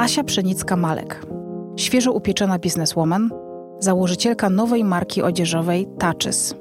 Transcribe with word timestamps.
Asia 0.00 0.24
Pszenicka-Malek, 0.24 1.26
świeżo 1.76 2.12
upieczona 2.12 2.58
bizneswoman, 2.58 3.30
założycielka 3.78 4.50
nowej 4.50 4.84
marki 4.84 5.22
odzieżowej 5.22 5.88
Touches. 5.98 6.54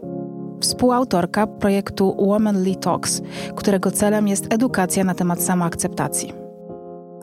Współautorka 0.62 1.48
projektu 1.48 2.16
Womanly 2.20 2.76
Talks, 2.76 3.22
którego 3.56 3.92
celem 3.92 4.28
jest 4.28 4.54
edukacja 4.54 5.04
na 5.04 5.14
temat 5.14 5.44
samoakceptacji. 5.44 6.34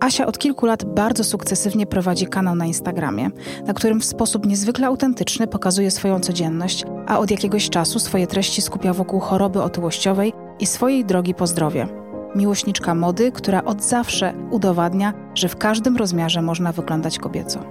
Asia 0.01 0.27
od 0.27 0.39
kilku 0.39 0.67
lat 0.67 0.85
bardzo 0.85 1.25
sukcesywnie 1.25 1.87
prowadzi 1.87 2.27
kanał 2.27 2.55
na 2.55 2.67
Instagramie, 2.67 3.31
na 3.67 3.75
którym 3.75 4.01
w 4.01 4.05
sposób 4.05 4.47
niezwykle 4.47 4.87
autentyczny 4.87 5.47
pokazuje 5.47 5.91
swoją 5.91 6.21
codzienność, 6.21 6.85
a 7.07 7.19
od 7.19 7.31
jakiegoś 7.31 7.71
czasu 7.71 7.99
swoje 7.99 8.27
treści 8.27 8.63
skupia 8.63 8.93
wokół 8.93 9.21
choroby 9.21 9.63
otyłościowej 9.63 10.33
i 10.61 10.67
swojej 10.67 11.05
drogi 11.05 11.35
po 11.35 11.47
zdrowie. 11.47 12.06
Miłośniczka 12.35 12.95
mody, 12.95 13.33
która 13.33 13.65
od 13.65 13.83
zawsze 13.83 14.35
udowadnia, 14.51 15.13
że 15.35 15.49
w 15.49 15.57
każdym 15.57 15.97
rozmiarze 15.97 16.43
można 16.43 16.73
wyglądać 16.73 17.19
kobieco. 17.19 17.65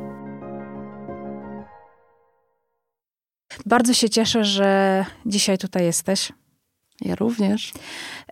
Bardzo 3.66 3.94
się 3.94 4.09
cieszę, 4.09 4.44
że 4.44 5.05
dzisiaj 5.25 5.57
tutaj 5.57 5.83
jesteś. 5.83 6.31
Ja 7.02 7.16
również. 7.16 7.73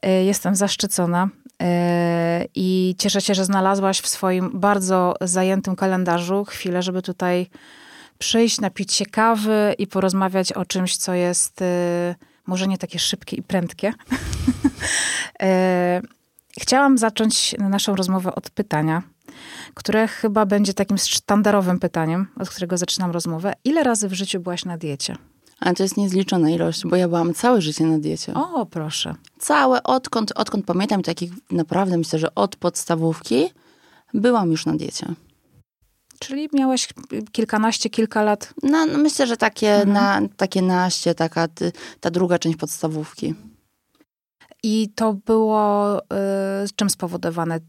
E, 0.02 0.24
jestem 0.24 0.56
zaszczycona 0.56 1.30
e, 1.62 2.46
i 2.56 2.96
cieszę 3.00 3.22
się, 3.22 3.34
że 3.34 3.46
znalazłaś 3.46 4.00
w 4.02 4.08
swoim 4.08 4.60
bardzo 4.60 5.14
zajętym 5.22 5.76
kalendarzu 5.76 6.46
chwilę, 6.46 6.82
żeby 6.82 7.02
tutaj 7.02 7.50
przyjść, 8.18 8.62
napić 8.62 8.94
się 8.94 9.06
kawy 9.06 9.76
i 9.78 9.88
porozmawiać 9.88 10.54
o 10.54 10.66
czymś, 10.66 10.98
co 10.98 11.14
jest 11.14 11.62
e, 11.62 12.16
może 12.48 12.68
nie 12.68 12.78
takie 12.78 13.00
szybkie 13.00 13.38
i 13.38 13.44
prędkie. 13.44 13.94
Chciałam 16.62 16.98
zacząć 16.98 17.56
naszą 17.60 17.96
rozmowę 17.96 18.36
od 18.36 18.50
pytania, 18.50 19.04
które 19.74 20.08
chyba 20.08 20.46
będzie 20.46 20.74
takim 20.74 20.98
sztandarowym 20.98 21.80
pytaniem, 21.80 22.28
od 22.40 22.50
którego 22.50 22.78
zaczynam 22.78 23.12
rozmowę. 23.12 23.54
Ile 23.64 23.84
razy 23.84 24.10
w 24.10 24.14
życiu 24.14 24.40
byłaś 24.40 24.66
na 24.66 24.78
diecie? 24.78 25.16
Ale 25.60 25.76
to 25.76 25.84
jest 25.84 25.98
niezliczona 25.98 26.50
ilość, 26.50 26.86
bo 26.86 26.96
ja 26.96 27.08
byłam 27.08 27.34
całe 27.34 27.62
życie 27.62 27.86
na 27.86 28.00
diecie. 28.00 28.34
O, 28.34 28.66
proszę. 28.66 29.16
Całe, 29.40 29.84
odkąd, 29.84 30.32
odkąd 30.36 30.66
pamiętam, 30.66 31.02
takich 31.02 31.32
naprawdę 31.52 31.98
myślę, 31.98 32.20
że 32.20 32.36
od 32.36 32.56
podstawówki 32.56 33.50
byłam 34.14 34.52
już 34.52 34.66
na 34.66 34.74
diecie. 34.74 35.08
Czyli 36.28 36.50
miałaś 36.54 36.88
kilkanaście, 37.32 37.90
kilka 37.90 38.24
lat? 38.24 38.54
No, 38.64 38.86
no 38.86 38.98
myślę, 38.98 39.28
że 39.28 39.38
takie, 39.38 39.76
mhm. 39.76 39.94
na, 39.94 40.30
takie 40.38 40.62
naście, 40.62 41.16
taka 41.16 41.48
ta 42.00 42.12
druga 42.12 42.40
część 42.40 42.58
podstawówki. 42.58 43.36
I 44.64 44.90
to 44.96 45.14
było 45.14 46.00
y, 46.00 46.06
czym 46.76 46.90
spowodowane? 46.90 47.60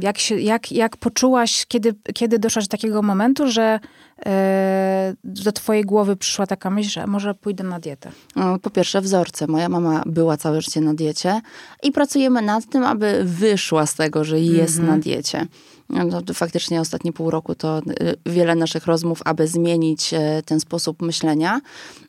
Jak, 0.00 0.18
się, 0.18 0.40
jak, 0.40 0.72
jak 0.72 0.96
poczułaś, 0.96 1.66
kiedy, 1.66 1.94
kiedy 2.14 2.38
doszłaś 2.38 2.64
do 2.64 2.70
takiego 2.70 3.02
momentu, 3.02 3.48
że 3.48 3.80
e, 4.26 5.14
do 5.24 5.52
twojej 5.52 5.84
głowy 5.84 6.16
przyszła 6.16 6.46
taka 6.46 6.70
myśl, 6.70 6.90
że 6.90 7.06
może 7.06 7.34
pójdę 7.34 7.64
na 7.64 7.80
dietę? 7.80 8.10
No, 8.36 8.58
po 8.58 8.70
pierwsze 8.70 9.00
wzorce. 9.00 9.46
Moja 9.46 9.68
mama 9.68 10.02
była 10.06 10.36
całe 10.36 10.62
życie 10.62 10.80
na 10.80 10.94
diecie 10.94 11.40
i 11.82 11.92
pracujemy 11.92 12.42
nad 12.42 12.66
tym, 12.66 12.84
aby 12.84 13.22
wyszła 13.24 13.86
z 13.86 13.94
tego, 13.94 14.24
że 14.24 14.40
jest 14.40 14.78
na 14.78 14.98
diecie. 14.98 15.46
No, 15.90 16.22
to 16.22 16.34
faktycznie 16.34 16.80
ostatnie 16.80 17.12
pół 17.12 17.30
roku 17.30 17.54
to 17.54 17.78
y, 17.78 17.82
wiele 18.26 18.54
naszych 18.54 18.86
rozmów, 18.86 19.20
aby 19.24 19.48
zmienić 19.48 20.14
e, 20.14 20.42
ten 20.44 20.60
sposób 20.60 21.02
myślenia. 21.02 21.60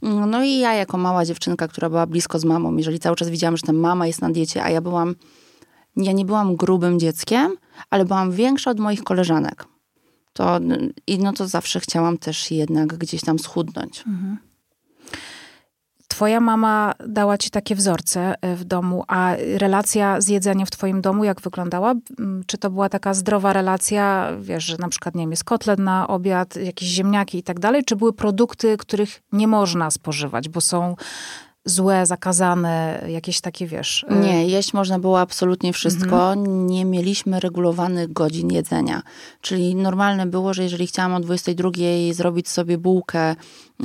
No 0.02 0.44
i 0.44 0.60
ja 0.60 0.74
jako 0.74 0.98
mała 0.98 1.26
dziewczynka, 1.26 1.68
która 1.68 1.90
była 1.90 2.06
blisko 2.06 2.40
z 2.40 2.46
mamą, 2.46 2.78
jeżeli 2.78 3.00
cały 3.00 3.16
czas 3.16 3.30
widziałam, 3.30 3.58
że 3.58 3.64
ta 3.64 3.74
mama 3.74 4.08
jest 4.08 4.22
na 4.22 4.30
diecie, 4.30 4.64
a 4.64 4.70
ja 4.70 4.82
byłam 4.82 5.16
ja 5.96 6.12
nie 6.12 6.26
byłam 6.26 6.56
grubym 6.56 7.00
dzieckiem, 7.00 7.56
ale 7.90 8.06
byłam 8.06 8.32
większa 8.32 8.72
od 8.72 8.80
moich 8.80 9.04
koleżanek. 9.04 9.66
To, 10.34 10.60
I 11.08 11.20
no 11.20 11.34
to 11.34 11.48
zawsze 11.48 11.80
chciałam 11.80 12.18
też 12.18 12.52
jednak 12.52 12.98
gdzieś 12.98 13.22
tam 13.22 13.40
schudnąć. 13.40 14.04
Mhm. 14.08 14.38
Twoja 16.12 16.40
mama 16.40 16.94
dała 17.08 17.38
ci 17.38 17.50
takie 17.50 17.76
wzorce 17.76 18.36
e, 18.42 18.56
w 18.56 18.64
domu, 18.64 19.04
a 19.08 19.36
relacja 19.58 20.22
z 20.22 20.28
jedzeniem 20.28 20.68
w 20.68 20.72
twoim 20.72 21.02
domu 21.02 21.24
jak 21.24 21.42
wyglądała? 21.42 21.94
Czy 22.46 22.58
to 22.58 22.70
była 22.70 22.90
taka 22.90 23.14
zdrowa 23.14 23.54
relacja, 23.54 24.32
wiesz, 24.42 24.64
że 24.64 24.78
na 24.80 24.90
przykład, 24.90 25.16
nie 25.16 25.24
wiem, 25.24 25.32
jest 25.32 25.44
kotlet 25.44 25.80
na 25.80 26.08
obiad, 26.08 26.56
jakieś 26.56 26.88
ziemniaki 26.90 27.38
i 27.38 27.44
tak 27.44 27.60
dalej? 27.60 27.84
Czy 27.86 27.96
były 27.96 28.14
produkty, 28.14 28.78
których 28.78 29.22
nie 29.32 29.48
można 29.48 29.92
spożywać, 29.92 30.50
bo 30.50 30.62
są 30.62 30.96
złe, 31.66 32.06
zakazane, 32.06 33.06
jakieś 33.08 33.42
takie, 33.42 33.68
wiesz... 33.68 34.06
Y, 34.12 34.16
nie, 34.16 34.48
jeść 34.48 34.74
można 34.74 35.00
było 35.00 35.20
absolutnie 35.20 35.74
wszystko. 35.74 36.34
Mhm. 36.34 36.68
Nie 36.68 36.86
mieliśmy 36.86 37.40
regulowanych 37.40 38.14
godzin 38.14 38.52
jedzenia. 38.52 39.02
Czyli 39.42 39.76
normalne 39.76 40.26
było, 40.26 40.54
że 40.54 40.64
jeżeli 40.64 40.88
chciałam 40.88 41.14
o 41.14 41.20
22 41.20 41.72
zrobić 42.12 42.50
sobie 42.50 42.78
bułkę 42.78 43.36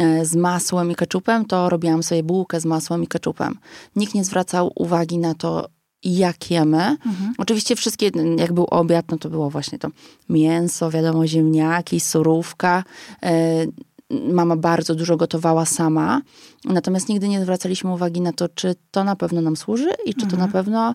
y, 0.01 0.25
z 0.25 0.37
masłem 0.37 0.91
i 0.91 0.95
keczupem, 0.95 1.45
to 1.45 1.69
robiłam 1.69 2.03
sobie 2.03 2.23
bułkę 2.23 2.61
z 2.61 2.65
masłem 2.65 3.03
i 3.03 3.07
keczupem. 3.07 3.59
Nikt 3.97 4.15
nie 4.15 4.25
zwracał 4.25 4.73
uwagi 4.75 5.19
na 5.19 5.35
to, 5.35 5.69
jak 6.05 6.51
jemy. 6.51 6.83
Mhm. 7.07 7.35
Oczywiście 7.39 7.77
wszystkie, 7.77 8.11
jak 8.37 8.53
był 8.53 8.65
obiad, 8.65 9.05
no 9.11 9.19
to 9.19 9.31
było 9.31 9.51
właśnie 9.51 9.79
to 9.79 9.89
mięso, 10.29 10.91
wiadomo, 10.91 11.27
ziemniaki, 11.27 12.01
surówka. 12.01 12.85
Mama 14.11 14.57
bardzo 14.57 14.95
dużo 14.95 15.17
gotowała 15.17 15.65
sama, 15.65 16.21
natomiast 16.65 17.09
nigdy 17.09 17.29
nie 17.29 17.41
zwracaliśmy 17.41 17.93
uwagi 17.93 18.21
na 18.21 18.33
to, 18.33 18.49
czy 18.49 18.75
to 18.91 19.05
na 19.05 19.17
pewno 19.17 19.41
nam 19.41 19.57
służy 19.57 19.91
i 20.05 20.15
czy 20.15 20.27
to 20.27 20.37
na 20.37 20.45
mhm. 20.45 20.53
pewno 20.53 20.95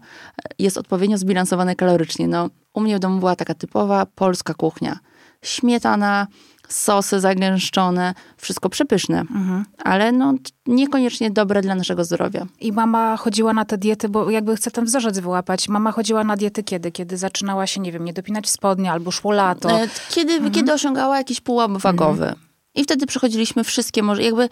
jest 0.59 0.77
odpowiednio 0.77 1.17
zbilansowane 1.17 1.75
kalorycznie. 1.75 2.27
No, 2.27 2.49
u 2.73 2.81
mnie 2.81 2.97
w 2.97 2.99
domu 2.99 3.19
była 3.19 3.35
taka 3.35 3.53
typowa 3.53 4.05
polska 4.05 4.53
kuchnia. 4.53 4.99
Śmietana, 5.41 6.27
sosy 6.69 7.19
zagęszczone, 7.19 8.13
wszystko 8.37 8.69
przepyszne, 8.69 9.19
mhm. 9.19 9.65
ale 9.83 10.11
no, 10.11 10.33
niekoniecznie 10.67 11.31
dobre 11.31 11.61
dla 11.61 11.75
naszego 11.75 12.03
zdrowia. 12.03 12.45
I 12.59 12.71
mama 12.71 13.17
chodziła 13.17 13.53
na 13.53 13.65
te 13.65 13.77
diety, 13.77 14.09
bo 14.09 14.29
jakby 14.29 14.55
chcę 14.55 14.71
ten 14.71 14.85
wzorzec 14.85 15.19
wyłapać. 15.19 15.69
Mama 15.69 15.91
chodziła 15.91 16.23
na 16.23 16.37
diety 16.37 16.63
kiedy? 16.63 16.91
Kiedy 16.91 17.17
zaczynała 17.17 17.67
się, 17.67 17.81
nie 17.81 17.91
wiem, 17.91 18.05
nie 18.05 18.13
dopinać 18.13 18.49
spodnie 18.49 18.91
albo 18.91 19.11
szło 19.11 19.31
lato? 19.31 19.71
E, 19.71 19.87
kiedy, 20.09 20.33
mhm. 20.33 20.51
kiedy 20.51 20.73
osiągała 20.73 21.17
jakiś 21.17 21.41
pułap 21.41 21.71
wagowy. 21.71 22.25
Mhm. 22.25 22.50
I 22.75 22.83
wtedy 22.83 23.05
przechodziliśmy 23.05 23.63
wszystkie, 23.63 24.03
może 24.03 24.23
jakby... 24.23 24.49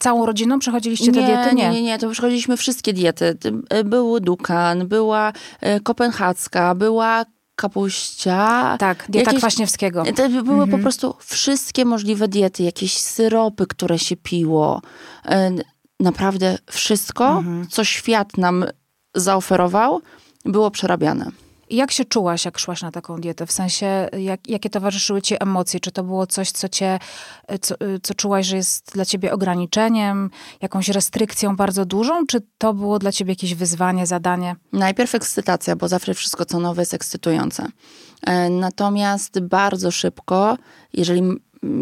Całą 0.00 0.26
rodziną 0.26 0.58
przechodziliście 0.58 1.12
te 1.12 1.22
diety? 1.26 1.54
Nie, 1.54 1.70
nie, 1.70 1.82
nie, 1.82 1.98
to 1.98 2.10
przechodziliśmy 2.10 2.56
wszystkie 2.56 2.92
diety. 2.92 3.38
E, 3.70 3.84
był 3.84 4.20
Dukan, 4.20 4.88
była 4.88 5.32
e, 5.60 5.80
kopenhacka, 5.80 6.74
była 6.74 7.24
kapuścia. 7.56 8.76
Tak, 8.78 9.04
dieta 9.08 9.30
jakieś, 9.30 9.40
Kwaśniewskiego. 9.40 10.04
To 10.16 10.28
były 10.28 10.62
mhm. 10.62 10.70
po 10.70 10.78
prostu 10.78 11.14
wszystkie 11.18 11.84
możliwe 11.84 12.28
diety, 12.28 12.62
jakieś 12.62 12.98
syropy, 12.98 13.66
które 13.66 13.98
się 13.98 14.16
piło. 14.16 14.82
E, 15.26 15.50
naprawdę 16.00 16.58
wszystko, 16.70 17.28
mhm. 17.28 17.68
co 17.68 17.84
świat 17.84 18.38
nam 18.38 18.64
zaoferował, 19.14 20.00
było 20.44 20.70
przerabiane. 20.70 21.30
Jak 21.72 21.90
się 21.90 22.04
czułaś, 22.04 22.44
jak 22.44 22.58
szłaś 22.58 22.82
na 22.82 22.90
taką 22.90 23.16
dietę? 23.16 23.46
W 23.46 23.52
sensie, 23.52 24.08
jak, 24.18 24.48
jakie 24.48 24.70
towarzyszyły 24.70 25.22
ci 25.22 25.36
emocje? 25.40 25.80
Czy 25.80 25.92
to 25.92 26.04
było 26.04 26.26
coś, 26.26 26.50
co 26.50 26.68
cię, 26.68 26.98
co, 27.60 27.74
co 28.02 28.14
czułaś, 28.14 28.46
że 28.46 28.56
jest 28.56 28.92
dla 28.94 29.04
ciebie 29.04 29.32
ograniczeniem, 29.32 30.30
jakąś 30.60 30.88
restrykcją 30.88 31.56
bardzo 31.56 31.84
dużą? 31.84 32.26
Czy 32.26 32.40
to 32.58 32.74
było 32.74 32.98
dla 32.98 33.12
ciebie 33.12 33.32
jakieś 33.32 33.54
wyzwanie, 33.54 34.06
zadanie? 34.06 34.56
Najpierw 34.72 35.14
ekscytacja, 35.14 35.76
bo 35.76 35.88
zawsze 35.88 36.14
wszystko, 36.14 36.44
co 36.44 36.60
nowe 36.60 36.82
jest 36.82 36.94
ekscytujące. 36.94 37.66
E, 38.26 38.50
natomiast 38.50 39.40
bardzo 39.40 39.90
szybko, 39.90 40.58
jeżeli 40.92 41.22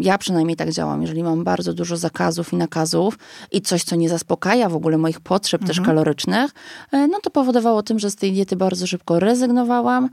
ja 0.01 0.17
przynajmniej 0.17 0.57
tak 0.57 0.71
działam, 0.71 1.01
jeżeli 1.01 1.23
mam 1.23 1.43
bardzo 1.43 1.73
dużo 1.73 1.97
zakazów 1.97 2.53
i 2.53 2.55
nakazów 2.55 3.17
i 3.51 3.61
coś, 3.61 3.83
co 3.83 3.95
nie 3.95 4.09
zaspokaja 4.09 4.69
w 4.69 4.75
ogóle 4.75 4.97
moich 4.97 5.19
potrzeb 5.19 5.61
mhm. 5.61 5.67
też 5.67 5.85
kalorycznych, 5.85 6.51
e, 6.91 7.07
no 7.07 7.19
to 7.19 7.29
powodowało 7.29 7.83
tym, 7.83 7.99
że 7.99 8.11
z 8.11 8.15
tej 8.15 8.31
diety 8.31 8.55
bardzo 8.55 8.87
szybko 8.87 9.19
rezygnowałam. 9.19 10.09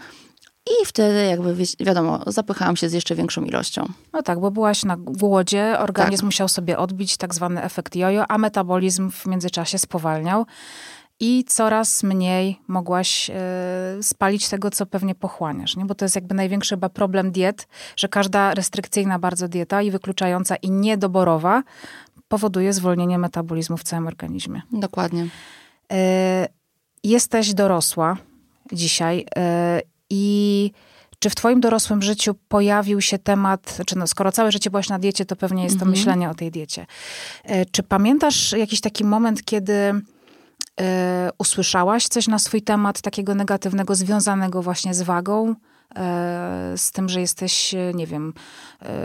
I 0.82 0.86
wtedy 0.86 1.26
jakby, 1.26 1.56
wiadomo, 1.80 2.20
zapychałam 2.26 2.76
się 2.76 2.88
z 2.88 2.92
jeszcze 2.92 3.14
większą 3.14 3.44
ilością. 3.44 3.86
No 4.12 4.22
tak, 4.22 4.40
bo 4.40 4.50
byłaś 4.50 4.84
na 4.84 4.96
głodzie, 4.96 5.76
organizm 5.78 6.20
tak. 6.20 6.24
musiał 6.24 6.48
sobie 6.48 6.78
odbić 6.78 7.16
tak 7.16 7.34
zwany 7.34 7.62
efekt 7.62 7.96
jojo, 7.96 8.24
a 8.28 8.38
metabolizm 8.38 9.10
w 9.10 9.26
międzyczasie 9.26 9.78
spowalniał 9.78 10.46
i 11.20 11.44
coraz 11.44 12.02
mniej 12.02 12.60
mogłaś 12.68 13.30
y, 13.30 14.02
spalić 14.02 14.48
tego, 14.48 14.70
co 14.70 14.86
pewnie 14.86 15.14
pochłaniasz. 15.14 15.76
Nie? 15.76 15.84
Bo 15.84 15.94
to 15.94 16.04
jest 16.04 16.14
jakby 16.14 16.34
największy 16.34 16.74
chyba 16.74 16.88
problem 16.88 17.30
diet, 17.30 17.68
że 17.96 18.08
każda 18.08 18.54
restrykcyjna 18.54 19.18
bardzo 19.18 19.48
dieta 19.48 19.82
i 19.82 19.90
wykluczająca 19.90 20.56
i 20.56 20.70
niedoborowa 20.70 21.62
powoduje 22.28 22.72
zwolnienie 22.72 23.18
metabolizmu 23.18 23.76
w 23.76 23.82
całym 23.82 24.06
organizmie. 24.06 24.62
Dokładnie. 24.72 25.22
Y, 25.22 25.96
jesteś 27.04 27.54
dorosła 27.54 28.16
dzisiaj 28.72 29.20
y, 29.20 29.82
i 30.10 30.70
czy 31.18 31.30
w 31.30 31.34
twoim 31.34 31.60
dorosłym 31.60 32.02
życiu 32.02 32.34
pojawił 32.48 33.00
się 33.00 33.18
temat, 33.18 33.78
czy 33.86 33.98
no, 33.98 34.06
skoro 34.06 34.32
całe 34.32 34.52
życie 34.52 34.70
byłaś 34.70 34.88
na 34.88 34.98
diecie, 34.98 35.24
to 35.24 35.36
pewnie 35.36 35.64
jest 35.64 35.76
to 35.76 35.82
mhm. 35.82 35.90
myślenie 35.90 36.30
o 36.30 36.34
tej 36.34 36.50
diecie. 36.50 36.86
Czy 37.70 37.82
pamiętasz 37.82 38.52
jakiś 38.52 38.80
taki 38.80 39.04
moment, 39.04 39.44
kiedy 39.44 39.94
usłyszałaś 41.38 42.08
coś 42.08 42.28
na 42.28 42.38
swój 42.38 42.62
temat 42.62 43.00
takiego 43.00 43.34
negatywnego, 43.34 43.94
związanego 43.94 44.62
właśnie 44.62 44.94
z 44.94 45.02
wagą, 45.02 45.54
z 46.76 46.92
tym, 46.92 47.08
że 47.08 47.20
jesteś, 47.20 47.74
nie 47.94 48.06
wiem, 48.06 48.34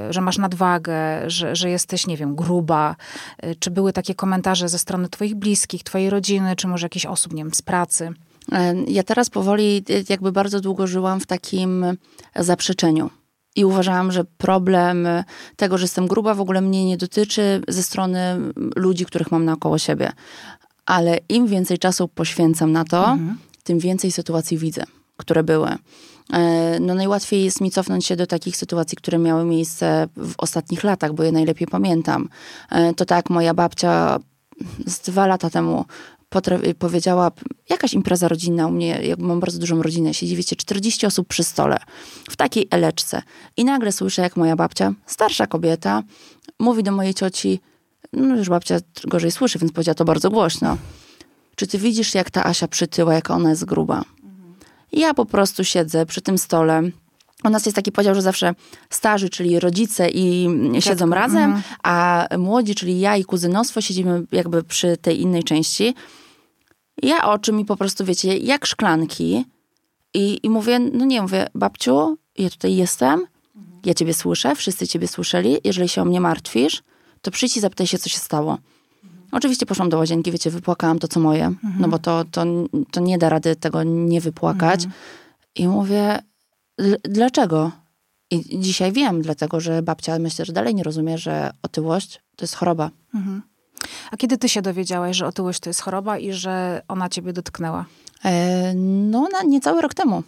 że 0.09 0.21
masz 0.21 0.37
nadwagę, 0.37 0.93
że, 1.27 1.55
że 1.55 1.69
jesteś, 1.69 2.07
nie 2.07 2.17
wiem, 2.17 2.35
gruba? 2.35 2.95
Czy 3.59 3.71
były 3.71 3.93
takie 3.93 4.15
komentarze 4.15 4.69
ze 4.69 4.79
strony 4.79 5.09
twoich 5.09 5.35
bliskich, 5.35 5.83
twojej 5.83 6.09
rodziny, 6.09 6.55
czy 6.55 6.67
może 6.67 6.85
jakichś 6.85 7.05
osób, 7.05 7.33
nie 7.33 7.43
wiem, 7.43 7.53
z 7.53 7.61
pracy? 7.61 8.13
Ja 8.87 9.03
teraz 9.03 9.29
powoli, 9.29 9.83
jakby 10.09 10.31
bardzo 10.31 10.59
długo 10.59 10.87
żyłam 10.87 11.19
w 11.19 11.25
takim 11.25 11.85
zaprzeczeniu. 12.35 13.09
I 13.55 13.65
uważałam, 13.65 14.11
że 14.11 14.23
problem 14.23 15.07
tego, 15.55 15.77
że 15.77 15.83
jestem 15.83 16.07
gruba, 16.07 16.33
w 16.33 16.41
ogóle 16.41 16.61
mnie 16.61 16.85
nie 16.85 16.97
dotyczy 16.97 17.61
ze 17.67 17.83
strony 17.83 18.37
ludzi, 18.75 19.05
których 19.05 19.31
mam 19.31 19.45
naokoło 19.45 19.77
siebie. 19.77 20.11
Ale 20.85 21.19
im 21.29 21.47
więcej 21.47 21.77
czasu 21.77 22.07
poświęcam 22.07 22.71
na 22.71 22.85
to, 22.85 23.11
mhm. 23.11 23.37
tym 23.63 23.79
więcej 23.79 24.11
sytuacji 24.11 24.57
widzę, 24.57 24.83
które 25.17 25.43
były. 25.43 25.77
E, 26.33 26.79
no 26.79 26.95
najłatwiej 26.95 27.43
jest 27.43 27.61
mi 27.61 27.71
cofnąć 27.71 28.05
się 28.05 28.15
do 28.15 28.27
takich 28.27 28.57
sytuacji, 28.57 28.97
które 28.97 29.17
miały 29.17 29.45
miejsce 29.45 30.07
w 30.17 30.33
ostatnich 30.37 30.83
latach, 30.83 31.13
bo 31.13 31.23
je 31.23 31.31
najlepiej 31.31 31.67
pamiętam. 31.67 32.29
E, 32.71 32.93
to 32.93 33.05
tak, 33.05 33.29
moja 33.29 33.53
babcia 33.53 34.19
z 34.87 34.99
dwa 34.99 35.27
lata 35.27 35.49
temu 35.49 35.85
powiedziała, 36.79 37.31
jakaś 37.69 37.93
impreza 37.93 38.27
rodzinna 38.27 38.67
u 38.67 38.71
mnie, 38.71 38.99
jak 39.03 39.19
mam 39.19 39.39
bardzo 39.39 39.59
dużą 39.59 39.81
rodzinę, 39.81 40.13
siedzi, 40.13 40.35
wiecie, 40.35 40.55
40 40.55 41.05
osób 41.05 41.27
przy 41.27 41.43
stole, 41.43 41.77
w 42.29 42.35
takiej 42.35 42.67
eleczce. 42.71 43.21
I 43.57 43.65
nagle 43.65 43.91
słyszę, 43.91 44.21
jak 44.21 44.37
moja 44.37 44.55
babcia, 44.55 44.93
starsza 45.05 45.47
kobieta, 45.47 46.03
mówi 46.59 46.83
do 46.83 46.91
mojej 46.91 47.13
cioci, 47.13 47.59
no 48.13 48.35
już 48.35 48.49
babcia 48.49 48.79
gorzej 49.07 49.31
słyszy, 49.31 49.59
więc 49.59 49.71
powiedziała 49.71 49.95
to 49.95 50.05
bardzo 50.05 50.29
głośno. 50.29 50.77
Czy 51.55 51.67
ty 51.67 51.77
widzisz, 51.77 52.15
jak 52.15 52.31
ta 52.31 52.45
Asia 52.45 52.67
przytyła, 52.67 53.13
jak 53.13 53.31
ona 53.31 53.49
jest 53.49 53.65
gruba? 53.65 54.03
Ja 54.91 55.13
po 55.13 55.25
prostu 55.25 55.63
siedzę 55.63 56.05
przy 56.05 56.21
tym 56.21 56.37
stole. 56.37 56.81
U 57.43 57.49
nas 57.49 57.65
jest 57.65 57.75
taki 57.75 57.91
podział, 57.91 58.15
że 58.15 58.21
zawsze 58.21 58.55
starzy, 58.89 59.29
czyli 59.29 59.59
rodzice 59.59 60.09
i 60.09 60.49
siedzą 60.79 61.09
razem, 61.09 61.43
mhm. 61.43 61.63
a 61.83 62.27
młodzi, 62.37 62.75
czyli 62.75 62.99
ja 62.99 63.17
i 63.17 63.23
kuzynostwo 63.23 63.81
siedzimy 63.81 64.23
jakby 64.31 64.63
przy 64.63 64.97
tej 64.97 65.21
innej 65.21 65.43
części. 65.43 65.95
Ja 67.01 67.31
oczy 67.31 67.53
mi 67.53 67.65
po 67.65 67.77
prostu, 67.77 68.05
wiecie, 68.05 68.37
jak 68.37 68.65
szklanki 68.65 69.45
i, 70.13 70.39
i 70.43 70.49
mówię, 70.49 70.79
no 70.79 71.05
nie, 71.05 71.21
mówię, 71.21 71.47
babciu, 71.55 72.17
ja 72.37 72.49
tutaj 72.49 72.75
jestem, 72.75 73.25
ja 73.85 73.93
ciebie 73.93 74.13
słyszę, 74.13 74.55
wszyscy 74.55 74.87
ciebie 74.87 75.07
słyszeli, 75.07 75.57
jeżeli 75.63 75.89
się 75.89 76.01
o 76.01 76.05
mnie 76.05 76.21
martwisz, 76.21 76.83
to 77.23 77.31
przyjdź 77.31 77.57
i 77.57 77.59
zapytaj 77.59 77.87
się, 77.87 77.97
co 77.97 78.09
się 78.09 78.19
stało. 78.19 78.57
Oczywiście 79.31 79.65
poszłam 79.65 79.89
do 79.89 79.97
łazienki, 79.97 80.31
wiecie, 80.31 80.51
wypłakałam 80.51 80.99
to, 80.99 81.07
co 81.07 81.19
moje, 81.19 81.45
mhm. 81.45 81.75
no 81.79 81.87
bo 81.87 81.99
to, 81.99 82.25
to, 82.31 82.45
to 82.91 82.99
nie 82.99 83.17
da 83.17 83.29
rady 83.29 83.55
tego 83.55 83.83
nie 83.83 84.21
wypłakać. 84.21 84.83
Mhm. 84.83 85.01
I 85.55 85.67
mówię, 85.67 86.19
dlaczego? 87.03 87.71
I 88.31 88.59
dzisiaj 88.59 88.91
wiem, 88.91 89.21
dlatego 89.21 89.59
że 89.59 89.81
babcia 89.81 90.19
myślę, 90.19 90.45
że 90.45 90.53
dalej 90.53 90.75
nie 90.75 90.83
rozumie, 90.83 91.17
że 91.17 91.51
otyłość 91.61 92.21
to 92.35 92.43
jest 92.43 92.55
choroba. 92.55 92.89
Mhm. 93.13 93.41
A 94.11 94.17
kiedy 94.17 94.37
ty 94.37 94.49
się 94.49 94.61
dowiedziałaś, 94.61 95.17
że 95.17 95.27
otyłość 95.27 95.59
to 95.59 95.69
jest 95.69 95.81
choroba 95.81 96.17
i 96.17 96.33
że 96.33 96.81
ona 96.87 97.09
ciebie 97.09 97.33
dotknęła? 97.33 97.85
E, 98.25 98.73
no, 98.75 99.27
na 99.31 99.43
niecały 99.43 99.81
rok 99.81 99.93
temu. 99.93 100.23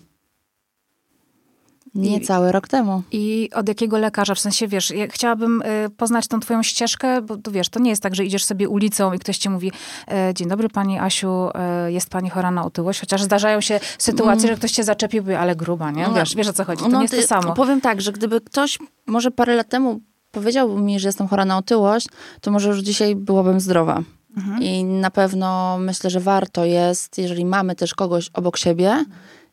Niecały 1.95 2.51
rok 2.51 2.67
temu. 2.67 3.03
I 3.11 3.49
od 3.53 3.67
jakiego 3.67 3.97
lekarza? 3.97 4.35
W 4.35 4.39
sensie, 4.39 4.67
wiesz, 4.67 4.91
ja 4.91 5.07
chciałabym 5.07 5.61
y, 5.61 5.89
poznać 5.89 6.27
tą 6.27 6.39
twoją 6.39 6.63
ścieżkę, 6.63 7.21
bo 7.21 7.37
tu 7.37 7.51
wiesz, 7.51 7.69
to 7.69 7.79
nie 7.79 7.89
jest 7.89 8.01
tak, 8.01 8.15
że 8.15 8.25
idziesz 8.25 8.43
sobie 8.43 8.69
ulicą 8.69 9.13
i 9.13 9.19
ktoś 9.19 9.37
ci 9.37 9.49
mówi, 9.49 9.71
e, 10.11 10.33
dzień 10.33 10.47
dobry 10.47 10.69
pani 10.69 10.99
Asiu, 10.99 11.49
e, 11.53 11.91
jest 11.91 12.09
pani 12.09 12.29
chora 12.29 12.51
na 12.51 12.65
otyłość, 12.65 12.99
chociaż 12.99 13.23
zdarzają 13.23 13.61
się 13.61 13.79
sytuacje, 13.97 14.43
mm. 14.43 14.55
że 14.55 14.55
ktoś 14.55 14.71
cię 14.71 14.83
zaczepił, 14.83 15.23
ale 15.39 15.55
gruba, 15.55 15.91
nie? 15.91 16.07
No, 16.07 16.13
wiesz, 16.13 16.35
wiesz 16.35 16.47
o 16.47 16.53
co 16.53 16.63
chodzi, 16.63 16.83
to 16.83 16.89
no, 16.89 16.97
nie 16.97 17.03
jest 17.03 17.15
to 17.15 17.41
samo. 17.41 17.53
Powiem 17.53 17.81
tak, 17.81 18.01
że 18.01 18.11
gdyby 18.11 18.41
ktoś 18.41 18.79
może 19.07 19.31
parę 19.31 19.55
lat 19.55 19.69
temu 19.69 19.99
powiedział 20.31 20.77
mi, 20.77 20.99
że 20.99 21.07
jestem 21.07 21.27
chora 21.27 21.45
na 21.45 21.57
otyłość, 21.57 22.07
to 22.41 22.51
może 22.51 22.69
już 22.69 22.79
dzisiaj 22.79 23.15
byłabym 23.15 23.59
zdrowa. 23.59 24.01
Mhm. 24.37 24.61
I 24.63 24.83
na 24.83 25.11
pewno 25.11 25.77
myślę, 25.79 26.09
że 26.09 26.19
warto 26.19 26.65
jest, 26.65 27.17
jeżeli 27.17 27.45
mamy 27.45 27.75
też 27.75 27.93
kogoś 27.93 28.29
obok 28.33 28.57
siebie, 28.57 29.05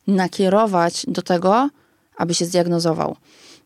nakierować 0.07 1.05
do 1.07 1.21
tego, 1.21 1.69
aby 2.17 2.33
się 2.33 2.45
zdiagnozował. 2.45 3.15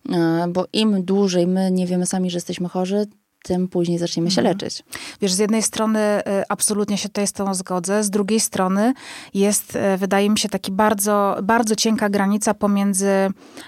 E, 0.09 0.45
bo 0.49 0.65
im 0.73 1.03
dłużej 1.03 1.47
my 1.47 1.71
nie 1.71 1.87
wiemy 1.87 2.05
sami, 2.05 2.29
że 2.31 2.37
jesteśmy 2.37 2.69
chorzy, 2.69 3.07
tym 3.43 3.67
później 3.67 3.97
zaczniemy 3.97 4.31
się 4.31 4.41
mhm. 4.41 4.57
leczyć. 4.57 4.83
Wiesz, 5.21 5.33
z 5.33 5.37
jednej 5.37 5.63
strony 5.63 5.99
e, 5.99 6.43
absolutnie 6.49 6.97
się 6.97 7.09
tutaj 7.09 7.27
z 7.27 7.33
tą 7.33 7.53
zgodzę, 7.53 8.03
z 8.03 8.09
drugiej 8.09 8.39
strony 8.39 8.93
jest, 9.33 9.75
e, 9.75 9.97
wydaje 9.97 10.29
mi 10.29 10.39
się, 10.39 10.49
taki 10.49 10.71
bardzo, 10.71 11.37
bardzo 11.43 11.75
cienka 11.75 12.09
granica 12.09 12.53
pomiędzy 12.53 13.07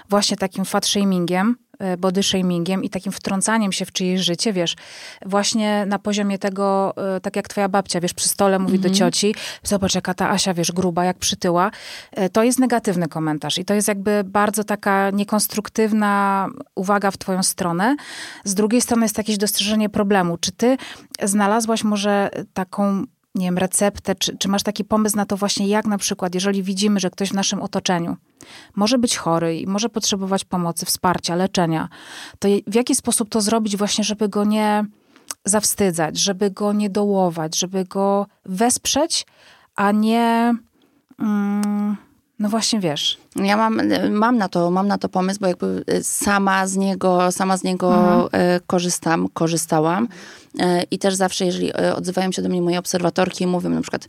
właśnie 0.08 0.36
takim 0.36 0.64
fat 0.64 0.86
shamingiem, 0.86 1.56
body 1.98 2.22
shamingiem 2.22 2.84
i 2.84 2.90
takim 2.90 3.12
wtrącaniem 3.12 3.72
się 3.72 3.84
w 3.84 3.92
czyjeś 3.92 4.20
życie, 4.20 4.52
wiesz, 4.52 4.76
właśnie 5.26 5.86
na 5.86 5.98
poziomie 5.98 6.38
tego, 6.38 6.94
e, 7.16 7.20
tak 7.20 7.36
jak 7.36 7.48
twoja 7.48 7.68
babcia, 7.68 8.00
wiesz, 8.00 8.14
przy 8.14 8.28
stole 8.28 8.58
mówi 8.58 8.78
do 8.78 8.88
mhm. 8.88 8.94
cioci, 8.94 9.34
zobacz 9.62 9.94
jaka 9.94 10.14
ta 10.14 10.30
Asia, 10.30 10.54
wiesz, 10.54 10.72
gruba, 10.72 11.04
jak 11.04 11.18
przytyła, 11.18 11.70
e, 12.12 12.28
to 12.28 12.42
jest 12.42 12.58
negatywny 12.58 13.08
komentarz 13.08 13.58
i 13.58 13.64
to 13.64 13.74
jest 13.74 13.88
jakby 13.88 14.24
bardzo 14.24 14.64
taka 14.64 15.10
niekonstruktywna 15.10 16.46
uwaga 16.74 17.10
w 17.10 17.18
twoją 17.18 17.42
stronę. 17.42 17.96
Z 18.44 18.54
drugiej 18.54 18.80
strony 18.80 19.04
jest 19.04 19.18
jakieś 19.18 19.38
dostrzeżenie 19.38 19.88
problemu. 19.88 20.38
Czy 20.38 20.52
ty 20.52 20.76
znalazłaś 21.22 21.84
może 21.84 22.30
taką 22.54 23.04
nie 23.34 23.46
wiem, 23.46 23.58
receptę, 23.58 24.14
czy, 24.14 24.36
czy 24.38 24.48
masz 24.48 24.62
taki 24.62 24.84
pomysł 24.84 25.16
na 25.16 25.26
to 25.26 25.36
właśnie, 25.36 25.68
jak 25.68 25.86
na 25.86 25.98
przykład, 25.98 26.34
jeżeli 26.34 26.62
widzimy, 26.62 27.00
że 27.00 27.10
ktoś 27.10 27.28
w 27.28 27.34
naszym 27.34 27.62
otoczeniu 27.62 28.16
może 28.76 28.98
być 28.98 29.16
chory 29.16 29.58
i 29.58 29.66
może 29.66 29.88
potrzebować 29.88 30.44
pomocy, 30.44 30.86
wsparcia, 30.86 31.34
leczenia, 31.36 31.88
to 32.38 32.48
w 32.66 32.74
jaki 32.74 32.94
sposób 32.94 33.28
to 33.28 33.40
zrobić 33.40 33.76
właśnie, 33.76 34.04
żeby 34.04 34.28
go 34.28 34.44
nie 34.44 34.84
zawstydzać, 35.44 36.18
żeby 36.18 36.50
go 36.50 36.72
nie 36.72 36.90
dołować, 36.90 37.58
żeby 37.58 37.84
go 37.84 38.26
wesprzeć, 38.44 39.26
a 39.76 39.92
nie... 39.92 40.54
Mm, 41.18 41.96
no 42.40 42.48
właśnie 42.48 42.80
wiesz. 42.80 43.18
Ja 43.36 43.56
mam, 43.56 43.80
mam, 44.10 44.38
na 44.38 44.48
to, 44.48 44.70
mam 44.70 44.88
na 44.88 44.98
to 44.98 45.08
pomysł, 45.08 45.40
bo 45.40 45.46
jakby 45.46 45.84
sama 46.02 46.66
z 46.66 46.76
niego, 46.76 47.32
sama 47.32 47.56
z 47.56 47.62
niego 47.62 47.94
mhm. 47.94 48.28
E, 48.32 48.60
korzystam, 48.66 49.28
korzystałam. 49.28 50.08
E, 50.58 50.82
I 50.82 50.98
też 50.98 51.14
zawsze, 51.14 51.46
jeżeli 51.46 51.72
odzywają 51.72 52.32
się 52.32 52.42
do 52.42 52.48
mnie 52.48 52.62
moje 52.62 52.78
obserwatorki 52.78 53.44
i 53.44 53.46
mówią 53.46 53.70
na 53.70 53.80
przykład, 53.80 54.08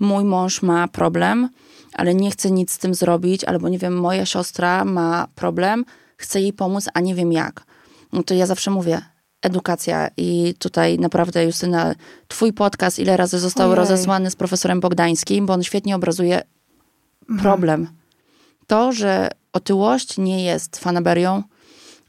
mój 0.00 0.24
mąż 0.24 0.62
ma 0.62 0.88
problem, 0.88 1.48
ale 1.92 2.14
nie 2.14 2.30
chce 2.30 2.50
nic 2.50 2.72
z 2.72 2.78
tym 2.78 2.94
zrobić, 2.94 3.44
albo 3.44 3.68
nie 3.68 3.78
wiem, 3.78 4.00
moja 4.00 4.26
siostra 4.26 4.84
ma 4.84 5.26
problem, 5.34 5.84
chcę 6.16 6.40
jej 6.40 6.52
pomóc, 6.52 6.88
a 6.94 7.00
nie 7.00 7.14
wiem 7.14 7.32
jak. 7.32 7.64
No 8.12 8.22
to 8.22 8.34
ja 8.34 8.46
zawsze 8.46 8.70
mówię, 8.70 9.02
edukacja 9.42 10.10
i 10.16 10.54
tutaj 10.58 10.98
naprawdę 10.98 11.44
Justyna, 11.44 11.94
twój 12.28 12.52
podcast 12.52 12.98
ile 12.98 13.16
razy 13.16 13.38
został 13.38 13.66
Ojej. 13.66 13.76
rozesłany 13.76 14.30
z 14.30 14.36
profesorem 14.36 14.80
Bogdańskim, 14.80 15.46
bo 15.46 15.52
on 15.52 15.62
świetnie 15.62 15.96
obrazuje. 15.96 16.42
Problem. 17.38 17.88
To, 18.66 18.92
że 18.92 19.30
otyłość 19.52 20.18
nie 20.18 20.44
jest 20.44 20.76
fanaberią, 20.76 21.42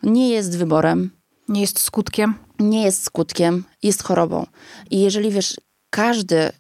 nie 0.04 0.30
jest 0.30 0.58
wyborem. 0.58 1.12
Nie 1.48 1.62
jest 1.62 1.80
skutkiem? 1.80 2.34
Nie 2.60 2.84
jest 2.84 3.04
skutkiem, 3.04 3.64
jest 3.84 4.04
chorobą. 4.04 4.46
I 4.92 5.02
jeżeli 5.02 5.32
wiesz, 5.32 5.56
każdy, 5.90 6.52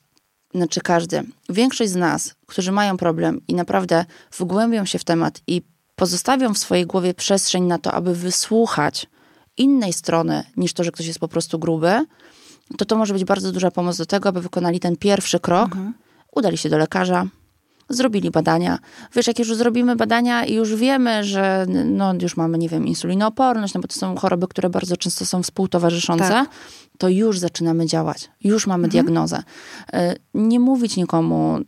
znaczy 0.53 0.81
każdy, 0.81 1.23
większość 1.49 1.91
z 1.91 1.95
nas, 1.95 2.35
którzy 2.47 2.71
mają 2.71 2.97
problem 2.97 3.41
i 3.47 3.55
naprawdę 3.55 4.05
wgłębią 4.37 4.85
się 4.85 4.99
w 4.99 5.03
temat 5.03 5.41
i 5.47 5.61
pozostawią 5.95 6.53
w 6.53 6.57
swojej 6.57 6.85
głowie 6.85 7.13
przestrzeń 7.13 7.63
na 7.63 7.77
to, 7.77 7.93
aby 7.93 8.15
wysłuchać 8.15 9.07
innej 9.57 9.93
strony 9.93 10.43
niż 10.57 10.73
to, 10.73 10.83
że 10.83 10.91
ktoś 10.91 11.07
jest 11.07 11.19
po 11.19 11.27
prostu 11.27 11.59
gruby, 11.59 12.05
to 12.77 12.85
to 12.85 12.97
może 12.97 13.13
być 13.13 13.25
bardzo 13.25 13.51
duża 13.51 13.71
pomoc 13.71 13.97
do 13.97 14.05
tego, 14.05 14.29
aby 14.29 14.41
wykonali 14.41 14.79
ten 14.79 14.97
pierwszy 14.97 15.39
krok, 15.39 15.65
mhm. 15.65 15.93
udali 16.31 16.57
się 16.57 16.69
do 16.69 16.77
lekarza, 16.77 17.25
zrobili 17.95 18.31
badania. 18.31 18.79
Wiesz, 19.15 19.27
jak 19.27 19.39
już 19.39 19.55
zrobimy 19.55 19.95
badania 19.95 20.45
i 20.45 20.53
już 20.53 20.75
wiemy, 20.75 21.23
że 21.23 21.65
no, 21.85 22.13
już 22.21 22.37
mamy, 22.37 22.57
nie 22.57 22.69
wiem, 22.69 22.87
insulinooporność, 22.87 23.73
no 23.73 23.81
bo 23.81 23.87
to 23.87 23.95
są 23.95 24.15
choroby, 24.15 24.47
które 24.47 24.69
bardzo 24.69 24.97
często 24.97 25.25
są 25.25 25.43
współtowarzyszące, 25.43 26.29
tak. 26.29 26.49
to 26.97 27.09
już 27.09 27.39
zaczynamy 27.39 27.85
działać. 27.85 28.29
Już 28.43 28.67
mamy 28.67 28.85
mhm. 28.85 28.91
diagnozę. 28.91 29.43
E, 29.93 30.15
nie 30.33 30.59
mówić 30.59 30.97
nikomu, 30.97 31.59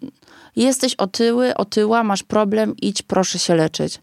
jesteś 0.56 0.96
otyły, 0.96 1.56
otyła, 1.56 2.04
masz 2.04 2.24
problem, 2.24 2.74
idź 2.78 3.02
proszę 3.02 3.40
się 3.40 3.56
leczyć. 3.56 4.00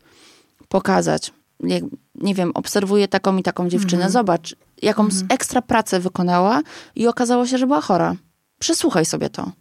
Pokazać. 0.69 1.33
Jak, 1.61 1.85
nie 2.15 2.35
wiem, 2.35 2.51
obserwuję 2.55 3.09
taką 3.09 3.37
i 3.37 3.43
taką 3.43 3.69
dziewczynę, 3.69 4.05
mhm. 4.05 4.13
zobacz, 4.13 4.57
jaką 4.83 5.05
mhm. 5.05 5.27
ekstra 5.29 5.63
pracę 5.63 6.01
wykonała 6.01 6.61
i 6.95 7.07
okazało 7.07 7.47
się, 7.47 7.59
że 7.59 7.67
była 7.67 7.81
chora. 7.81 8.17
Przesłuchaj 8.59 9.05
sobie 9.05 9.31
to. 9.31 9.53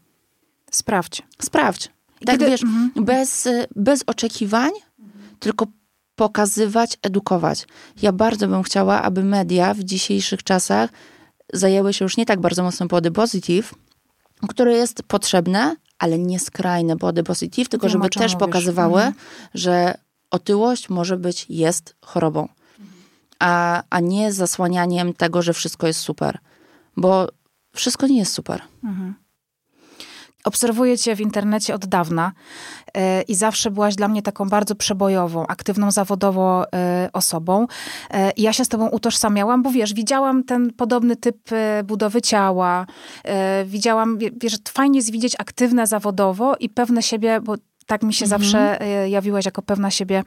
Sprawdź. 0.71 1.23
Sprawdź. 1.41 1.98
Tak 2.25 2.39
Kiedy... 2.39 2.51
wiesz, 2.51 2.63
mhm. 2.63 2.91
bez, 2.95 3.47
bez 3.75 4.03
oczekiwań, 4.07 4.71
tylko 5.39 5.65
pokazywać, 6.15 6.97
edukować. 7.01 7.67
Ja 8.01 8.11
bardzo 8.11 8.47
bym 8.47 8.63
chciała, 8.63 9.01
aby 9.01 9.23
media 9.23 9.73
w 9.73 9.83
dzisiejszych 9.83 10.43
czasach 10.43 10.89
zajęły 11.53 11.93
się 11.93 12.05
już 12.05 12.17
nie 12.17 12.25
tak 12.25 12.39
bardzo 12.39 12.63
mocno 12.63 12.85
body 12.85 13.11
positive, 13.11 13.75
które 14.49 14.73
jest 14.73 15.03
potrzebne, 15.03 15.75
ale 15.99 16.19
nie 16.19 16.39
skrajne 16.39 16.95
body 16.95 17.23
positive, 17.23 17.69
tylko 17.69 17.87
Wiem, 17.87 17.91
żeby 17.91 18.09
też 18.09 18.33
mówisz. 18.33 18.47
pokazywały, 18.47 19.01
mhm. 19.01 19.13
że 19.53 19.97
otyłość 20.31 20.89
może 20.89 21.17
być, 21.17 21.45
jest 21.49 21.95
chorobą, 22.01 22.47
a, 23.39 23.83
a 23.89 23.99
nie 23.99 24.33
zasłanianiem 24.33 25.13
tego, 25.13 25.41
że 25.41 25.53
wszystko 25.53 25.87
jest 25.87 25.99
super, 25.99 26.39
bo 26.97 27.27
wszystko 27.75 28.07
nie 28.07 28.17
jest 28.17 28.33
super. 28.33 28.61
Mhm. 28.83 29.13
Obserwuję 30.43 30.97
cię 30.97 31.15
w 31.15 31.21
internecie 31.21 31.75
od 31.75 31.85
dawna 31.85 32.31
e, 32.93 33.21
i 33.21 33.35
zawsze 33.35 33.71
byłaś 33.71 33.95
dla 33.95 34.07
mnie 34.07 34.21
taką 34.21 34.49
bardzo 34.49 34.75
przebojową, 34.75 35.47
aktywną 35.47 35.91
zawodowo 35.91 36.65
e, 36.73 37.09
osobą. 37.13 37.67
I 38.35 38.41
ja 38.41 38.53
się 38.53 38.65
z 38.65 38.67
tobą 38.67 38.89
utożsamiałam, 38.89 39.63
bo 39.63 39.71
wiesz, 39.71 39.93
widziałam 39.93 40.43
ten 40.43 40.73
podobny 40.73 41.15
typ 41.15 41.49
budowy 41.83 42.21
ciała, 42.21 42.85
widziałam, 43.65 44.17
wiesz, 44.17 44.57
fajnie 44.69 44.99
jest 44.99 45.11
widzieć 45.11 45.35
aktywne 45.39 45.87
zawodowo 45.87 46.55
i 46.59 46.69
pewne 46.69 47.03
siebie, 47.03 47.41
bo 47.41 47.55
tak 47.87 48.03
mi 48.03 48.13
się 48.13 48.25
mhm. 48.25 48.41
zawsze 48.41 48.79
jawiłaś 49.09 49.45
jako 49.45 49.61
pewna 49.61 49.91
siebie 49.91 50.23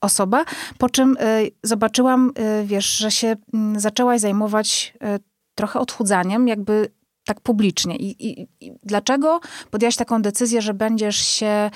osoba. 0.00 0.44
Po 0.78 0.88
czym 0.88 1.16
zobaczyłam, 1.62 2.32
wiesz, 2.64 2.96
że 2.96 3.10
się 3.10 3.36
mm, 3.54 3.80
zaczęłaś 3.80 4.20
zajmować 4.20 4.94
trochę 5.54 5.80
odchudzaniem, 5.80 6.48
jakby 6.48 6.88
tak 7.26 7.40
publicznie. 7.40 7.96
I, 7.96 8.28
i, 8.28 8.48
i 8.60 8.72
dlaczego 8.82 9.40
podjęłaś 9.70 9.96
taką 9.96 10.22
decyzję, 10.22 10.62
że 10.62 10.74
będziesz 10.74 11.16
się 11.16 11.70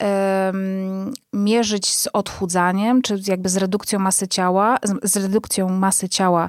um, 0.00 1.12
mierzyć 1.32 1.94
z 1.94 2.08
odchudzaniem, 2.12 3.02
czy 3.02 3.20
jakby 3.26 3.48
z 3.48 3.56
redukcją 3.56 3.98
masy 3.98 4.28
ciała, 4.28 4.78
z, 5.02 5.16
redukcją 5.16 5.68
masy 5.68 6.08
ciała 6.08 6.48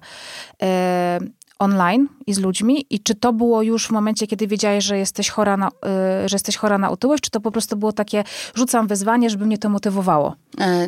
um, 0.61 1.37
online 1.59 2.07
i 2.27 2.33
z 2.33 2.39
ludźmi? 2.39 2.85
I 2.89 2.99
czy 2.99 3.15
to 3.15 3.33
było 3.33 3.61
już 3.61 3.87
w 3.87 3.91
momencie, 3.91 4.27
kiedy 4.27 4.47
wiedziałeś, 4.47 4.83
że 4.83 4.97
jesteś 4.97 5.29
chora 5.29 5.57
na, 5.57 5.67
y, 5.67 6.29
że 6.29 6.35
jesteś 6.35 6.57
chora 6.57 6.77
na 6.77 6.89
otyłość, 6.89 7.23
czy 7.23 7.29
to 7.29 7.41
po 7.41 7.51
prostu 7.51 7.77
było 7.77 7.91
takie, 7.91 8.23
rzucam 8.55 8.87
wyzwanie, 8.87 9.29
żeby 9.29 9.45
mnie 9.45 9.57
to 9.57 9.69
motywowało? 9.69 10.35
E, 10.59 10.87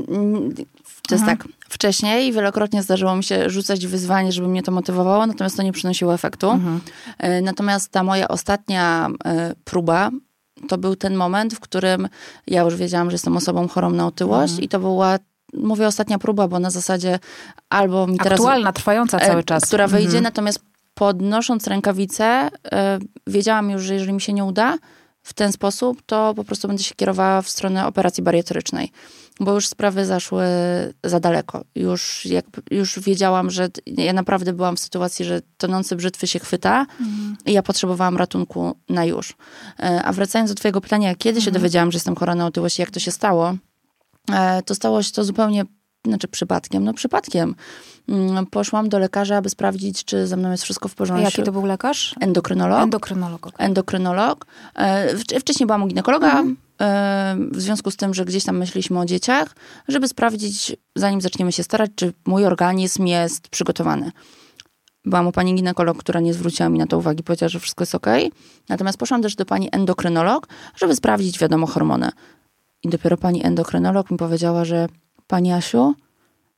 to 1.08 1.16
jest 1.16 1.24
mhm. 1.24 1.38
tak, 1.38 1.48
wcześniej 1.70 2.34
wielokrotnie 2.34 2.84
zdarzyło 2.84 3.16
mi 3.16 3.24
się 3.24 3.50
rzucać 3.50 3.88
wyzwanie, 3.88 4.32
żeby 4.32 4.48
mnie 4.48 4.64
to 4.64 4.72
motywowało, 4.72 5.28
natomiast 5.28 5.58
to 5.58 5.64
nie 5.64 5.72
przynosiło 5.72 6.14
efektu. 6.14 6.52
Mhm. 6.52 6.82
E, 7.18 7.42
natomiast 7.42 7.92
ta 7.92 8.04
moja 8.04 8.28
ostatnia 8.28 9.10
e, 9.26 9.56
próba, 9.64 10.10
to 10.68 10.78
był 10.78 10.96
ten 10.96 11.16
moment, 11.16 11.54
w 11.54 11.60
którym 11.60 12.10
ja 12.48 12.62
już 12.62 12.76
wiedziałam, 12.76 13.10
że 13.10 13.14
jestem 13.14 13.38
osobą 13.38 13.68
chorą 13.68 13.90
na 13.90 14.08
otyłość 14.08 14.52
mhm. 14.52 14.64
i 14.66 14.70
to 14.70 14.80
była 14.80 15.18
mówię 15.54 15.88
ostatnia 15.88 16.20
próba, 16.20 16.48
bo 16.48 16.60
na 16.60 16.70
zasadzie 16.70 17.20
albo 17.70 18.08
mi 18.08 18.18
teraz... 18.18 18.40
Aktualna, 18.40 18.74
trwająca 18.74 19.20
cały 19.20 19.44
czas. 19.44 19.66
Która 19.66 19.88
wyjdzie, 19.88 20.08
mhm. 20.08 20.24
natomiast 20.24 20.60
podnosząc 20.94 21.68
rękawice, 21.68 22.50
wiedziałam 23.28 23.70
już, 23.70 23.82
że 23.82 23.94
jeżeli 23.94 24.14
mi 24.14 24.22
się 24.22 24.34
nie 24.34 24.46
uda 24.46 24.78
w 25.22 25.34
ten 25.34 25.52
sposób, 25.52 26.02
to 26.06 26.34
po 26.36 26.44
prostu 26.44 26.68
będę 26.68 26.84
się 26.84 26.96
kierowała 26.96 27.42
w 27.42 27.50
stronę 27.50 27.88
operacji 27.88 28.24
bariatrycznej 28.24 28.92
bo 29.40 29.54
już 29.54 29.68
sprawy 29.68 30.06
zaszły 30.06 30.44
za 31.04 31.20
daleko. 31.20 31.66
Już, 31.76 32.26
jak, 32.26 32.46
już 32.72 33.00
wiedziałam, 33.00 33.50
że 33.50 33.70
ja 33.86 34.14
naprawdę 34.14 34.54
byłam 34.54 34.76
w 34.76 34.80
sytuacji, 34.80 35.26
że 35.26 35.42
tonący 35.58 35.96
brzytwy 35.96 36.28
się 36.28 36.40
chwyta 36.40 36.86
mhm. 37.02 37.38
i 37.46 37.54
ja 37.54 37.64
potrzebowałam 37.64 38.18
ratunku 38.18 38.76
na 38.90 39.06
już. 39.06 39.36
E, 39.80 40.04
a 40.04 40.14
wracając 40.14 40.52
do 40.52 40.56
twojego 40.56 40.82
pytania, 40.82 41.16
kiedy 41.16 41.40
mhm. 41.40 41.46
się 41.46 41.52
dowiedziałam, 41.52 41.92
że 41.92 41.96
jestem 41.96 42.16
chora 42.16 42.36
na 42.36 42.46
otyłość 42.46 42.80
i 42.80 42.82
jak 42.82 42.92
to 42.92 43.00
się 43.00 43.12
stało, 43.12 43.50
e, 43.50 43.58
to 44.66 44.76
stało 44.76 45.04
się 45.04 45.12
to 45.12 45.24
zupełnie, 45.24 45.64
znaczy 46.06 46.28
przypadkiem, 46.28 46.84
no 46.84 46.94
przypadkiem. 46.94 47.56
Mm, 48.08 48.46
poszłam 48.46 48.90
do 48.90 49.00
lekarza, 49.00 49.38
aby 49.38 49.50
sprawdzić, 49.50 50.06
czy 50.06 50.28
ze 50.28 50.38
mną 50.38 50.52
jest 50.52 50.64
wszystko 50.64 50.90
w 50.90 50.96
porządku. 50.96 51.24
Jaki 51.24 51.44
to 51.44 51.52
był 51.52 51.66
lekarz? 51.66 52.16
Endokrynolog. 52.20 52.84
Endokrynolog. 52.84 53.48
Okay. 53.48 53.66
Endokrynolog. 53.66 54.46
E, 54.76 55.18
wcześniej 55.40 55.68
byłam 55.68 55.84
u 55.84 55.88
ginekologa, 55.88 56.28
mhm 56.28 56.56
w 57.52 57.62
związku 57.62 57.92
z 57.92 57.98
tym, 57.98 58.14
że 58.14 58.26
gdzieś 58.26 58.44
tam 58.44 58.58
myśleliśmy 58.58 59.00
o 59.00 59.06
dzieciach, 59.06 59.56
żeby 59.88 60.08
sprawdzić, 60.08 60.76
zanim 60.96 61.22
zaczniemy 61.22 61.52
się 61.52 61.64
starać, 61.64 61.92
czy 61.96 62.14
mój 62.26 62.46
organizm 62.46 63.06
jest 63.06 63.50
przygotowany. 63.50 64.12
Byłam 65.06 65.28
u 65.28 65.32
pani 65.32 65.56
ginekolog, 65.56 65.98
która 65.98 66.20
nie 66.20 66.34
zwróciła 66.34 66.70
mi 66.70 66.80
na 66.80 66.88
to 66.88 66.98
uwagi, 66.98 67.24
powiedziała, 67.24 67.50
że 67.50 67.60
wszystko 67.60 67.82
jest 67.82 67.96
ok. 67.96 68.08
Natomiast 68.70 68.98
poszłam 68.98 69.22
też 69.22 69.36
do 69.36 69.46
pani 69.46 69.70
endokrynolog, 69.72 70.48
żeby 70.76 70.96
sprawdzić, 70.96 71.40
wiadomo, 71.40 71.68
hormony. 71.68 72.10
I 72.84 72.90
dopiero 72.90 73.18
pani 73.18 73.46
endokrynolog 73.46 74.12
mi 74.12 74.18
powiedziała, 74.18 74.66
że 74.66 74.88
pani 75.28 75.52
Asiu, 75.52 75.96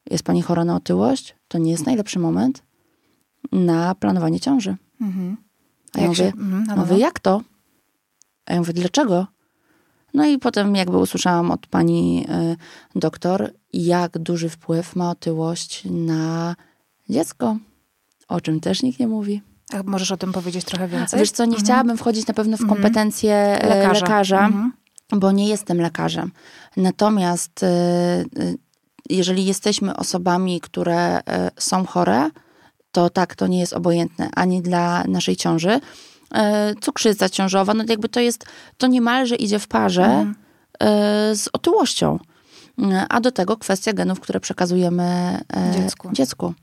jest 0.10 0.24
pani 0.24 0.42
chora 0.42 0.66
na 0.66 0.76
otyłość, 0.76 1.36
to 1.48 1.58
nie 1.58 1.72
jest 1.72 1.86
najlepszy 1.86 2.20
moment 2.20 2.64
na 3.52 3.96
planowanie 3.96 4.40
ciąży. 4.40 4.76
Mhm. 5.02 5.38
A 5.94 5.98
ja 5.98 6.02
jak 6.02 6.10
mówię, 6.10 6.32
się, 6.32 6.38
mhm, 6.38 6.80
mówię, 6.80 6.98
jak 6.98 7.20
to? 7.20 7.42
A 8.46 8.54
ja 8.54 8.60
mówię, 8.60 8.74
dlaczego? 8.74 9.28
No 10.14 10.26
i 10.26 10.40
potem 10.40 10.76
jakby 10.76 10.98
usłyszałam 10.98 11.52
od 11.52 11.68
pani 11.68 12.26
y, 12.96 13.00
doktor, 13.00 13.54
jak 13.74 14.18
duży 14.18 14.50
wpływ 14.50 14.96
ma 14.96 15.12
otyłość 15.12 15.84
na 15.92 16.56
dziecko, 17.10 17.58
o 18.28 18.42
czym 18.42 18.60
też 18.60 18.84
nikt 18.84 19.00
nie 19.00 19.08
mówi. 19.08 19.42
A 19.74 19.84
możesz 19.84 20.12
o 20.12 20.18
tym 20.18 20.32
powiedzieć 20.32 20.66
trochę 20.66 20.88
więcej? 20.88 21.20
Wiesz 21.20 21.32
co, 21.32 21.46
nie 21.46 21.50
mhm. 21.50 21.66
chciałabym 21.66 21.98
wchodzić 21.98 22.28
na 22.28 22.34
pewno 22.34 22.58
w 22.58 22.62
mhm. 22.62 22.82
kompetencje 22.82 23.36
mhm. 23.36 23.80
lekarza, 23.80 24.06
lekarza 24.06 24.46
mhm. 24.46 24.72
Bo 25.14 25.32
nie 25.32 25.48
jestem 25.48 25.82
lekarzem. 25.82 26.32
Natomiast 26.78 27.64
y, 27.64 27.68
jeżeli 29.10 29.46
jesteśmy 29.46 29.96
osobami, 29.96 30.62
które 30.62 31.20
są 31.58 31.86
chore, 31.86 32.30
to 32.92 33.10
tak, 33.10 33.36
to 33.36 33.48
nie 33.48 33.60
jest 33.60 33.74
obojętne 33.74 34.30
ani 34.36 34.62
dla 34.62 35.04
naszej 35.04 35.36
ciąży, 35.36 35.80
cukrzyca 36.82 37.30
ciążowa, 37.30 37.74
no 37.74 37.84
jakby 37.90 38.10
to 38.10 38.20
jest, 38.20 38.46
to 38.78 38.88
niemalże 38.88 39.36
idzie 39.36 39.60
w 39.60 39.68
parze 39.68 40.04
mhm. 40.06 40.36
Z 41.36 41.50
otyłością. 41.54 42.20
A 43.10 43.22
do 43.22 43.32
tego 43.32 43.58
kwestia 43.58 43.94
genów, 43.94 44.20
które 44.20 44.40
przekazujemy 44.40 45.38
dziecku. 45.74 46.10
dziecku. 46.14 46.54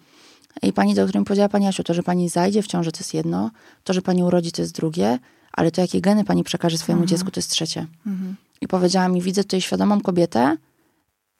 I 0.62 0.72
pani 0.72 0.94
doktor 0.94 1.20
mi 1.20 1.24
powiedziała, 1.24 1.48
pani 1.48 1.66
Asiu, 1.66 1.84
to, 1.84 1.94
że 1.94 2.02
pani 2.02 2.28
zajdzie 2.28 2.62
w 2.62 2.66
ciąży, 2.66 2.92
to 2.92 2.98
jest 2.98 3.14
jedno, 3.14 3.50
to, 3.84 3.92
że 3.92 4.02
pani 4.02 4.22
urodzi, 4.22 4.52
to 4.52 4.62
jest 4.62 4.74
drugie, 4.74 5.18
ale 5.52 5.70
to, 5.70 5.80
jakie 5.80 6.00
geny 6.00 6.24
pani 6.24 6.44
przekaże 6.44 6.78
swojemu 6.78 7.02
mhm. 7.02 7.08
dziecku, 7.08 7.30
to 7.30 7.38
jest 7.38 7.50
trzecie. 7.50 7.86
Mhm. 8.06 8.36
I 8.60 8.68
powiedziała 8.68 9.08
mi, 9.08 9.22
widzę 9.22 9.42
tutaj 9.42 9.60
świadomą 9.60 10.00
kobietę 10.00 10.56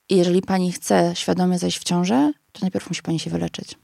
i 0.08 0.16
jeżeli 0.16 0.42
pani 0.42 0.72
chce 0.72 1.12
świadomie 1.14 1.58
zajść 1.58 1.78
w 1.78 1.84
ciążę, 1.84 2.32
to 2.52 2.60
najpierw 2.62 2.88
musi 2.88 3.02
pani 3.02 3.18
się 3.18 3.30
wyleczyć. 3.30 3.78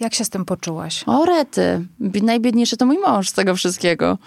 Jak 0.00 0.14
się 0.14 0.24
z 0.24 0.30
tym 0.30 0.44
poczułaś? 0.44 1.04
O 1.06 1.24
rety. 1.24 1.86
Najbiedniejszy 2.22 2.76
to 2.76 2.86
mój 2.86 2.98
mąż 2.98 3.28
z 3.28 3.32
tego 3.32 3.54
wszystkiego. 3.54 4.18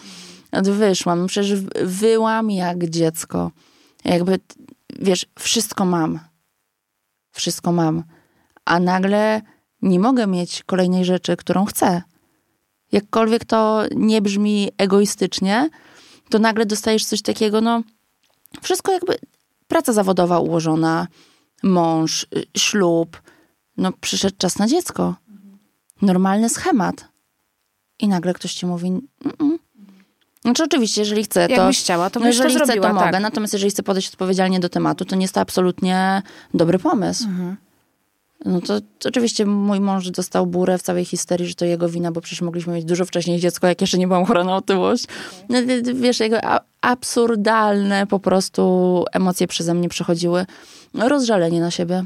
Wyszłam, 0.63 1.27
przecież 1.27 1.61
wyłam 1.83 2.51
jak 2.51 2.89
dziecko. 2.89 3.51
Jakby, 4.05 4.39
wiesz, 4.99 5.25
wszystko 5.39 5.85
mam. 5.85 6.19
Wszystko 7.31 7.71
mam. 7.71 8.03
A 8.65 8.79
nagle 8.79 9.41
nie 9.81 9.99
mogę 9.99 10.27
mieć 10.27 10.63
kolejnej 10.63 11.05
rzeczy, 11.05 11.37
którą 11.37 11.65
chcę. 11.65 12.01
Jakkolwiek 12.91 13.45
to 13.45 13.83
nie 13.95 14.21
brzmi 14.21 14.69
egoistycznie, 14.77 15.69
to 16.29 16.39
nagle 16.39 16.65
dostajesz 16.65 17.05
coś 17.05 17.21
takiego, 17.21 17.61
no 17.61 17.83
wszystko 18.61 18.91
jakby 18.91 19.17
praca 19.67 19.93
zawodowa 19.93 20.39
ułożona, 20.39 21.07
mąż, 21.63 22.23
y, 22.23 22.43
ślub, 22.57 23.21
no 23.77 23.91
przyszedł 24.01 24.35
czas 24.37 24.59
na 24.59 24.67
dziecko 24.67 25.15
normalny 26.01 26.49
schemat. 26.49 27.05
I 27.99 28.07
nagle 28.07 28.33
ktoś 28.33 28.53
ci 28.53 28.65
mówi, 28.65 28.91
Mm-mm. 29.25 29.57
Znaczy 30.41 30.63
oczywiście, 30.63 31.01
jeżeli 31.01 31.23
chcę, 31.23 31.47
to... 31.47 31.53
Jakbyś 31.53 31.79
chciała, 31.79 32.09
to 32.09 32.19
byś 32.19 32.27
Jeżeli 32.27 32.55
to 32.55 32.63
chcę, 32.63 32.75
to 32.75 32.93
mogę. 32.93 33.11
Tak. 33.11 33.21
Natomiast 33.21 33.53
jeżeli 33.53 33.71
chcę 33.71 33.83
podejść 33.83 34.09
odpowiedzialnie 34.09 34.59
do 34.59 34.69
tematu, 34.69 35.05
to 35.05 35.15
nie 35.15 35.21
jest 35.21 35.33
to 35.33 35.41
absolutnie 35.41 36.21
dobry 36.53 36.79
pomysł. 36.79 37.23
Mhm. 37.23 37.57
No 38.45 38.61
to, 38.61 38.81
to, 38.81 39.09
oczywiście 39.09 39.45
mój 39.45 39.79
mąż 39.79 40.09
dostał 40.09 40.47
burę 40.47 40.77
w 40.77 40.81
całej 40.81 41.05
histerii, 41.05 41.47
że 41.47 41.55
to 41.55 41.65
jego 41.65 41.89
wina, 41.89 42.11
bo 42.11 42.21
przecież 42.21 42.41
mogliśmy 42.41 42.73
mieć 42.73 42.85
dużo 42.85 43.05
wcześniej 43.05 43.39
dziecko, 43.39 43.67
jak 43.67 43.81
jeszcze 43.81 43.97
nie 43.97 44.07
byłam 44.07 44.25
chora 44.25 44.43
na 44.43 44.55
otyłość. 44.55 45.05
No, 45.49 45.57
wiesz, 45.93 46.19
jego 46.19 46.37
absurdalne 46.81 48.07
po 48.07 48.19
prostu 48.19 49.05
emocje 49.11 49.47
przeze 49.47 49.73
mnie 49.73 49.89
przechodziły. 49.89 50.45
Rozżalenie 50.93 51.61
na 51.61 51.71
siebie 51.71 52.05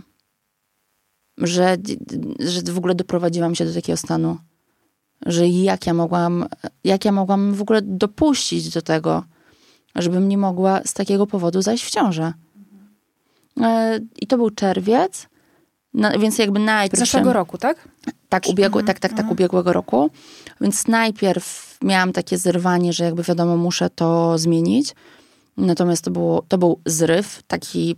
że, 1.37 1.77
że 2.39 2.61
w 2.61 2.77
ogóle 2.77 2.95
doprowadziłam 2.95 3.55
się 3.55 3.65
do 3.65 3.73
takiego 3.73 3.97
stanu. 3.97 4.37
Że 5.25 5.47
jak 5.47 5.87
ja 5.87 5.93
mogłam, 5.93 6.45
jak 6.83 7.05
ja 7.05 7.11
mogłam 7.11 7.53
w 7.53 7.61
ogóle 7.61 7.81
dopuścić 7.81 8.69
do 8.69 8.81
tego, 8.81 9.23
żebym 9.95 10.29
nie 10.29 10.37
mogła 10.37 10.81
z 10.85 10.93
takiego 10.93 11.27
powodu 11.27 11.61
zajść 11.61 11.85
w 11.85 11.89
ciążę. 11.89 12.33
E, 13.61 13.99
I 14.21 14.27
to 14.27 14.37
był 14.37 14.49
czerwiec, 14.49 15.27
no, 15.95 16.19
więc 16.19 16.37
jakby 16.37 16.59
najpierw... 16.59 16.99
Zeszłego 16.99 17.33
roku, 17.33 17.57
tak? 17.57 17.87
Tak, 18.29 18.47
ubiegły, 18.47 18.81
mhm, 18.81 18.87
tak, 18.87 18.99
tak, 18.99 19.11
tak, 19.11 19.19
mhm. 19.19 19.31
ubiegłego 19.31 19.73
roku. 19.73 20.09
Więc 20.61 20.87
najpierw 20.87 21.77
miałam 21.81 22.13
takie 22.13 22.37
zerwanie, 22.37 22.93
że 22.93 23.03
jakby 23.03 23.23
wiadomo, 23.23 23.57
muszę 23.57 23.89
to 23.89 24.37
zmienić. 24.37 24.95
Natomiast 25.57 26.03
to, 26.03 26.11
było, 26.11 26.43
to 26.47 26.57
był 26.57 26.79
zryw, 26.85 27.43
taki 27.47 27.95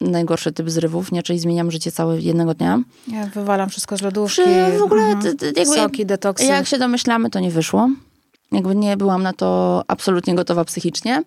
najgorszy 0.00 0.52
typ 0.52 0.70
zrywów, 0.70 1.12
nie? 1.12 1.22
Czyli 1.22 1.38
zmieniam 1.38 1.70
życie 1.70 1.92
całe 1.92 2.20
jednego 2.20 2.54
dnia. 2.54 2.82
Ja 3.08 3.26
wywalam 3.26 3.68
wszystko 3.68 3.96
z 3.96 4.02
lodówki. 4.02 4.42
w 4.78 4.82
ogóle 4.82 5.02
mhm. 5.02 5.36
jakby, 5.56 5.66
soki, 5.66 6.06
detoksy. 6.06 6.44
Jak 6.44 6.66
się 6.66 6.78
domyślamy, 6.78 7.30
to 7.30 7.40
nie 7.40 7.50
wyszło. 7.50 7.88
Jakby 8.52 8.74
nie 8.74 8.96
byłam 8.96 9.22
na 9.22 9.32
to 9.32 9.82
absolutnie 9.88 10.34
gotowa 10.34 10.64
psychicznie. 10.64 11.22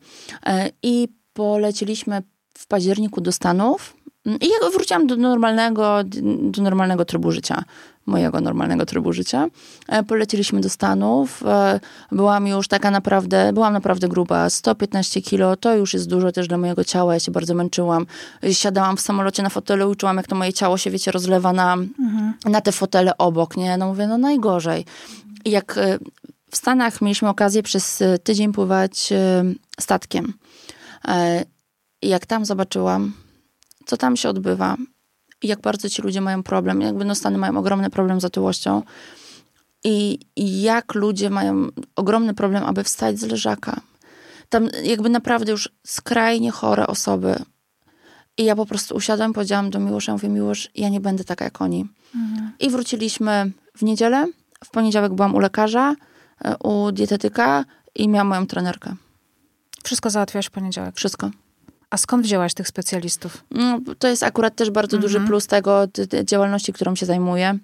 E, 0.45 0.69
I 0.83 1.07
poleciliśmy 1.33 2.21
w 2.57 2.67
październiku 2.67 3.21
do 3.21 3.31
Stanów 3.31 3.97
I 4.27 4.49
ja 4.49 4.69
wróciłam 4.73 5.07
do 5.07 5.15
normalnego, 5.15 6.03
do 6.41 6.61
normalnego 6.61 7.05
trybu 7.05 7.31
życia, 7.31 7.63
mojego 8.05 8.41
normalnego 8.41 8.85
trybu 8.85 9.13
życia. 9.13 9.47
E, 9.87 10.03
poleciliśmy 10.03 10.61
do 10.61 10.69
Stanów. 10.69 11.43
E, 11.45 11.79
byłam 12.11 12.47
już 12.47 12.67
taka 12.67 12.91
naprawdę, 12.91 13.53
byłam 13.53 13.73
naprawdę 13.73 14.07
gruba, 14.07 14.49
115 14.49 15.21
kilo, 15.21 15.55
to 15.55 15.75
już 15.75 15.93
jest 15.93 16.09
dużo 16.09 16.31
też 16.31 16.47
dla 16.47 16.57
mojego 16.57 16.83
ciała, 16.83 17.13
ja 17.13 17.19
się 17.19 17.31
bardzo 17.31 17.53
męczyłam. 17.53 18.05
Siadałam 18.51 18.97
w 18.97 19.01
samolocie 19.01 19.43
na 19.43 19.49
fotelu 19.49 19.93
i 19.93 19.95
czułam, 19.95 20.17
jak 20.17 20.27
to 20.27 20.35
moje 20.35 20.53
ciało 20.53 20.77
się, 20.77 20.91
wiecie, 20.91 21.11
rozlewa 21.11 21.53
na, 21.53 21.73
mhm. 21.73 22.33
na 22.45 22.61
te 22.61 22.71
fotele 22.71 23.17
obok, 23.17 23.57
nie? 23.57 23.77
No 23.77 23.87
mówię, 23.87 24.07
no 24.07 24.17
najgorzej. 24.17 24.85
I 25.45 25.51
jak 25.51 25.77
e, 25.77 25.99
w 26.51 26.57
Stanach 26.57 27.01
mieliśmy 27.01 27.29
okazję 27.29 27.63
przez 27.63 28.03
tydzień 28.23 28.53
pływać 28.53 29.13
statkiem. 29.79 30.33
I 32.01 32.09
jak 32.09 32.25
tam 32.25 32.45
zobaczyłam, 32.45 33.13
co 33.87 33.97
tam 33.97 34.17
się 34.17 34.29
odbywa 34.29 34.77
i 35.41 35.47
jak 35.47 35.61
bardzo 35.61 35.89
ci 35.89 36.01
ludzie 36.01 36.21
mają 36.21 36.43
problem, 36.43 36.81
jakby 36.81 37.05
no 37.05 37.15
Stany 37.15 37.37
mają 37.37 37.57
ogromny 37.57 37.89
problem 37.89 38.21
z 38.21 38.25
otyłością 38.25 38.83
i, 39.83 40.19
i 40.35 40.61
jak 40.61 40.95
ludzie 40.95 41.29
mają 41.29 41.67
ogromny 41.95 42.33
problem, 42.33 42.63
aby 42.63 42.83
wstać 42.83 43.19
z 43.19 43.23
leżaka. 43.23 43.81
Tam 44.49 44.69
jakby 44.83 45.09
naprawdę 45.09 45.51
już 45.51 45.69
skrajnie 45.87 46.51
chore 46.51 46.87
osoby. 46.87 47.35
I 48.37 48.43
ja 48.43 48.55
po 48.55 48.65
prostu 48.65 48.95
usiadłam, 48.95 49.33
powiedziałam 49.33 49.69
do 49.69 49.79
Miłosza, 49.79 50.11
mówię, 50.11 50.29
Miłosz, 50.29 50.69
ja 50.75 50.89
nie 50.89 50.99
będę 50.99 51.23
taka 51.23 51.45
jak 51.45 51.61
oni. 51.61 51.85
Mhm. 52.15 52.51
I 52.59 52.69
wróciliśmy 52.69 53.51
w 53.75 53.83
niedzielę. 53.83 54.27
W 54.65 54.69
poniedziałek 54.69 55.13
byłam 55.13 55.35
u 55.35 55.39
lekarza, 55.39 55.95
e, 56.45 56.57
u 56.57 56.91
dietetyka 56.91 57.65
i 57.95 58.07
miałam 58.07 58.27
moją 58.27 58.47
trenerkę. 58.47 58.95
Wszystko 59.83 60.09
załatwiałaś 60.09 60.45
w 60.45 60.51
poniedziałek? 60.51 60.95
Wszystko. 60.95 61.31
A 61.89 61.97
skąd 61.97 62.23
wzięłaś 62.25 62.53
tych 62.53 62.67
specjalistów? 62.67 63.43
No, 63.51 63.79
to 63.99 64.07
jest 64.07 64.23
akurat 64.23 64.55
też 64.55 64.69
bardzo 64.69 64.97
mhm. 64.97 65.13
duży 65.13 65.27
plus 65.27 65.47
tego 65.47 65.87
działalności, 66.23 66.73
którą 66.73 66.95
się 66.95 67.05
zajmuję, 67.05 67.59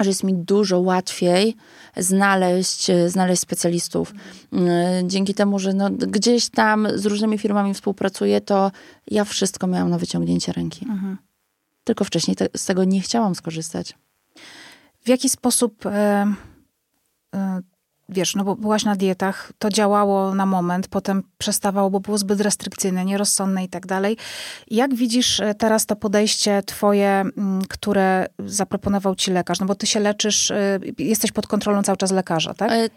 że 0.00 0.10
jest 0.10 0.24
mi 0.24 0.34
dużo 0.34 0.80
łatwiej 0.80 1.56
znaleźć, 1.96 2.86
znaleźć 3.06 3.42
specjalistów. 3.42 4.14
Mhm. 4.52 5.10
Dzięki 5.10 5.34
temu, 5.34 5.58
że 5.58 5.74
no, 5.74 5.90
gdzieś 5.90 6.48
tam 6.48 6.88
z 6.94 7.06
różnymi 7.06 7.38
firmami 7.38 7.74
współpracuję, 7.74 8.40
to 8.40 8.70
ja 9.06 9.24
wszystko 9.24 9.66
miałam 9.66 9.90
na 9.90 9.98
wyciągnięcie 9.98 10.52
ręki. 10.52 10.86
Mhm. 10.88 11.16
Tylko 11.84 12.04
wcześniej 12.04 12.36
te, 12.36 12.48
z 12.56 12.64
tego 12.64 12.84
nie 12.84 13.00
chciałam 13.00 13.34
skorzystać. 13.34 13.94
W 15.04 15.08
jaki 15.08 15.28
sposób 15.28 15.86
e, 15.86 15.90
e, 17.34 17.60
wiesz, 18.10 18.34
no 18.36 18.44
bo 18.44 18.56
byłaś 18.56 18.84
na 18.84 18.96
dietach, 18.96 19.52
to 19.58 19.70
działało 19.70 20.34
na 20.34 20.46
moment, 20.46 20.88
potem 20.88 21.22
przestawało, 21.38 21.90
bo 21.90 22.00
było 22.00 22.18
zbyt 22.18 22.40
restrykcyjne, 22.40 23.04
nierozsądne 23.04 23.64
i 23.64 23.68
tak 23.68 23.86
dalej. 23.86 24.16
Jak 24.70 24.94
widzisz 24.94 25.40
e, 25.40 25.54
teraz 25.54 25.86
to 25.86 25.96
podejście 25.96 26.62
twoje, 26.66 27.24
które 27.68 28.26
zaproponował 28.38 29.14
ci 29.14 29.30
lekarz? 29.30 29.60
No 29.60 29.66
bo 29.66 29.74
ty 29.74 29.86
się 29.86 30.00
leczysz, 30.00 30.50
e, 30.50 30.78
jesteś 30.98 31.32
pod 31.32 31.46
kontrolą 31.46 31.82
cały 31.82 31.96
czas 31.96 32.10
lekarza, 32.12 32.54
tak? 32.54 32.72
E, 32.72 32.88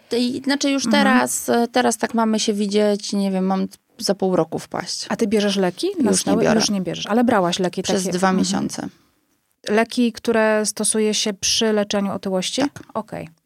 znaczy 0.44 0.70
już 0.70 0.86
mhm. 0.86 1.04
teraz, 1.04 1.48
mhm. 1.48 1.68
teraz 1.68 1.98
tak 1.98 2.14
mamy 2.14 2.40
się 2.40 2.52
widzieć, 2.52 3.12
nie 3.12 3.30
wiem, 3.30 3.46
mam 3.46 3.66
za 3.98 4.14
pół 4.14 4.36
roku 4.36 4.58
wpaść. 4.58 5.06
A 5.08 5.16
ty 5.16 5.26
bierzesz 5.26 5.56
leki? 5.56 5.86
Już 6.00 6.26
nie 6.26 6.36
biorę. 6.36 6.54
Już 6.54 6.70
nie 6.70 6.80
bierzesz, 6.80 7.06
ale 7.06 7.24
brałaś 7.24 7.58
leki 7.58 7.82
Przez 7.82 8.04
takie... 8.04 8.18
dwa 8.18 8.28
mhm. 8.28 8.38
miesiące. 8.38 8.88
Leki, 9.68 10.12
które 10.12 10.66
stosuje 10.66 11.14
się 11.14 11.32
przy 11.32 11.72
leczeniu 11.72 12.12
otyłości? 12.12 12.62
Tak. 12.62 12.82
Okej. 12.94 13.22
Okay 13.22 13.43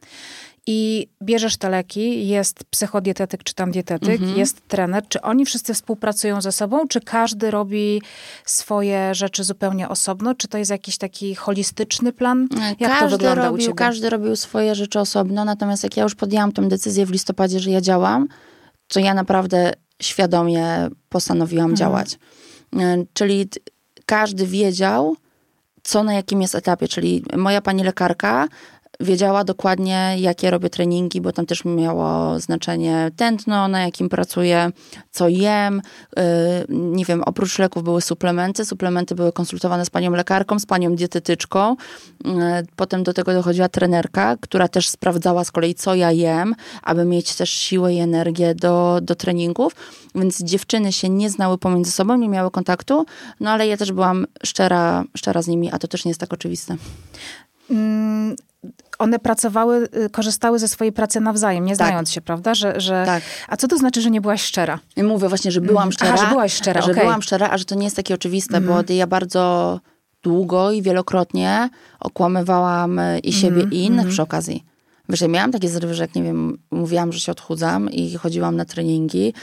i 0.70 1.08
bierzesz 1.22 1.56
te 1.56 1.68
leki, 1.68 2.28
jest 2.28 2.64
psychodietetyk 2.64 3.44
czy 3.44 3.54
tam 3.54 3.70
dietetyk, 3.70 4.20
mhm. 4.20 4.38
jest 4.38 4.68
trener. 4.68 5.08
Czy 5.08 5.22
oni 5.22 5.44
wszyscy 5.44 5.74
współpracują 5.74 6.40
ze 6.40 6.52
sobą, 6.52 6.88
czy 6.88 7.00
każdy 7.00 7.50
robi 7.50 8.02
swoje 8.44 9.14
rzeczy 9.14 9.44
zupełnie 9.44 9.88
osobno? 9.88 10.34
Czy 10.34 10.48
to 10.48 10.58
jest 10.58 10.70
jakiś 10.70 10.98
taki 10.98 11.34
holistyczny 11.34 12.12
plan? 12.12 12.48
Jak 12.80 12.90
każdy 12.90 13.10
to 13.10 13.18
wygląda 13.18 13.42
robił, 13.42 13.54
u 13.54 13.58
ciebie? 13.58 13.74
Każdy 13.74 14.10
robił 14.10 14.36
swoje 14.36 14.74
rzeczy 14.74 15.00
osobno, 15.00 15.44
natomiast 15.44 15.82
jak 15.82 15.96
ja 15.96 16.02
już 16.02 16.14
podjęłam 16.14 16.52
tę 16.52 16.68
decyzję 16.68 17.06
w 17.06 17.10
listopadzie, 17.10 17.60
że 17.60 17.70
ja 17.70 17.80
działam, 17.80 18.28
to 18.88 19.00
ja 19.00 19.14
naprawdę 19.14 19.72
świadomie 20.02 20.88
postanowiłam 21.08 21.70
mhm. 21.70 21.76
działać. 21.76 22.18
E, 22.76 23.04
czyli 23.12 23.48
każdy 24.06 24.46
wiedział, 24.46 25.16
co 25.82 26.02
na 26.02 26.14
jakim 26.14 26.42
jest 26.42 26.54
etapie, 26.54 26.88
czyli 26.88 27.24
moja 27.36 27.60
pani 27.60 27.84
lekarka 27.84 28.48
wiedziała 29.00 29.44
dokładnie, 29.44 30.14
jakie 30.18 30.50
robię 30.50 30.70
treningi, 30.70 31.20
bo 31.20 31.32
tam 31.32 31.46
też 31.46 31.64
miało 31.64 32.40
znaczenie 32.40 33.10
tętno, 33.16 33.68
na 33.68 33.80
jakim 33.80 34.08
pracuję, 34.08 34.70
co 35.10 35.28
jem. 35.28 35.78
Y, 35.78 36.22
nie 36.68 37.04
wiem, 37.04 37.22
oprócz 37.26 37.58
leków 37.58 37.82
były 37.82 38.02
suplementy. 38.02 38.64
Suplementy 38.64 39.14
były 39.14 39.32
konsultowane 39.32 39.84
z 39.84 39.90
panią 39.90 40.10
lekarką, 40.10 40.58
z 40.58 40.66
panią 40.66 40.96
dietetyczką. 40.96 41.76
Y, 42.26 42.28
potem 42.76 43.02
do 43.02 43.12
tego 43.12 43.32
dochodziła 43.32 43.68
trenerka, 43.68 44.36
która 44.40 44.68
też 44.68 44.88
sprawdzała 44.88 45.44
z 45.44 45.50
kolei, 45.50 45.74
co 45.74 45.94
ja 45.94 46.12
jem, 46.12 46.54
aby 46.82 47.04
mieć 47.04 47.34
też 47.34 47.50
siłę 47.50 47.94
i 47.94 47.98
energię 47.98 48.54
do, 48.54 48.98
do 49.02 49.14
treningów. 49.14 49.72
Więc 50.14 50.42
dziewczyny 50.42 50.92
się 50.92 51.08
nie 51.08 51.30
znały 51.30 51.58
pomiędzy 51.58 51.90
sobą, 51.90 52.16
nie 52.16 52.28
miały 52.28 52.50
kontaktu, 52.50 53.06
no 53.40 53.50
ale 53.50 53.66
ja 53.66 53.76
też 53.76 53.92
byłam 53.92 54.26
szczera, 54.44 55.04
szczera 55.16 55.42
z 55.42 55.48
nimi, 55.48 55.70
a 55.72 55.78
to 55.78 55.88
też 55.88 56.04
nie 56.04 56.10
jest 56.10 56.20
tak 56.20 56.32
oczywiste. 56.32 56.76
Mm, 57.70 58.36
one 58.98 59.18
pracowały, 59.18 59.88
y, 60.06 60.10
korzystały 60.10 60.58
ze 60.58 60.68
swojej 60.68 60.92
pracy 60.92 61.20
nawzajem, 61.20 61.64
nie 61.64 61.76
tak. 61.76 61.88
znając 61.88 62.12
się, 62.12 62.20
prawda? 62.20 62.54
Że, 62.54 62.80
że... 62.80 63.02
Tak. 63.06 63.22
A 63.48 63.56
co 63.56 63.68
to 63.68 63.78
znaczy, 63.78 64.00
że 64.00 64.10
nie 64.10 64.20
byłaś 64.20 64.42
szczera? 64.42 64.78
Ja 64.96 65.04
mówię 65.04 65.28
właśnie, 65.28 65.50
że 65.50 65.60
byłam 65.60 65.92
szczera. 65.92 66.12
Aha, 66.14 66.24
że 66.24 66.30
byłaś 66.30 66.54
szczera, 66.54 66.82
Że 66.82 66.90
okay. 66.90 67.04
byłam 67.04 67.22
szczera, 67.22 67.50
a 67.50 67.58
że 67.58 67.64
to 67.64 67.74
nie 67.74 67.84
jest 67.84 67.96
takie 67.96 68.14
oczywiste, 68.14 68.56
mm. 68.56 68.68
bo 68.68 68.78
mhm. 68.78 68.98
ja 68.98 69.06
bardzo 69.06 69.80
długo 70.22 70.70
i 70.70 70.82
wielokrotnie 70.82 71.68
okłamywałam 72.00 72.98
y, 72.98 73.18
i 73.18 73.32
siebie 73.32 73.60
mm. 73.62 73.72
i 73.72 73.84
innych 73.84 74.00
mm. 74.00 74.12
przy 74.12 74.22
okazji. 74.22 74.64
Wiesz, 75.08 75.20
ja 75.20 75.28
miałam 75.28 75.52
takie 75.52 75.68
zrywy, 75.68 75.94
że 75.94 76.02
jak 76.02 76.14
nie 76.14 76.22
wiem, 76.22 76.58
mówiłam, 76.70 77.12
że 77.12 77.20
się 77.20 77.32
odchudzam 77.32 77.90
i 77.90 78.14
chodziłam 78.14 78.56
na 78.56 78.64
treningi. 78.64 79.34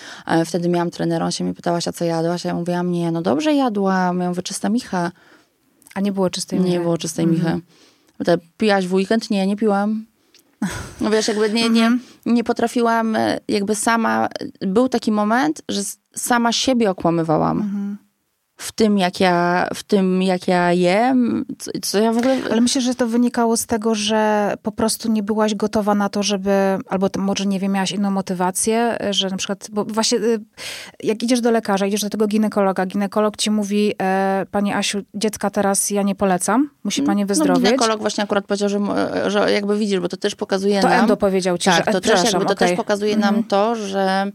Wtedy 0.46 0.70
miałam 0.70 0.92
trenera, 0.92 1.26
on 1.26 1.32
się 1.32 1.44
mnie 1.44 1.54
pytała, 1.54 1.80
a 1.88 1.92
co 1.92 2.06
jadłaś? 2.06 2.46
A 2.46 2.50
ja 2.50 2.56
mówiłam, 2.56 2.92
nie, 2.92 3.12
no 3.12 3.22
dobrze 3.22 3.54
jadłam, 3.54 4.18
miałam 4.18 4.34
wyczysta 4.34 4.70
micha. 4.70 5.12
A 5.96 6.02
nie 6.02 6.12
było 6.12 6.30
czystej 6.30 6.60
michy? 6.60 6.72
Nie 6.72 6.80
było 6.80 6.98
czystej 6.98 7.28
michy. 7.28 7.62
Te, 8.26 8.38
piłaś 8.58 8.88
w 8.88 8.94
weekend? 8.94 9.30
Nie, 9.30 9.48
nie 9.48 9.56
piłam. 9.56 10.06
No 11.02 11.10
wiesz, 11.10 11.28
jakby 11.28 11.50
nie, 11.50 11.70
nie, 11.70 11.86
mhm. 11.86 12.00
nie 12.26 12.44
potrafiłam, 12.44 13.16
e, 13.16 13.40
jakby 13.48 13.76
sama, 13.76 14.30
był 14.62 14.90
taki 14.90 15.12
moment, 15.12 15.62
że 15.70 15.82
sama 16.16 16.52
siebie 16.52 16.90
okłamywałam. 16.90 17.58
Mhm 17.62 18.05
w 18.58 18.72
tym, 18.72 18.98
jak 18.98 19.20
ja, 19.20 19.68
w 19.74 19.84
tym, 19.84 20.22
jak 20.22 20.48
ja 20.48 20.74
jem, 20.74 21.46
co, 21.60 21.72
co, 21.82 22.00
ja 22.00 22.14
w 22.14 22.18
ogóle... 22.18 22.38
Ale 22.52 22.62
myślę, 22.62 22.82
że 22.82 22.96
to 22.96 23.08
wynikało 23.08 23.58
z 23.58 23.66
tego, 23.66 23.96
że 23.96 24.54
po 24.62 24.72
prostu 24.72 25.12
nie 25.12 25.24
byłaś 25.24 25.56
gotowa 25.56 25.96
na 25.96 26.10
to, 26.10 26.24
żeby, 26.24 26.52
albo 26.88 27.10
może, 27.18 27.46
nie 27.46 27.60
wiem, 27.60 27.72
miałaś 27.72 27.92
inną 27.92 28.12
motywację, 28.12 28.98
że 29.10 29.30
na 29.30 29.38
przykład, 29.38 29.68
bo 29.72 29.86
właśnie 29.86 30.18
y, 30.18 30.40
jak 31.04 31.24
idziesz 31.24 31.42
do 31.42 31.52
lekarza, 31.52 31.86
idziesz 31.86 32.02
do 32.02 32.10
tego 32.10 32.28
ginekologa, 32.28 32.86
ginekolog 32.86 33.38
ci 33.38 33.52
mówi, 33.52 33.94
e, 34.02 34.46
pani 34.52 34.74
Asiu, 34.74 35.02
dziecka 35.14 35.50
teraz 35.50 35.90
ja 35.90 36.02
nie 36.02 36.16
polecam, 36.16 36.70
musi 36.84 37.04
pani 37.04 37.22
no, 37.22 37.28
wyzdrowieć. 37.28 37.64
No, 37.64 37.70
ginekolog 37.70 38.02
właśnie 38.02 38.24
akurat 38.24 38.46
powiedział, 38.46 38.70
że, 38.70 38.80
że 39.28 39.52
jakby 39.52 39.78
widzisz, 39.78 40.00
bo 40.00 40.08
to 40.08 40.18
też 40.18 40.36
pokazuje 40.36 40.82
to 40.82 40.88
nam... 40.88 40.98
To 40.98 41.02
endo 41.02 41.18
powiedział 41.18 41.58
ci, 41.58 41.70
tak, 41.70 41.86
że... 41.86 41.92
to, 41.92 42.02
też, 42.02 42.24
jakby, 42.24 42.46
to 42.46 42.54
okay. 42.54 42.68
też 42.68 42.78
pokazuje 42.78 43.16
mhm. 43.16 43.36
nam 43.36 43.44
to, 43.44 43.76
że, 43.76 44.32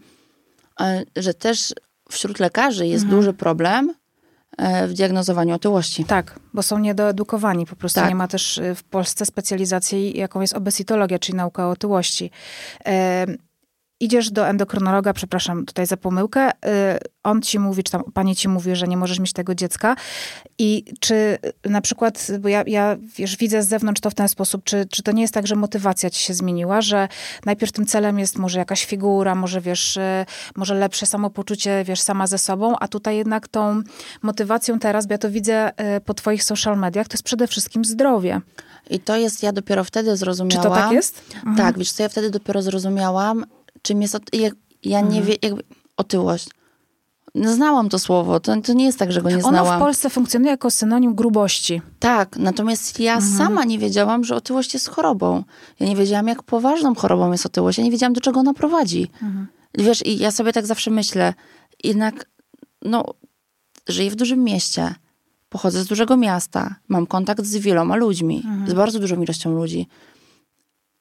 e, 0.80 1.02
że 1.16 1.34
też 1.34 1.74
wśród 2.10 2.40
lekarzy 2.40 2.86
jest 2.86 3.04
mhm. 3.04 3.20
duży 3.20 3.32
problem, 3.32 3.90
E, 3.90 3.99
w 4.88 4.92
diagnozowaniu 4.92 5.54
otyłości. 5.54 6.04
Tak, 6.04 6.40
bo 6.54 6.62
są 6.62 6.78
niedoedukowani. 6.78 7.66
Po 7.66 7.76
prostu 7.76 8.00
tak. 8.00 8.08
nie 8.08 8.14
ma 8.14 8.28
też 8.28 8.58
e, 8.58 8.74
w 8.74 8.84
Polsce 8.84 9.26
specjalizacji, 9.26 10.18
jaką 10.18 10.40
jest 10.40 10.54
obesitologia, 10.54 11.18
czyli 11.18 11.36
nauka 11.36 11.66
o 11.66 11.70
otyłości. 11.70 12.30
Idziesz 14.00 14.30
do 14.30 14.48
endokrynologa, 14.48 15.12
przepraszam 15.12 15.66
tutaj 15.66 15.86
za 15.86 15.96
pomyłkę, 15.96 16.50
on 17.22 17.42
ci 17.42 17.58
mówi, 17.58 17.82
czy 17.82 17.92
tam 17.92 18.02
pani 18.14 18.36
ci 18.36 18.48
mówi, 18.48 18.76
że 18.76 18.88
nie 18.88 18.96
możesz 18.96 19.18
mieć 19.18 19.32
tego 19.32 19.54
dziecka 19.54 19.96
i 20.58 20.84
czy 21.00 21.38
na 21.64 21.80
przykład, 21.80 22.26
bo 22.40 22.48
ja, 22.48 22.64
ja 22.66 22.96
wiesz, 23.16 23.36
widzę 23.36 23.62
z 23.62 23.68
zewnątrz 23.68 24.00
to 24.00 24.10
w 24.10 24.14
ten 24.14 24.28
sposób, 24.28 24.64
czy, 24.64 24.86
czy 24.90 25.02
to 25.02 25.12
nie 25.12 25.22
jest 25.22 25.34
tak, 25.34 25.46
że 25.46 25.56
motywacja 25.56 26.10
ci 26.10 26.22
się 26.22 26.34
zmieniła, 26.34 26.80
że 26.80 27.08
najpierw 27.46 27.72
tym 27.72 27.86
celem 27.86 28.18
jest 28.18 28.38
może 28.38 28.58
jakaś 28.58 28.84
figura, 28.84 29.34
może 29.34 29.60
wiesz, 29.60 29.98
może 30.56 30.74
lepsze 30.74 31.06
samopoczucie, 31.06 31.84
wiesz, 31.84 32.00
sama 32.00 32.26
ze 32.26 32.38
sobą, 32.38 32.78
a 32.78 32.88
tutaj 32.88 33.16
jednak 33.16 33.48
tą 33.48 33.82
motywacją 34.22 34.78
teraz, 34.78 35.06
bo 35.06 35.14
ja 35.14 35.18
to 35.18 35.30
widzę 35.30 35.70
po 36.04 36.14
twoich 36.14 36.44
social 36.44 36.78
mediach, 36.78 37.08
to 37.08 37.14
jest 37.14 37.24
przede 37.24 37.46
wszystkim 37.46 37.84
zdrowie. 37.84 38.40
I 38.90 39.00
to 39.00 39.16
jest, 39.16 39.42
ja 39.42 39.52
dopiero 39.52 39.84
wtedy 39.84 40.16
zrozumiałam. 40.16 40.62
Czy 40.62 40.68
to 40.68 40.74
tak 40.74 40.92
jest? 40.92 41.22
Mhm. 41.36 41.56
Tak, 41.56 41.78
wiesz 41.78 41.92
co, 41.92 42.02
ja 42.02 42.08
wtedy 42.08 42.30
dopiero 42.30 42.62
zrozumiałam, 42.62 43.44
czym 43.82 44.02
jest, 44.02 44.18
ja, 44.32 44.48
ja 44.84 44.98
mhm. 44.98 45.14
nie 45.14 45.22
wiem, 45.22 45.36
jakby 45.42 45.62
otyłość. 45.96 46.48
Znałam 47.34 47.88
to 47.88 47.98
słowo, 47.98 48.40
to, 48.40 48.60
to 48.60 48.72
nie 48.72 48.84
jest 48.84 48.98
tak, 48.98 49.12
że 49.12 49.22
go 49.22 49.30
nie 49.30 49.40
znałam. 49.40 49.66
Ono 49.66 49.76
w 49.76 49.80
Polsce 49.80 50.10
funkcjonuje 50.10 50.50
jako 50.50 50.70
synonim 50.70 51.14
grubości. 51.14 51.82
Tak, 51.98 52.36
natomiast 52.36 53.00
ja 53.00 53.14
mhm. 53.14 53.36
sama 53.38 53.64
nie 53.64 53.78
wiedziałam, 53.78 54.24
że 54.24 54.36
otyłość 54.36 54.74
jest 54.74 54.88
chorobą. 54.88 55.44
Ja 55.80 55.86
nie 55.86 55.96
wiedziałam, 55.96 56.28
jak 56.28 56.42
poważną 56.42 56.94
chorobą 56.94 57.32
jest 57.32 57.46
otyłość. 57.46 57.78
Ja 57.78 57.84
nie 57.84 57.90
wiedziałam, 57.90 58.12
do 58.12 58.20
czego 58.20 58.40
ona 58.40 58.54
prowadzi. 58.54 59.10
Mhm. 59.22 59.46
Wiesz, 59.78 60.06
i 60.06 60.18
ja 60.18 60.30
sobie 60.30 60.52
tak 60.52 60.66
zawsze 60.66 60.90
myślę, 60.90 61.34
jednak, 61.84 62.30
no, 62.82 63.04
żyję 63.88 64.10
w 64.10 64.16
dużym 64.16 64.44
mieście 64.44 64.94
pochodzę 65.48 65.82
z 65.82 65.86
dużego 65.86 66.16
miasta, 66.16 66.74
mam 66.88 67.06
kontakt 67.06 67.44
z 67.44 67.56
wieloma 67.56 67.96
ludźmi, 67.96 68.42
Mhm. 68.44 68.70
z 68.70 68.74
bardzo 68.74 68.98
dużą 68.98 69.22
ilością 69.22 69.54
ludzi. 69.54 69.86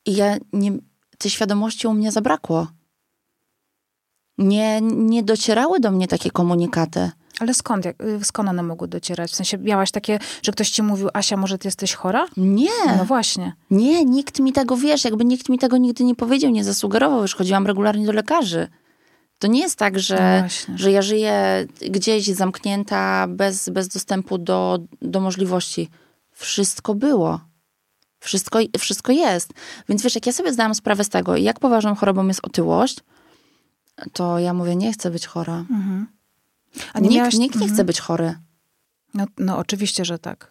I 0.05 0.15
ja 0.15 0.37
nie, 0.53 0.71
tej 1.19 1.32
świadomości 1.32 1.88
u 1.88 1.93
mnie 1.93 2.12
zabrakło. 2.12 2.67
Nie, 4.38 4.82
nie 4.82 5.23
docierały 5.23 5.79
do 5.79 5.91
mnie 5.91 6.08
takie 6.08 6.32
komunikaty. 6.32 7.12
Ale 7.39 7.53
skąd, 7.53 7.86
jak, 7.86 8.03
y, 8.03 8.25
skąd 8.25 8.49
one 8.49 8.63
mogły 8.63 8.88
docierać? 8.88 9.32
W 9.32 9.36
sensie 9.36 9.58
miałaś 9.58 9.91
takie, 9.91 10.19
że 10.43 10.51
ktoś 10.51 10.69
ci 10.69 10.84
mówił, 10.84 11.10
Asia, 11.13 11.38
może 11.38 11.58
ty 11.58 11.67
jesteś 11.67 11.93
chora? 11.93 12.25
Nie, 12.38 12.69
No 12.97 13.05
właśnie. 13.05 13.53
nie, 13.71 14.05
nikt 14.05 14.39
mi 14.39 14.53
tego, 14.53 14.77
wiesz, 14.77 15.05
jakby 15.05 15.25
nikt 15.25 15.49
mi 15.49 15.60
tego 15.60 15.77
nigdy 15.77 16.03
nie 16.03 16.15
powiedział, 16.15 16.51
nie 16.51 16.63
zasugerował, 16.63 17.21
już 17.21 17.36
chodziłam 17.36 17.67
regularnie 17.67 18.05
do 18.05 18.12
lekarzy. 18.12 18.67
To 19.39 19.47
nie 19.47 19.60
jest 19.62 19.75
tak, 19.75 19.93
No 19.93 19.99
że, 19.99 20.38
właśnie. 20.39 20.77
że 20.77 20.91
ja 20.91 21.01
żyję 21.01 21.67
gdzieś 21.89 22.25
zamknięta, 22.27 23.27
bez, 23.29 23.69
bez 23.69 23.88
dostępu 23.88 24.38
do, 24.38 24.79
do 25.01 25.19
możliwości. 25.19 25.89
Wszystko 26.32 26.95
było. 26.95 27.39
Wszystko, 28.19 28.60
wszystko 28.79 29.12
jest. 29.12 29.53
Więc 29.89 30.03
wiesz, 30.03 30.15
jak 30.15 30.25
ja 30.27 30.34
sobie 30.34 30.53
zdałam 30.53 30.75
sprawę 30.75 31.03
z 31.03 31.10
tego, 31.10 31.38
jak 31.38 31.60
poważną 31.60 31.95
chorobą 31.95 32.27
jest 32.27 32.39
otyłość, 32.45 32.99
to 34.13 34.39
ja 34.39 34.53
mówię, 34.53 34.75
nie 34.75 34.93
chcę 34.93 35.12
być 35.12 35.25
chora. 35.27 35.58
Mhm. 35.58 36.08
A 36.93 36.99
Nikt, 36.99 37.15
miałaś- 37.15 37.38
nikt 37.38 37.55
nie 37.55 37.62
Mhm. 37.62 37.73
chce 37.75 37.84
być 37.84 37.99
chory. 37.99 38.36
No, 39.13 39.25
no 39.38 39.58
oczywiście, 39.58 40.05
że 40.05 40.19
tak. 40.19 40.49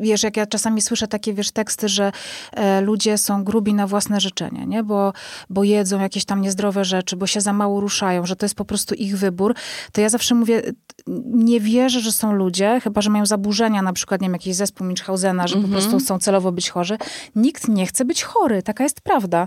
Wiesz, 0.00 0.22
jak 0.22 0.36
ja 0.36 0.46
czasami 0.46 0.82
słyszę 0.82 1.08
takie, 1.08 1.34
wiesz, 1.34 1.50
teksty, 1.50 1.88
że 1.88 2.12
e, 2.52 2.80
ludzie 2.80 3.18
są 3.18 3.44
grubi 3.44 3.74
na 3.74 3.86
własne 3.86 4.20
życzenie, 4.20 4.66
nie? 4.66 4.84
Bo, 4.84 5.12
bo 5.50 5.64
jedzą 5.64 6.00
jakieś 6.00 6.24
tam 6.24 6.40
niezdrowe 6.40 6.84
rzeczy, 6.84 7.16
bo 7.16 7.26
się 7.26 7.40
za 7.40 7.52
mało 7.52 7.80
ruszają, 7.80 8.26
że 8.26 8.36
to 8.36 8.44
jest 8.44 8.54
po 8.54 8.64
prostu 8.64 8.94
ich 8.94 9.18
wybór, 9.18 9.54
to 9.92 10.00
ja 10.00 10.08
zawsze 10.08 10.34
mówię, 10.34 10.62
nie 11.26 11.60
wierzę, 11.60 12.00
że 12.00 12.12
są 12.12 12.32
ludzie, 12.32 12.80
chyba, 12.84 13.00
że 13.00 13.10
mają 13.10 13.26
zaburzenia, 13.26 13.82
na 13.82 13.92
przykład, 13.92 14.20
nie 14.20 14.24
wiem, 14.28 14.32
jakiś 14.32 14.54
zespół 14.56 14.86
Munchhausena, 14.86 15.46
że 15.46 15.56
po 15.56 15.68
prostu 15.68 15.98
chcą 15.98 16.18
celowo 16.18 16.52
być 16.52 16.70
chorzy. 16.70 16.98
Nikt 17.36 17.68
nie 17.68 17.86
chce 17.86 18.04
być 18.04 18.22
chory, 18.22 18.62
taka 18.62 18.84
jest 18.84 19.00
prawda. 19.00 19.46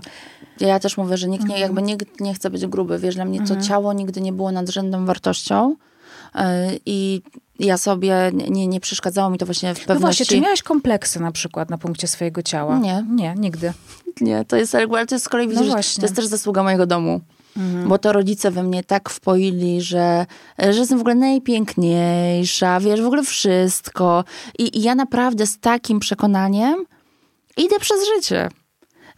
Ja 0.60 0.78
też 0.80 0.96
mówię, 0.96 1.16
że 1.16 1.26
Mhm. 1.26 1.42
nikt 1.42 1.54
nie, 1.54 1.60
jakby 1.60 1.82
nikt 1.82 2.20
nie 2.20 2.34
chce 2.34 2.50
być 2.50 2.66
gruby. 2.66 2.98
Wiesz, 2.98 3.14
dla 3.14 3.24
mnie 3.24 3.42
to 3.46 3.56
ciało 3.60 3.92
nigdy 3.92 4.20
nie 4.20 4.32
było 4.32 4.52
nadrzędną 4.52 5.06
wartością 5.06 5.76
yy, 6.34 6.42
i 6.86 7.22
ja 7.58 7.78
sobie, 7.78 8.30
nie, 8.50 8.66
nie 8.66 8.80
przeszkadzało 8.80 9.30
mi 9.30 9.38
to 9.38 9.46
właśnie 9.46 9.74
w 9.74 9.78
No 9.80 9.86
pewności. 9.86 10.18
właśnie, 10.24 10.36
czy 10.36 10.40
miałaś 10.42 10.62
kompleksy 10.62 11.20
na 11.20 11.32
przykład 11.32 11.70
na 11.70 11.78
punkcie 11.78 12.08
swojego 12.08 12.42
ciała? 12.42 12.78
Nie. 12.78 13.04
Nie, 13.10 13.34
nigdy. 13.38 13.72
Nie, 14.20 14.44
to 14.44 14.56
jest, 14.56 14.74
ale 14.74 15.06
to 15.06 15.14
jest 15.14 15.24
z 15.24 15.28
kolei, 15.28 15.48
widzisz, 15.48 15.66
No 15.66 15.72
właśnie. 15.72 16.00
to 16.00 16.04
jest 16.04 16.16
też 16.16 16.26
zasługa 16.26 16.62
mojego 16.62 16.86
domu. 16.86 17.20
Mhm. 17.56 17.88
Bo 17.88 17.98
to 17.98 18.12
rodzice 18.12 18.50
we 18.50 18.62
mnie 18.62 18.84
tak 18.84 19.10
wpoili, 19.10 19.82
że, 19.82 20.26
że 20.58 20.78
jestem 20.80 20.98
w 20.98 21.00
ogóle 21.00 21.14
najpiękniejsza, 21.14 22.80
wiesz, 22.80 23.02
w 23.02 23.06
ogóle 23.06 23.22
wszystko. 23.22 24.24
I, 24.58 24.78
i 24.78 24.82
ja 24.82 24.94
naprawdę 24.94 25.46
z 25.46 25.58
takim 25.58 26.00
przekonaniem 26.00 26.84
idę 27.56 27.78
przez 27.80 27.96
życie. 28.16 28.48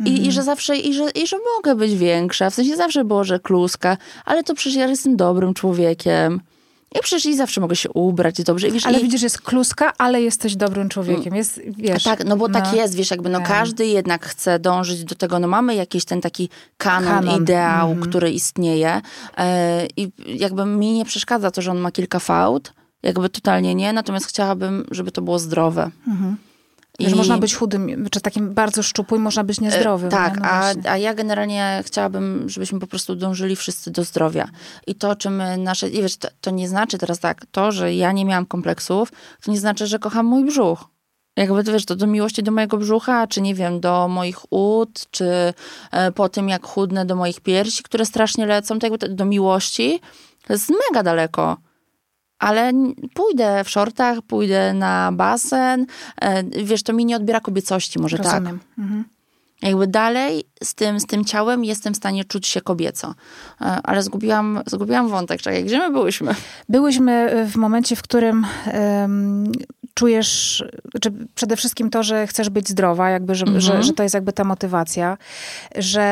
I, 0.00 0.08
Mhm. 0.08 0.26
I 0.28 0.32
że 0.32 0.42
zawsze, 0.42 0.76
i 0.76 0.94
że, 0.94 1.10
i 1.10 1.26
że 1.26 1.36
mogę 1.56 1.74
być 1.74 1.94
większa, 1.94 2.50
w 2.50 2.54
sensie 2.54 2.76
zawsze 2.76 3.04
było, 3.04 3.24
że 3.24 3.40
kluska, 3.40 3.96
ale 4.24 4.42
to 4.44 4.54
przecież 4.54 4.76
ja 4.76 4.86
jestem 4.86 5.16
dobrym 5.16 5.54
człowiekiem. 5.54 6.40
I 6.98 7.02
przecież 7.02 7.26
i 7.26 7.36
zawsze 7.36 7.60
mogę 7.60 7.76
się 7.76 7.90
ubrać 7.90 8.42
dobrze. 8.42 8.70
Wiesz, 8.70 8.86
Ale 8.86 8.98
i, 8.98 9.02
widzisz, 9.02 9.22
jest 9.22 9.40
kluska, 9.40 9.92
ale 9.98 10.22
jesteś 10.22 10.56
dobrym 10.56 10.88
człowiekiem. 10.88 11.34
Jest, 11.34 11.60
wiesz, 11.78 12.02
tak, 12.02 12.24
no 12.24 12.36
bo 12.36 12.48
tak 12.48 12.64
no. 12.64 12.74
jest, 12.74 12.94
wiesz, 12.94 13.10
jakby 13.10 13.28
no 13.28 13.38
Wiem. 13.38 13.48
każdy 13.48 13.86
jednak 13.86 14.26
chce 14.26 14.58
dążyć 14.58 15.04
do 15.04 15.14
tego, 15.14 15.38
no 15.38 15.48
mamy 15.48 15.74
jakiś 15.74 16.04
ten 16.04 16.20
taki 16.20 16.48
kanon, 16.76 17.08
Kanon, 17.08 17.42
ideał, 17.42 17.90
mhm. 17.90 18.10
który 18.10 18.30
istnieje 18.30 19.00
e, 19.38 19.86
i 19.96 20.12
jakby 20.26 20.66
mi 20.66 20.92
nie 20.92 21.04
przeszkadza 21.04 21.50
to, 21.50 21.62
że 21.62 21.70
on 21.70 21.78
ma 21.78 21.92
kilka 21.92 22.18
fałd, 22.18 22.72
jakby 23.02 23.28
totalnie 23.28 23.74
nie, 23.74 23.92
natomiast 23.92 24.26
chciałabym, 24.26 24.86
żeby 24.90 25.12
to 25.12 25.22
było 25.22 25.38
zdrowe. 25.38 25.90
Że 27.00 27.16
można 27.16 27.38
być 27.38 27.54
chudym, 27.54 28.08
czy 28.10 28.20
takim 28.20 28.54
bardzo 28.54 28.82
szczupłym, 28.82 29.22
można 29.22 29.44
być 29.44 29.60
niezdrowym. 29.60 30.10
Tak, 30.10 30.34
nie? 30.34 30.40
No 30.40 30.48
a, 30.48 30.72
a 30.84 30.98
ja 30.98 31.14
generalnie 31.14 31.82
chciałabym, 31.86 32.48
żebyśmy 32.48 32.80
po 32.80 32.86
prostu 32.86 33.14
dążyli 33.14 33.56
wszyscy 33.56 33.90
do 33.90 34.04
zdrowia. 34.04 34.48
I 34.86 34.94
to, 34.94 35.16
czym 35.16 35.42
nasze. 35.58 35.88
I 35.88 36.02
wiesz, 36.02 36.16
to, 36.16 36.28
to 36.40 36.50
nie 36.50 36.68
znaczy 36.68 36.98
teraz 36.98 37.18
tak, 37.18 37.46
to, 37.50 37.72
że 37.72 37.94
ja 37.94 38.12
nie 38.12 38.24
miałam 38.24 38.46
kompleksów, 38.46 39.12
to 39.44 39.50
nie 39.50 39.58
znaczy, 39.58 39.86
że 39.86 39.98
kocham 39.98 40.26
mój 40.26 40.44
brzuch. 40.44 40.84
Jakby 41.36 41.64
to 41.64 41.72
wiesz, 41.72 41.84
to 41.84 41.96
do 41.96 42.06
miłości 42.06 42.42
do 42.42 42.52
mojego 42.52 42.76
brzucha, 42.76 43.26
czy 43.26 43.40
nie 43.40 43.54
wiem, 43.54 43.80
do 43.80 44.08
moich 44.08 44.52
ud, 44.52 45.06
czy 45.10 45.54
e, 45.92 46.12
po 46.12 46.28
tym, 46.28 46.48
jak 46.48 46.66
chudnę 46.66 47.06
do 47.06 47.16
moich 47.16 47.40
piersi, 47.40 47.82
które 47.82 48.06
strasznie 48.06 48.46
lecą, 48.46 48.78
to 48.78 48.86
jakby 48.86 48.98
to, 48.98 49.08
do 49.08 49.24
miłości, 49.24 50.00
to 50.46 50.52
jest 50.52 50.70
mega 50.70 51.02
daleko. 51.02 51.56
Ale 52.38 52.72
pójdę 53.14 53.64
w 53.64 53.70
shortach, 53.70 54.22
pójdę 54.22 54.74
na 54.74 55.12
basen. 55.12 55.86
E, 56.20 56.44
wiesz, 56.64 56.82
to 56.82 56.92
mi 56.92 57.04
nie 57.04 57.16
odbiera 57.16 57.40
kobiecości, 57.40 57.98
może 57.98 58.16
tak. 58.18 58.26
Rozumiem. 58.26 58.60
Mhm. 58.78 59.04
Jakby 59.62 59.86
dalej 59.86 60.44
z 60.62 60.74
tym, 60.74 61.00
z 61.00 61.06
tym 61.06 61.24
ciałem 61.24 61.64
jestem 61.64 61.94
w 61.94 61.96
stanie 61.96 62.24
czuć 62.24 62.46
się 62.46 62.60
kobieco. 62.60 63.14
E, 63.60 63.64
Ale 63.64 64.02
zgubiłam, 64.02 64.62
zgubiłam 64.66 65.08
wątek. 65.08 65.42
Czekaj, 65.42 65.64
gdzie 65.64 65.78
my 65.78 65.90
byłyśmy? 65.90 66.34
Byłyśmy 66.68 67.46
w 67.52 67.56
momencie, 67.56 67.96
w 67.96 68.02
którym 68.02 68.46
em, 68.66 69.52
czujesz, 69.96 70.64
czy 71.02 71.12
przede 71.34 71.56
wszystkim 71.56 71.90
to, 71.90 72.02
że 72.02 72.26
chcesz 72.26 72.50
być 72.50 72.68
zdrowa, 72.68 73.10
jakby, 73.10 73.34
że, 73.34 73.46
Mhm. 73.46 73.60
że, 73.60 73.82
że 73.82 73.92
to 73.92 74.02
jest 74.02 74.14
jakby 74.14 74.32
ta 74.32 74.44
motywacja, 74.44 75.18
że 75.76 76.02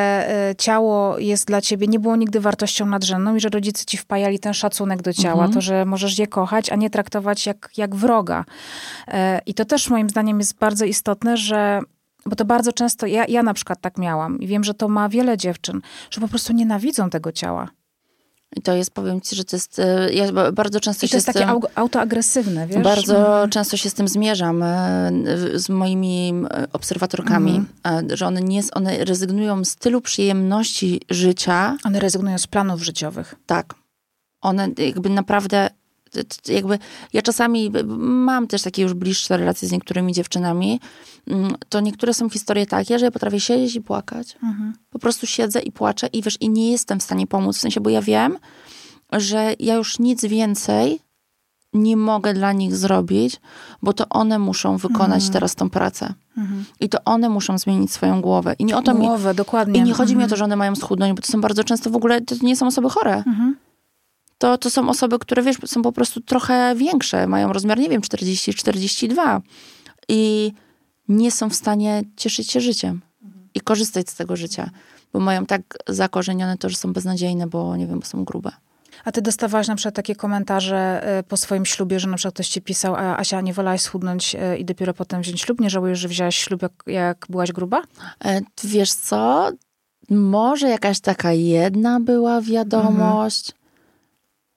e, 0.50 0.54
ciało 0.56 1.18
jest 1.18 1.46
dla 1.46 1.60
ciebie, 1.60 1.86
nie 1.86 2.00
było 2.00 2.16
nigdy 2.16 2.40
wartością 2.40 2.86
nadrzędną 2.86 3.34
i 3.36 3.40
że 3.40 3.48
rodzice 3.48 3.84
ci 3.84 3.96
wpajali 3.96 4.38
ten 4.38 4.54
szacunek 4.54 5.02
do 5.02 5.12
ciała, 5.12 5.34
Mhm. 5.44 5.52
to, 5.52 5.60
że 5.60 5.84
możesz 5.84 6.18
je 6.18 6.26
kochać, 6.26 6.70
a 6.70 6.76
nie 6.76 6.90
traktować 6.90 7.46
jak, 7.46 7.70
jak 7.76 7.94
wroga. 7.94 8.44
E, 9.08 9.40
I 9.46 9.54
to 9.54 9.64
też 9.64 9.90
moim 9.90 10.10
zdaniem 10.10 10.38
jest 10.38 10.58
bardzo 10.58 10.84
istotne, 10.84 11.36
że 11.36 11.80
bo 12.26 12.36
to 12.36 12.44
bardzo 12.44 12.72
często, 12.72 13.06
ja, 13.06 13.24
ja 13.28 13.42
na 13.42 13.54
przykład 13.54 13.80
tak 13.80 13.98
miałam 13.98 14.40
i 14.40 14.46
wiem, 14.46 14.64
że 14.64 14.74
to 14.74 14.88
ma 14.88 15.08
wiele 15.08 15.36
dziewczyn, 15.36 15.80
że 16.10 16.20
po 16.20 16.28
prostu 16.28 16.52
nienawidzą 16.52 17.10
tego 17.10 17.32
ciała. 17.32 17.68
I 18.56 18.62
to 18.62 18.72
jest, 18.74 18.90
powiem 18.90 19.20
ci, 19.20 19.36
że 19.36 19.44
to 19.44 19.56
jest, 19.56 19.78
e, 19.78 20.12
ja 20.12 20.32
ba- 20.32 20.52
bardzo 20.52 20.80
często 20.80 21.06
I 21.06 21.08
to 21.08 21.16
jest 21.16 21.26
takie 21.26 21.38
tym, 21.38 21.48
au- 21.48 21.68
autoagresywne, 21.74 22.66
wiesz? 22.66 22.82
bardzo 22.84 23.46
często 23.50 23.76
się 23.76 23.90
z 23.90 23.94
tym 23.94 24.08
zmierzam 24.08 24.62
e, 24.62 25.10
z 25.54 25.68
moimi 25.68 26.32
e, 26.50 26.66
obserwatorkami, 26.72 27.64
e, 27.86 28.02
że 28.16 28.26
one, 28.26 28.40
nie, 28.40 28.60
one 28.74 29.04
rezygnują 29.04 29.64
z 29.64 29.76
tylu 29.76 30.00
przyjemności 30.00 31.00
życia, 31.10 31.76
One 31.84 32.00
rezygnują 32.00 32.38
z 32.38 32.46
planów 32.46 32.82
życiowych. 32.82 33.34
tak. 33.46 33.74
One 34.40 34.68
jakby 34.78 35.08
naprawdę, 35.10 35.70
jakby 36.48 36.79
ja 37.12 37.22
czasami 37.22 37.72
mam 37.98 38.46
też 38.46 38.62
takie 38.62 38.83
już 38.83 38.94
bliższe 38.94 39.37
relacje 39.37 39.68
z 39.68 39.72
niektórymi 39.72 40.12
dziewczynami, 40.12 40.81
mm, 41.27 41.55
to 41.68 41.81
niektóre 41.81 42.14
są 42.14 42.31
historie 42.31 42.66
takie, 42.66 42.98
że 42.98 43.05
ja 43.05 43.11
potrafię 43.11 43.40
siedzieć 43.40 43.74
i 43.74 43.81
płakać. 43.81 44.37
Po 44.90 44.98
prostu 44.98 45.27
siedzę 45.27 45.61
i 45.61 45.72
płaczę 45.72 46.07
i 46.07 46.22
wiesz, 46.22 46.37
i 46.40 46.50
nie 46.50 46.70
jestem 46.70 47.00
w 47.00 47.03
stanie 47.03 47.27
pomóc, 47.27 47.57
w 47.57 47.61
sensie, 47.61 47.81
bo 47.81 47.90
ja 47.90 48.03
wiem, 48.03 48.38
że 49.12 49.55
ja 49.59 49.74
już 49.74 49.98
nic 49.98 50.24
więcej 50.24 51.00
nie 51.72 51.96
mogę 51.96 52.35
dla 52.35 52.53
nich 52.53 52.77
zrobić, 52.77 53.40
bo 53.83 53.92
to 53.92 54.09
one 54.09 54.38
muszą 54.38 54.77
wykonać 54.77 55.29
teraz 55.31 55.55
tą 55.55 55.70
pracę. 55.70 56.14
I 56.81 56.88
to 56.88 56.98
one 57.05 57.29
muszą 57.29 57.59
zmienić 57.59 57.92
swoją 57.92 58.20
głowę. 58.20 58.55
I 58.59 58.64
nie 58.64 58.77
o 58.77 58.83
to 58.83 58.94
mi, 58.94 59.07
Głowę, 59.07 59.35
dokładnie. 59.35 59.81
i 59.81 59.83
nie 59.83 59.92
chodzi 59.92 60.16
mi 60.16 60.24
o 60.24 60.27
to, 60.29 60.37
że 60.37 60.44
one 60.44 60.57
mają 60.57 60.77
schudnąć, 60.77 61.12
bo 61.16 61.22
to 61.22 61.33
są 61.33 61.40
bardzo 61.40 61.64
często 61.64 61.90
w 61.90 61.96
ogóle, 61.96 62.20
to 62.20 62.35
nie 62.42 62.57
są 62.57 62.66
osoby 62.66 62.90
chore. 62.90 63.22
To, 64.44 64.59
to 64.59 64.70
są 64.70 64.88
osoby, 64.88 65.18
które, 65.18 65.42
wiesz, 65.42 65.57
są 65.66 65.83
po 65.83 65.92
prostu 65.92 66.20
trochę 66.20 66.74
większe, 66.76 67.26
mają 67.26 67.52
rozmiar, 67.52 67.78
nie 67.78 67.88
wiem, 67.88 68.00
40-42 68.00 69.40
i 70.09 70.52
nie 71.09 71.30
są 71.30 71.50
w 71.50 71.54
stanie 71.54 72.02
cieszyć 72.16 72.50
się 72.50 72.61
życiem 72.61 73.00
i 73.54 73.61
korzystać 73.61 74.11
z 74.11 74.14
tego 74.14 74.37
życia, 74.37 74.70
bo 75.12 75.20
mają 75.20 75.46
tak 75.46 75.62
zakorzenione 75.88 76.59
to, 76.59 76.68
że 76.68 76.76
są 76.76 76.92
beznadziejne, 76.92 77.46
bo, 77.46 77.76
nie 77.76 77.87
wiem, 77.87 78.00
bo 78.00 78.07
są 78.07 78.24
grube. 78.24 78.50
A 79.04 79.12
ty 79.12 79.22
dostawałaś 79.22 79.68
na 79.68 79.74
przykład 79.76 79.94
takie 79.94 80.16
komentarze 80.16 81.09
y, 81.18 81.22
po 81.22 81.37
swoim 81.37 81.66
ślubie, 81.66 82.00
że 82.00 82.09
na 82.09 82.16
przykład 82.16 82.35
ktoś 82.35 82.48
ci 82.48 82.62
pisał, 82.62 82.94
a 82.94 83.16
Asia, 83.16 83.40
nie 83.40 83.52
wolałaś 83.52 83.80
schudnąć 83.80 84.35
y, 84.35 84.59
i 84.59 84.64
dopiero 84.64 84.94
potem 84.94 85.22
wziąć 85.22 85.40
ślub? 85.40 85.61
Nie 85.61 85.70
żałujesz, 85.70 85.98
że 85.98 86.09
wzięłaś 86.09 86.37
ślub, 86.37 86.62
jak, 86.62 86.72
jak 86.87 87.26
byłaś 87.28 87.52
gruba? 87.52 87.83
E, 88.24 88.40
Wiesz 88.64 88.92
co? 88.92 89.50
Może 90.11 90.68
jakaś 90.68 91.00
taka 91.00 91.33
jedna 91.33 92.00
była 92.00 92.40
wiadomość. 92.40 93.54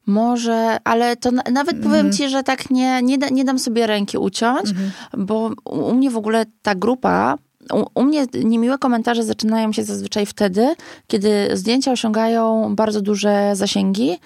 Może, 0.07 0.77
ale 0.83 1.15
to 1.15 1.31
na, 1.31 1.41
nawet 1.51 1.83
powiem 1.83 2.13
ci, 2.13 2.29
że 2.29 2.43
tak 2.43 2.69
nie, 2.69 3.01
nie, 3.01 3.17
da, 3.17 3.29
nie 3.29 3.45
dam 3.45 3.59
sobie 3.59 3.87
ręki 3.87 4.17
uciąć, 4.17 4.69
bo 5.17 5.51
u, 5.65 5.79
u 5.79 5.93
mnie 5.93 6.09
w 6.09 6.17
ogóle 6.17 6.45
ta 6.61 6.75
grupa, 6.75 7.37
u, 7.73 7.99
u 7.99 8.03
mnie 8.03 8.25
niemiłe 8.43 8.77
komentarze 8.77 9.23
zaczynają 9.23 9.71
się 9.73 9.83
zazwyczaj 9.83 10.25
wtedy, 10.25 10.75
kiedy 11.07 11.49
zdjęcia 11.53 11.91
osiągają 11.91 12.75
bardzo 12.75 13.01
duże 13.01 13.51
zasięgi 13.53 14.17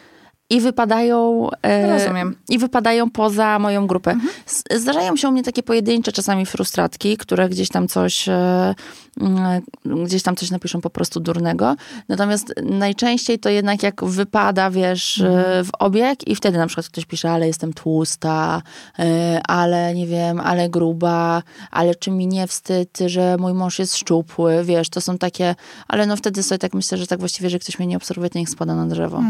i 0.51 0.61
wypadają, 0.61 1.47
e, 1.61 1.99
Rozumiem. 1.99 2.35
i 2.49 2.57
wypadają 2.59 3.09
poza 3.09 3.59
moją 3.59 3.87
grupę. 3.87 4.15
Z- 4.45 4.63
Zdarzają 4.75 5.15
się 5.17 5.29
u 5.29 5.31
mnie 5.31 5.43
takie 5.43 5.63
pojedyncze 5.63 6.11
czasami 6.11 6.45
frustratki, 6.45 7.17
które 7.17 7.49
gdzieś 7.49 7.69
tam 7.69 7.87
coś 7.87 8.29
e, 8.29 8.75
mm, 9.21 9.61
gdzieś 10.05 10.23
tam 10.23 10.35
coś 10.35 10.51
napiszą 10.51 10.81
po 10.81 10.89
prostu 10.89 11.19
durnego. 11.19 11.75
Natomiast 12.09 12.53
najczęściej 12.63 13.39
to 13.39 13.49
jednak 13.49 13.83
jak 13.83 14.03
wypada, 14.05 14.69
wiesz, 14.71 15.21
e, 15.21 15.63
w 15.63 15.69
obieg 15.79 16.27
i 16.27 16.35
wtedy 16.35 16.57
na 16.57 16.67
przykład 16.67 16.87
ktoś 16.87 17.05
pisze, 17.05 17.31
ale 17.31 17.47
jestem 17.47 17.73
tłusta, 17.73 18.61
e, 18.99 19.41
ale 19.47 19.95
nie 19.95 20.07
wiem, 20.07 20.39
ale 20.39 20.69
gruba, 20.69 21.43
ale 21.71 21.95
czy 21.95 22.11
mi 22.11 22.27
nie 22.27 22.47
wstyd, 22.47 22.99
że 23.05 23.37
mój 23.39 23.53
mąż 23.53 23.79
jest 23.79 23.95
szczupły, 23.97 24.63
wiesz, 24.63 24.89
to 24.89 25.01
są 25.01 25.17
takie, 25.17 25.55
ale 25.87 26.05
no 26.05 26.15
wtedy 26.15 26.43
sobie 26.43 26.59
tak 26.59 26.73
myślę, 26.73 26.97
że 26.97 27.07
tak 27.07 27.19
właściwie, 27.19 27.49
że 27.49 27.59
ktoś 27.59 27.79
mnie 27.79 27.87
nie 27.87 27.97
obserwuje, 27.97 28.29
to 28.29 28.39
niech 28.39 28.49
spada 28.49 28.75
na 28.75 28.85
drzewo. 28.85 29.23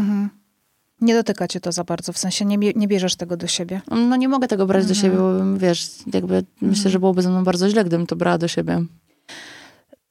Nie 1.02 1.14
dotyka 1.14 1.48
cię 1.48 1.60
to 1.60 1.72
za 1.72 1.84
bardzo, 1.84 2.12
w 2.12 2.18
sensie 2.18 2.44
nie, 2.44 2.56
nie 2.58 2.88
bierzesz 2.88 3.16
tego 3.16 3.36
do 3.36 3.46
siebie. 3.46 3.80
No 3.90 4.16
nie 4.16 4.28
mogę 4.28 4.48
tego 4.48 4.66
brać 4.66 4.86
do 4.86 4.94
siebie, 4.94 5.16
bo 5.16 5.32
bym, 5.32 5.58
wiesz, 5.58 5.88
jakby 6.12 6.44
myślę, 6.60 6.90
że 6.90 6.98
byłoby 6.98 7.22
ze 7.22 7.30
mną 7.30 7.44
bardzo 7.44 7.68
źle, 7.70 7.84
gdybym 7.84 8.06
to 8.06 8.16
brała 8.16 8.38
do 8.38 8.48
siebie. 8.48 8.84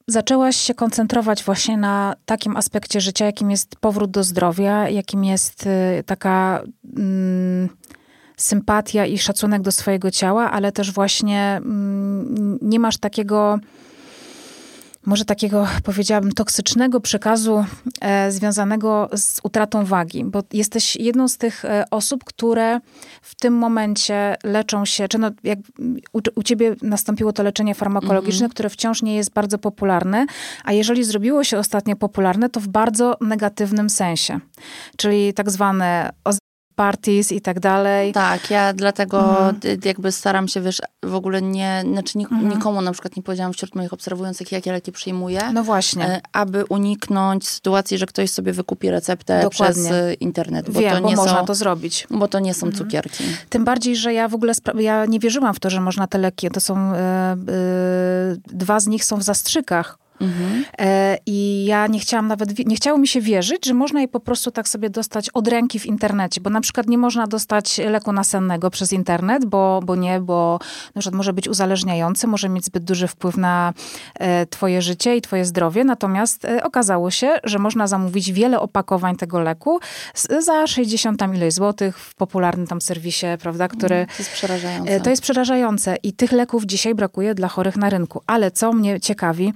Zaczęłaś 0.06 0.56
się 0.56 0.74
koncentrować 0.74 1.44
właśnie 1.44 1.76
na 1.76 2.14
takim 2.26 2.56
aspekcie 2.56 3.00
życia, 3.00 3.26
jakim 3.26 3.50
jest 3.50 3.76
powrót 3.76 4.10
do 4.10 4.24
zdrowia, 4.24 4.88
jakim 4.88 5.24
jest 5.24 5.66
y, 5.66 6.02
taka 6.06 6.62
mm, 6.96 7.68
sympatia 8.36 9.06
i 9.06 9.18
szacunek 9.18 9.62
do 9.62 9.72
swojego 9.72 10.10
ciała, 10.10 10.50
ale 10.50 10.72
też 10.72 10.92
właśnie 10.92 11.60
mm, 11.64 12.58
nie 12.62 12.78
masz 12.78 12.98
takiego, 12.98 13.58
może 15.06 15.24
takiego 15.24 15.66
powiedziałabym, 15.84 16.32
toksycznego 16.32 17.00
przekazu 17.00 17.64
e, 18.00 18.32
związanego 18.32 19.08
z 19.16 19.40
utratą 19.42 19.84
wagi, 19.84 20.24
bo 20.24 20.42
jesteś 20.52 20.96
jedną 20.96 21.28
z 21.28 21.36
tych 21.36 21.64
e, 21.64 21.84
osób, 21.90 22.24
które 22.24 22.80
w 23.22 23.34
tym 23.34 23.54
momencie 23.54 24.36
leczą 24.44 24.84
się, 24.84 25.08
czy 25.08 25.18
no, 25.18 25.30
jak 25.44 25.58
u, 26.12 26.20
u 26.34 26.42
ciebie 26.42 26.76
nastąpiło 26.82 27.32
to 27.32 27.42
leczenie 27.42 27.74
farmakologiczne, 27.74 28.48
które 28.48 28.70
wciąż 28.70 29.02
nie 29.02 29.16
jest 29.16 29.32
bardzo 29.32 29.58
popularne, 29.58 30.26
a 30.64 30.72
jeżeli 30.72 31.04
zrobiło 31.04 31.44
się 31.44 31.58
ostatnio 31.58 31.96
popularne, 31.96 32.48
to 32.48 32.60
w 32.60 32.68
bardzo 32.68 33.16
negatywnym 33.20 33.90
sensie, 33.90 34.40
czyli 34.96 35.34
tak 35.34 35.50
zwane 35.50 36.10
parties 36.74 37.32
i 37.32 37.40
tak 37.40 37.60
dalej. 37.60 38.12
Tak, 38.12 38.50
ja 38.50 38.72
dlatego 38.72 39.20
Mhm. 39.48 39.80
jakby 39.84 40.12
staram 40.12 40.48
się, 40.48 40.60
wiesz, 40.60 40.80
w 41.02 41.14
ogóle 41.14 41.42
nie, 41.42 41.84
znaczy 41.92 42.18
nik- 42.18 42.42
nikomu 42.54 42.80
na 42.82 42.92
przykład 42.92 43.16
nie 43.16 43.22
powiedziałam 43.22 43.52
wśród 43.52 43.74
moich 43.74 43.92
obserwujących, 43.92 44.52
jakie 44.52 44.72
leki 44.72 44.92
przyjmuję, 44.92 45.40
No 45.52 45.64
właśnie. 45.64 46.04
e, 46.06 46.20
aby 46.32 46.64
uniknąć 46.64 47.48
sytuacji, 47.48 47.98
że 47.98 48.06
ktoś 48.06 48.30
sobie 48.30 48.52
wykupi 48.52 48.90
receptę 48.90 49.42
Dokładnie. 49.42 49.74
przez 49.82 49.92
e, 49.92 50.14
internet, 50.14 50.70
bo 50.70 50.80
Wiem, 50.80 50.96
to 50.96 51.02
bo 51.02 51.08
nie 51.08 51.16
można 51.16 51.38
są, 51.40 51.46
to 51.46 51.54
zrobić. 51.54 52.06
bo 52.10 52.28
to 52.28 52.38
nie 52.38 52.54
są 52.54 52.66
Mhm. 52.66 52.84
cukierki. 52.84 53.24
Tym 53.48 53.64
bardziej, 53.64 53.96
że 53.96 54.12
ja 54.14 54.28
w 54.28 54.34
ogóle 54.34 54.52
ja 54.78 55.06
nie 55.06 55.18
wierzyłam 55.18 55.54
w 55.54 55.60
to, 55.60 55.70
że 55.70 55.80
można 55.80 56.06
te 56.06 56.18
leki. 56.18 56.50
To 56.50 56.60
są 56.60 56.76
e, 56.78 56.96
e, 56.98 57.36
dwa 58.46 58.80
z 58.80 58.86
nich 58.86 59.04
są 59.04 59.16
w 59.16 59.22
zastrzykach. 59.22 59.98
Mhm. 60.22 60.64
I 61.26 61.64
ja 61.64 61.86
nie 61.86 61.98
chciałam 61.98 62.28
nawet, 62.28 62.66
nie 62.66 62.76
chciało 62.76 62.98
mi 62.98 63.08
się 63.08 63.20
wierzyć, 63.20 63.66
że 63.66 63.74
można 63.74 64.00
je 64.00 64.08
po 64.08 64.20
prostu 64.20 64.50
tak 64.50 64.68
sobie 64.68 64.90
dostać 64.90 65.30
od 65.30 65.48
ręki 65.48 65.78
w 65.78 65.86
internecie, 65.86 66.40
bo 66.40 66.50
na 66.50 66.60
przykład 66.60 66.86
nie 66.86 66.98
można 66.98 67.26
dostać 67.26 67.78
leku 67.78 68.12
nasennego 68.12 68.70
przez 68.70 68.92
internet, 68.92 69.44
bo, 69.44 69.80
bo 69.84 69.96
nie, 69.96 70.20
bo 70.20 70.58
na 70.94 71.00
przykład 71.00 71.16
może 71.16 71.32
być 71.32 71.48
uzależniający, 71.48 72.26
może 72.26 72.48
mieć 72.48 72.64
zbyt 72.64 72.84
duży 72.84 73.08
wpływ 73.08 73.36
na 73.36 73.72
e, 74.14 74.46
twoje 74.46 74.82
życie 74.82 75.16
i 75.16 75.20
twoje 75.20 75.44
zdrowie, 75.44 75.84
natomiast 75.84 76.44
e, 76.44 76.64
okazało 76.64 77.10
się, 77.10 77.34
że 77.44 77.58
można 77.58 77.86
zamówić 77.86 78.32
wiele 78.32 78.60
opakowań 78.60 79.16
tego 79.16 79.40
leku 79.40 79.80
za 80.38 80.66
60 80.66 81.18
tam 81.18 81.34
ileś 81.34 81.54
złotych 81.54 81.98
w 81.98 82.14
popularnym 82.14 82.66
tam 82.66 82.80
serwisie, 82.80 83.26
prawda, 83.40 83.68
który... 83.68 84.06
To 84.06 84.22
jest 84.22 84.32
przerażające. 84.32 85.00
To 85.00 85.10
jest 85.10 85.22
przerażające 85.22 85.96
i 86.02 86.12
tych 86.12 86.32
leków 86.32 86.64
dzisiaj 86.64 86.94
brakuje 86.94 87.34
dla 87.34 87.48
chorych 87.48 87.76
na 87.76 87.90
rynku. 87.90 88.22
Ale 88.26 88.50
co 88.50 88.72
mnie 88.72 89.00
ciekawi, 89.00 89.52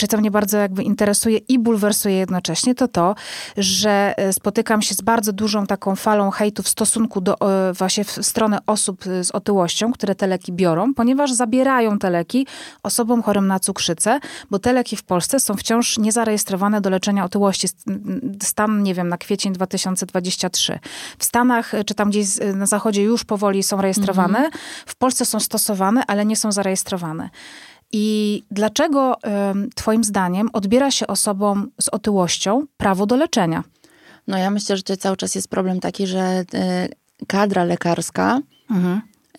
czy 0.00 0.06
co 0.06 0.18
mnie 0.18 0.30
bardzo 0.30 0.58
jakby 0.58 0.82
interesuje 0.82 1.38
i 1.38 1.58
bulwersuje 1.58 2.16
jednocześnie, 2.16 2.74
to 2.74 2.88
to, 2.88 3.14
że 3.56 4.14
e, 4.16 4.32
spotykam 4.32 4.82
się 4.82 4.94
z 4.94 5.00
bardzo 5.00 5.32
dużą 5.32 5.66
taką 5.66 5.96
falą 5.96 6.30
hejtu 6.30 6.62
w 6.62 6.68
stosunku 6.68 7.20
do 7.20 7.40
e, 7.40 7.72
właśnie 7.72 8.04
w 8.04 8.10
stronę 8.10 8.58
osób 8.66 9.06
e, 9.06 9.24
z 9.24 9.30
otyłością, 9.30 9.92
które 9.92 10.14
te 10.14 10.26
leki 10.26 10.52
biorą, 10.52 10.94
ponieważ 10.94 11.32
zabierają 11.32 11.98
te 11.98 12.10
leki 12.10 12.46
osobom 12.82 13.22
chorym 13.22 13.46
na 13.46 13.60
cukrzycę, 13.60 14.20
bo 14.50 14.58
te 14.58 14.72
leki 14.72 14.96
w 14.96 15.02
Polsce 15.02 15.40
są 15.40 15.56
wciąż 15.56 15.98
niezarejestrowane 15.98 16.80
do 16.80 16.90
leczenia 16.90 17.24
otyłości. 17.24 17.68
Stan, 18.42 18.82
nie 18.82 18.94
wiem, 18.94 19.08
na 19.08 19.18
kwiecień 19.18 19.52
2023. 19.52 20.78
W 21.18 21.24
Stanach, 21.24 21.72
czy 21.86 21.94
tam 21.94 22.10
gdzieś 22.10 22.26
na 22.54 22.66
zachodzie 22.66 23.02
już 23.02 23.24
powoli 23.24 23.62
są 23.62 23.80
rejestrowane, 23.80 24.50
w 24.86 24.96
Polsce 24.96 25.24
są 25.24 25.40
stosowane, 25.40 26.02
ale 26.06 26.26
nie 26.26 26.36
są 26.36 26.52
zarejestrowane. 26.52 27.30
I 27.92 28.42
dlaczego 28.50 29.16
Twoim 29.74 30.04
zdaniem 30.04 30.48
odbiera 30.52 30.90
się 30.90 31.06
osobom 31.06 31.70
z 31.80 31.88
otyłością 31.88 32.66
prawo 32.76 33.06
do 33.06 33.16
leczenia? 33.16 33.64
No 34.26 34.38
ja 34.38 34.50
myślę, 34.50 34.76
że 34.76 34.82
to 34.82 34.96
cały 34.96 35.16
czas 35.16 35.34
jest 35.34 35.48
problem 35.48 35.80
taki, 35.80 36.06
że 36.06 36.20
e, 36.20 36.44
kadra 37.26 37.64
lekarska 37.64 38.40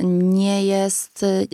nie 0.03 0.65
jest. 0.65 1.23
y, 1.23 1.47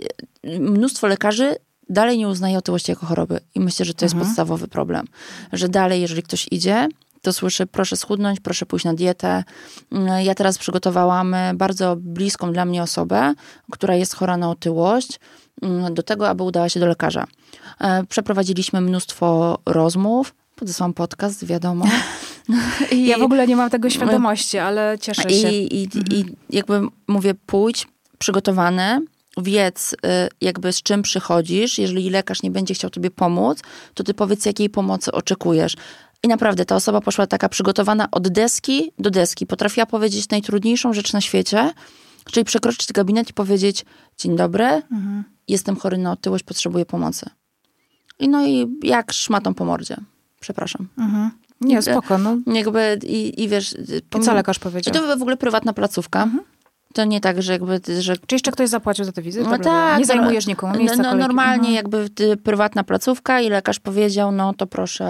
Mnóstwo 0.60 1.06
lekarzy 1.06 1.56
dalej 1.88 2.18
nie 2.18 2.28
uznaje 2.28 2.58
otyłości 2.58 2.90
jako 2.92 3.06
choroby. 3.06 3.40
I 3.54 3.60
myślę, 3.60 3.84
że 3.84 3.94
to 3.94 4.04
jest 4.04 4.14
podstawowy 4.26 4.68
problem. 4.68 5.06
Że 5.52 5.68
dalej, 5.68 6.00
jeżeli 6.00 6.22
ktoś 6.22 6.48
idzie, 6.50 6.88
to 7.22 7.32
słyszy, 7.32 7.66
proszę 7.66 7.96
schudnąć, 7.96 8.40
proszę 8.40 8.66
pójść 8.66 8.84
na 8.84 8.94
dietę. 8.94 9.44
Mm, 9.92 10.24
Ja 10.24 10.34
teraz 10.34 10.58
przygotowałam 10.58 11.34
e, 11.34 11.54
bardzo 11.54 11.96
bliską 11.96 12.52
dla 12.52 12.64
mnie 12.64 12.82
osobę, 12.82 13.34
która 13.70 13.94
jest 13.94 14.14
chora 14.14 14.36
na 14.36 14.50
otyłość, 14.50 15.20
do 15.90 16.02
tego, 16.02 16.28
aby 16.28 16.42
udała 16.42 16.68
się 16.68 16.80
do 16.80 16.86
lekarza. 16.86 17.26
E, 17.80 18.04
Przeprowadziliśmy 18.04 18.80
mnóstwo 18.80 19.58
rozmów, 19.66 20.34
podesłałam 20.56 20.94
podcast, 20.94 21.44
wiadomo. 21.44 21.84
I, 22.92 23.06
Ja 23.06 23.18
w 23.18 23.22
ogóle 23.22 23.46
nie 23.46 23.56
mam 23.56 23.70
tego 23.70 23.90
świadomości, 23.90 24.58
ale 24.58 24.98
cieszę 25.00 25.30
się. 25.30 25.50
i, 25.52 25.82
i, 25.82 25.88
I 26.10 26.24
jakby 26.50 26.80
mówię, 27.08 27.34
pójdź 27.46 27.88
przygotowany, 28.18 29.00
wiedz 29.42 29.92
y, 29.92 29.96
jakby 30.40 30.72
z 30.72 30.82
czym 30.82 31.02
przychodzisz. 31.02 31.78
Jeżeli 31.78 32.10
lekarz 32.10 32.42
nie 32.42 32.50
będzie 32.50 32.74
chciał 32.74 32.90
tobie 32.90 33.10
pomóc, 33.10 33.58
to 33.94 34.04
ty 34.04 34.14
powiedz, 34.14 34.46
jakiej 34.46 34.70
pomocy 34.70 35.12
oczekujesz. 35.12 35.76
I 36.22 36.28
naprawdę 36.28 36.64
ta 36.64 36.76
osoba 36.76 37.00
poszła 37.00 37.26
taka 37.26 37.48
przygotowana 37.48 38.08
od 38.10 38.28
deski 38.28 38.92
do 38.98 39.10
deski. 39.10 39.46
Potrafiła 39.46 39.86
powiedzieć 39.86 40.28
najtrudniejszą 40.28 40.92
rzecz 40.92 41.12
na 41.12 41.20
świecie, 41.20 41.72
czyli 42.32 42.44
przekroczyć 42.44 42.92
gabinet 42.92 43.30
i 43.30 43.32
powiedzieć: 43.32 43.84
Dzień 44.18 44.36
dobry, 44.36 44.82
jestem 45.48 45.76
chory 45.76 45.98
na 45.98 46.12
otyłość, 46.12 46.44
potrzebuję 46.44 46.86
pomocy. 46.86 47.30
I 48.18 48.28
no 48.28 48.46
i 48.46 48.78
jak 48.82 49.12
szmatą 49.12 49.54
po 49.54 49.64
mordzie. 49.64 49.96
Przepraszam. 50.40 50.88
Mhm. 50.98 51.30
Nie, 51.60 51.82
spoko. 51.82 52.18
No. 52.18 52.36
Jakby 52.46 52.98
i, 53.06 53.42
i 53.42 53.48
wiesz... 53.48 53.76
I 54.18 54.20
co 54.20 54.34
lekarz 54.34 54.56
I 54.56 54.60
powiedział? 54.60 54.94
to 54.94 55.16
w 55.16 55.22
ogóle 55.22 55.36
prywatna 55.36 55.72
placówka. 55.72 56.28
To 56.94 57.04
nie 57.04 57.20
tak, 57.20 57.42
że 57.42 57.52
jakby, 57.52 57.80
że 58.00 58.16
Czy 58.16 58.34
jeszcze 58.34 58.50
ktoś 58.50 58.68
zapłacił 58.68 59.04
za 59.04 59.12
tę 59.12 59.22
wizytę? 59.22 59.48
no 59.50 59.58
tak, 59.58 59.94
nie 59.98 60.00
no, 60.00 60.06
zajmujesz 60.06 60.46
nikomu 60.46 60.78
miejsca 60.78 60.96
no, 60.96 61.02
no, 61.02 61.08
kolejki. 61.08 61.28
Normalnie 61.28 61.68
Mhm. 61.68 61.74
jakby 61.74 62.10
prywatna 62.36 62.84
placówka 62.84 63.40
i 63.40 63.48
lekarz 63.48 63.80
powiedział, 63.80 64.32
no 64.32 64.54
to 64.54 64.66
proszę, 64.66 65.06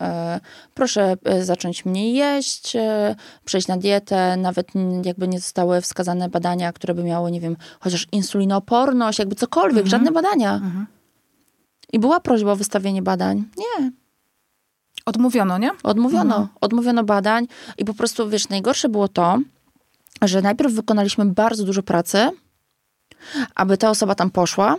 e, 0.00 0.40
proszę 0.74 1.16
e, 1.24 1.44
zacząć 1.44 1.84
mniej 1.84 2.14
jeść, 2.14 2.76
e, 2.76 3.16
przejść 3.44 3.68
na 3.68 3.76
dietę, 3.76 4.36
nawet 4.36 4.68
jakby 5.04 5.28
nie 5.28 5.40
zostały 5.40 5.80
wskazane 5.80 6.28
badania, 6.28 6.72
które 6.72 6.94
by 6.94 7.04
miały, 7.04 7.30
nie 7.30 7.40
wiem, 7.40 7.56
chociaż 7.80 8.06
insulinooporność, 8.12 9.18
jakby 9.18 9.34
cokolwiek, 9.34 9.86
żadne 9.86 10.12
badania. 10.12 10.60
I 11.92 11.98
była 11.98 12.20
prośba 12.20 12.52
o 12.52 12.56
wystawienie 12.56 13.02
badań. 13.02 13.44
Nie, 13.58 13.90
Odmówiono, 15.06 15.58
nie? 15.58 15.70
Odmówiono, 15.82 16.48
odmówiono 16.60 17.04
badań 17.04 17.46
i 17.78 17.84
po 17.84 17.94
prostu, 17.94 18.28
wiesz, 18.28 18.48
najgorsze 18.48 18.88
było 18.88 19.08
to, 19.08 19.38
że 20.28 20.42
najpierw 20.42 20.72
wykonaliśmy 20.72 21.24
bardzo 21.24 21.64
dużo 21.64 21.82
pracy, 21.82 22.30
aby 23.54 23.78
ta 23.78 23.90
osoba 23.90 24.14
tam 24.14 24.30
poszła, 24.30 24.76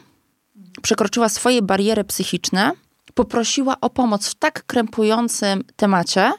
przekroczyła 0.81 1.29
swoje 1.29 1.61
bariery 1.61 2.03
psychiczne, 2.03 2.71
poprosiła 3.13 3.75
o 3.81 3.89
pomoc 3.89 4.27
w 4.27 4.35
tak 4.35 4.65
krępującym 4.65 5.63
temacie 5.75 6.31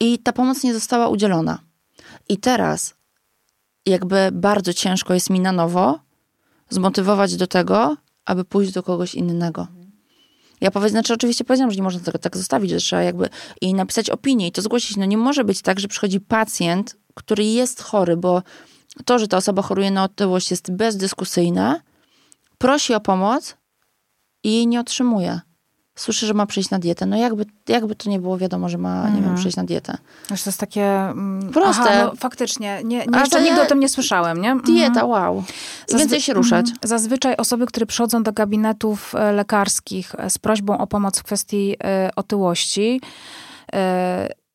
i 0.00 0.18
ta 0.18 0.32
pomoc 0.32 0.62
nie 0.64 0.74
została 0.74 1.08
udzielona. 1.08 1.58
I 2.28 2.38
teraz 2.38 2.94
jakby 3.86 4.28
bardzo 4.32 4.72
ciężko 4.72 5.14
jest 5.14 5.30
mi 5.30 5.40
na 5.40 5.52
nowo 5.52 6.00
zmotywować 6.70 7.36
do 7.36 7.46
tego, 7.46 7.96
aby 8.24 8.44
pójść 8.44 8.72
do 8.72 8.82
kogoś 8.82 9.14
innego. 9.14 9.66
Ja 10.60 10.70
powiedz, 10.70 10.90
znaczy 10.90 11.14
oczywiście 11.14 11.44
powiedziałam, 11.44 11.70
że 11.70 11.76
nie 11.76 11.82
można 11.82 12.00
tego 12.00 12.18
tak 12.18 12.36
zostawić, 12.36 12.70
że 12.70 12.76
trzeba 12.76 13.02
jakby 13.02 13.28
i 13.60 13.74
napisać 13.74 14.10
opinię 14.10 14.48
i 14.48 14.52
to 14.52 14.62
zgłosić. 14.62 14.96
No 14.96 15.04
nie 15.04 15.16
może 15.16 15.44
być 15.44 15.62
tak, 15.62 15.80
że 15.80 15.88
przychodzi 15.88 16.20
pacjent, 16.20 16.96
który 17.16 17.44
jest 17.44 17.82
chory, 17.82 18.16
bo 18.16 18.42
to, 19.04 19.18
że 19.18 19.28
ta 19.28 19.36
osoba 19.36 19.62
choruje 19.62 19.90
na 19.90 20.04
otyłość 20.04 20.50
jest 20.50 20.72
bezdyskusyjne, 20.72 21.80
prosi 22.58 22.94
o 22.94 23.00
pomoc 23.00 23.56
i 24.44 24.52
jej 24.52 24.66
nie 24.66 24.80
otrzymuje. 24.80 25.40
słyszy, 25.98 26.26
że 26.26 26.34
ma 26.34 26.46
przejść 26.46 26.70
na 26.70 26.78
dietę. 26.78 27.06
No 27.06 27.16
jakby, 27.16 27.46
jakby 27.68 27.94
to 27.94 28.10
nie 28.10 28.20
było 28.20 28.38
wiadomo, 28.38 28.68
że 28.68 28.78
ma, 28.78 29.04
nie 29.04 29.14
wiem, 29.14 29.18
mhm. 29.18 29.36
przejść 29.36 29.56
na 29.56 29.64
dietę. 29.64 29.96
Wiesz, 30.30 30.42
to 30.42 30.50
jest 30.50 30.60
takie... 30.60 30.84
Mm, 30.84 31.52
Proste. 31.52 31.82
Aha, 31.82 32.04
no, 32.04 32.16
faktycznie. 32.16 32.80
Nie, 32.84 33.06
nie, 33.06 33.18
jeszcze 33.20 33.42
nigdy 33.42 33.62
o 33.62 33.66
tym 33.66 33.80
nie 33.80 33.88
słyszałem, 33.88 34.40
nie? 34.40 34.56
Dieta, 34.56 35.00
mhm. 35.00 35.08
wow. 35.08 35.44
Zazwy- 35.88 35.98
Więcej 35.98 36.20
się 36.20 36.34
ruszać. 36.34 36.66
Mhm. 36.68 36.78
Zazwyczaj 36.82 37.36
osoby, 37.36 37.66
które 37.66 37.86
przychodzą 37.86 38.22
do 38.22 38.32
gabinetów 38.32 39.14
e, 39.14 39.32
lekarskich 39.32 40.14
e, 40.18 40.30
z 40.30 40.38
prośbą 40.38 40.78
o 40.78 40.86
pomoc 40.86 41.18
w 41.18 41.22
kwestii 41.22 41.76
y, 42.08 42.14
otyłości, 42.14 43.00
y, 43.74 43.78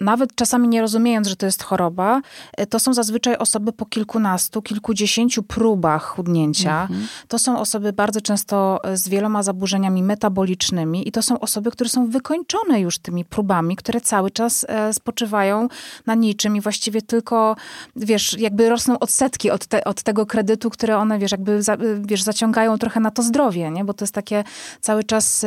nawet 0.01 0.35
czasami 0.35 0.67
nie 0.67 0.81
rozumiejąc, 0.81 1.27
że 1.27 1.35
to 1.35 1.45
jest 1.45 1.63
choroba, 1.63 2.21
e, 2.57 2.65
to 2.65 2.79
są 2.79 2.93
zazwyczaj 2.93 3.37
osoby 3.37 3.73
po 3.73 3.85
kilkunastu, 3.85 4.61
kilkudziesięciu 4.61 5.43
próbach 5.43 6.03
chudnięcia. 6.03 6.81
Mhm. 6.81 7.07
To 7.27 7.39
są 7.39 7.59
osoby 7.59 7.93
bardzo 7.93 8.21
często 8.21 8.79
e, 8.83 8.97
z 8.97 9.09
wieloma 9.09 9.43
zaburzeniami 9.43 10.03
metabolicznymi 10.03 11.07
i 11.07 11.11
to 11.11 11.21
są 11.21 11.39
osoby, 11.39 11.71
które 11.71 11.89
są 11.89 12.09
wykończone 12.09 12.79
już 12.79 12.99
tymi 12.99 13.25
próbami, 13.25 13.75
które 13.75 14.01
cały 14.01 14.31
czas 14.31 14.65
e, 14.69 14.93
spoczywają 14.93 15.67
na 16.05 16.15
niczym 16.15 16.55
i 16.55 16.61
właściwie 16.61 17.01
tylko, 17.01 17.55
wiesz, 17.95 18.39
jakby 18.39 18.69
rosną 18.69 18.99
odsetki 18.99 19.51
od, 19.51 19.65
te, 19.65 19.83
od 19.83 20.03
tego 20.03 20.25
kredytu, 20.25 20.69
które 20.69 20.97
one, 20.97 21.19
wiesz, 21.19 21.31
jakby, 21.31 21.63
za, 21.63 21.77
wiesz, 22.01 22.23
zaciągają 22.23 22.77
trochę 22.77 22.99
na 22.99 23.11
to 23.11 23.23
zdrowie, 23.23 23.71
nie? 23.71 23.85
Bo 23.85 23.93
to 23.93 24.05
jest 24.05 24.13
takie 24.13 24.43
cały 24.81 25.03
czas... 25.03 25.45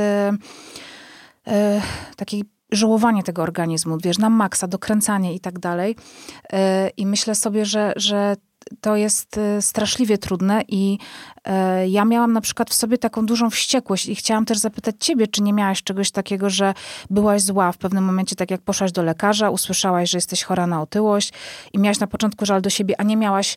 Taki 2.16 2.44
żałowanie 2.76 3.22
tego 3.22 3.42
organizmu, 3.42 3.98
wiesz, 4.02 4.18
na 4.18 4.30
maksa, 4.30 4.68
dokręcanie 4.68 5.34
i 5.34 5.40
tak 5.40 5.58
dalej. 5.58 5.96
E, 6.52 6.88
I 6.88 7.06
myślę 7.06 7.34
sobie, 7.34 7.64
że, 7.64 7.92
że 7.96 8.36
to 8.80 8.96
jest 8.96 9.38
e, 9.38 9.62
straszliwie 9.62 10.18
trudne 10.18 10.62
i 10.68 10.98
e, 11.44 11.88
ja 11.88 12.04
miałam 12.04 12.32
na 12.32 12.40
przykład 12.40 12.70
w 12.70 12.74
sobie 12.74 12.98
taką 12.98 13.26
dużą 13.26 13.50
wściekłość 13.50 14.06
i 14.06 14.14
chciałam 14.14 14.44
też 14.44 14.58
zapytać 14.58 14.94
ciebie, 14.98 15.26
czy 15.26 15.42
nie 15.42 15.52
miałaś 15.52 15.82
czegoś 15.82 16.10
takiego, 16.10 16.50
że 16.50 16.74
byłaś 17.10 17.42
zła 17.42 17.72
w 17.72 17.78
pewnym 17.78 18.04
momencie, 18.04 18.36
tak 18.36 18.50
jak 18.50 18.60
poszłaś 18.60 18.92
do 18.92 19.02
lekarza, 19.02 19.50
usłyszałaś, 19.50 20.10
że 20.10 20.18
jesteś 20.18 20.42
chora 20.42 20.66
na 20.66 20.82
otyłość 20.82 21.32
i 21.72 21.78
miałaś 21.78 22.00
na 22.00 22.06
początku 22.06 22.46
żal 22.46 22.62
do 22.62 22.70
siebie, 22.70 23.00
a 23.00 23.02
nie 23.02 23.16
miałaś 23.16 23.56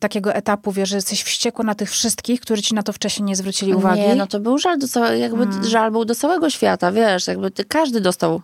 takiego 0.00 0.34
etapu, 0.34 0.72
wiesz, 0.72 0.88
że 0.88 0.96
jesteś 0.96 1.22
wściekła 1.22 1.64
na 1.64 1.74
tych 1.74 1.90
wszystkich, 1.90 2.40
którzy 2.40 2.62
ci 2.62 2.74
na 2.74 2.82
to 2.82 2.92
wcześniej 2.92 3.26
nie 3.26 3.36
zwrócili 3.36 3.74
uwagi? 3.74 4.00
Nie, 4.00 4.14
no 4.14 4.26
to 4.26 4.40
był 4.40 4.58
żal 4.58 4.78
do 4.78 4.88
całego, 4.88 5.14
jakby 5.14 5.46
hmm. 5.46 5.64
żal 5.64 5.90
był 5.90 6.04
do 6.04 6.14
całego 6.14 6.50
świata, 6.50 6.92
wiesz, 6.92 7.26
jakby 7.26 7.50
ty, 7.50 7.64
każdy 7.64 8.00
dostał 8.00 8.40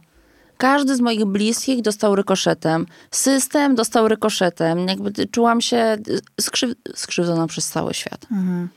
każdy 0.56 0.96
z 0.96 1.00
moich 1.00 1.24
bliskich 1.24 1.82
dostał 1.82 2.16
rykoszetem. 2.16 2.86
System 3.10 3.74
dostał 3.74 4.08
rykoszetem. 4.08 4.88
Jakby 4.88 5.26
czułam 5.26 5.60
się 5.60 5.96
skrzy 6.40 6.74
skrzywdzona 6.94 7.46
przez 7.46 7.68
cały 7.68 7.94
świat. 7.94 8.26
Mhm. 8.32 8.68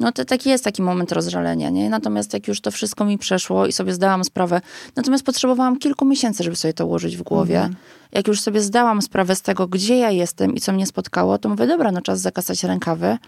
No 0.00 0.12
to 0.12 0.24
taki 0.24 0.48
jest 0.50 0.64
taki 0.64 0.82
moment 0.82 1.12
rozżalenia, 1.12 1.70
nie? 1.70 1.90
Natomiast 1.90 2.32
jak 2.32 2.48
już 2.48 2.60
to 2.60 2.70
wszystko 2.70 3.04
mi 3.04 3.18
przeszło 3.18 3.66
i 3.66 3.72
sobie 3.72 3.94
zdałam 3.94 4.24
sprawę, 4.24 4.60
natomiast 4.96 5.24
potrzebowałam 5.24 5.78
kilku 5.78 6.04
miesięcy, 6.04 6.44
żeby 6.44 6.56
sobie 6.56 6.74
to 6.74 6.86
ułożyć 6.86 7.16
w 7.16 7.22
głowie. 7.22 7.56
Mhm. 7.56 7.76
Jak 8.12 8.28
już 8.28 8.40
sobie 8.40 8.60
zdałam 8.60 9.02
sprawę 9.02 9.36
z 9.36 9.42
tego, 9.42 9.66
gdzie 9.66 9.96
ja 9.98 10.10
jestem 10.10 10.54
i 10.54 10.60
co 10.60 10.72
mnie 10.72 10.86
spotkało, 10.86 11.38
to 11.38 11.48
mówię, 11.48 11.66
dobra, 11.66 11.92
no 11.92 12.00
czas 12.00 12.20
zakasać 12.20 12.64
rękawy 12.64 13.18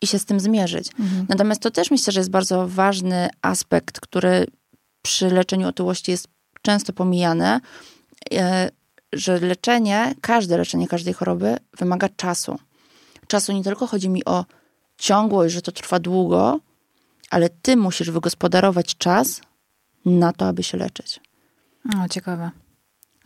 i 0.00 0.06
się 0.06 0.18
z 0.18 0.24
tym 0.24 0.40
zmierzyć. 0.40 0.90
Mhm. 1.00 1.26
Natomiast 1.28 1.60
to 1.60 1.70
też 1.70 1.90
myślę, 1.90 2.12
że 2.12 2.20
jest 2.20 2.30
bardzo 2.30 2.68
ważny 2.68 3.28
aspekt, 3.42 4.00
który 4.00 4.46
przy 5.02 5.30
leczeniu 5.30 5.68
otyłości 5.68 6.10
jest 6.10 6.28
często 6.62 6.92
pomijane, 6.92 7.60
że 9.12 9.40
leczenie, 9.40 10.14
każde 10.20 10.58
leczenie 10.58 10.88
każdej 10.88 11.14
choroby 11.14 11.56
wymaga 11.78 12.08
czasu. 12.08 12.58
Czasu 13.26 13.52
nie 13.52 13.64
tylko 13.64 13.86
chodzi 13.86 14.08
mi 14.08 14.24
o 14.24 14.44
ciągłość, 14.98 15.54
że 15.54 15.62
to 15.62 15.72
trwa 15.72 15.98
długo, 15.98 16.60
ale 17.30 17.48
ty 17.48 17.76
musisz 17.76 18.10
wygospodarować 18.10 18.96
czas 18.96 19.40
na 20.04 20.32
to, 20.32 20.48
aby 20.48 20.62
się 20.62 20.78
leczyć. 20.78 21.20
O, 22.04 22.08
ciekawe. 22.08 22.50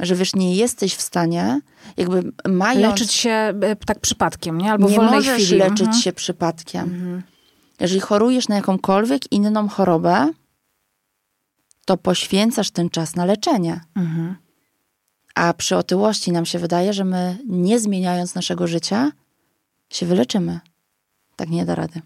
Że 0.00 0.14
wiesz, 0.14 0.34
nie 0.34 0.56
jesteś 0.56 0.94
w 0.94 1.02
stanie, 1.02 1.60
jakby 1.96 2.32
mając... 2.48 3.00
Leczyć 3.00 3.12
się 3.12 3.30
e, 3.30 3.76
tak 3.76 4.00
przypadkiem, 4.00 4.58
nie? 4.58 4.72
Albo 4.72 4.88
nie 4.88 4.94
w 4.94 4.96
wolnej 4.96 5.14
możesz 5.14 5.42
chwili. 5.42 5.58
leczyć 5.58 5.80
mhm. 5.80 6.02
się 6.02 6.12
przypadkiem. 6.12 6.84
Mhm. 6.84 7.22
Jeżeli 7.80 8.00
chorujesz 8.00 8.48
na 8.48 8.56
jakąkolwiek 8.56 9.32
inną 9.32 9.68
chorobę, 9.68 10.30
to 11.84 11.96
poświęcasz 11.96 12.70
ten 12.70 12.90
czas 12.90 13.16
na 13.16 13.24
leczenie. 13.24 13.80
Mhm. 13.96 14.36
A 15.34 15.54
przy 15.54 15.76
otyłości 15.76 16.32
nam 16.32 16.46
się 16.46 16.58
wydaje, 16.58 16.92
że 16.92 17.04
my 17.04 17.38
nie 17.46 17.80
zmieniając 17.80 18.34
naszego 18.34 18.66
życia, 18.66 19.12
się 19.90 20.06
wyleczymy. 20.06 20.60
Tak 21.42 21.50
nie 21.50 21.64
da 21.64 21.74
rady. 21.74 22.00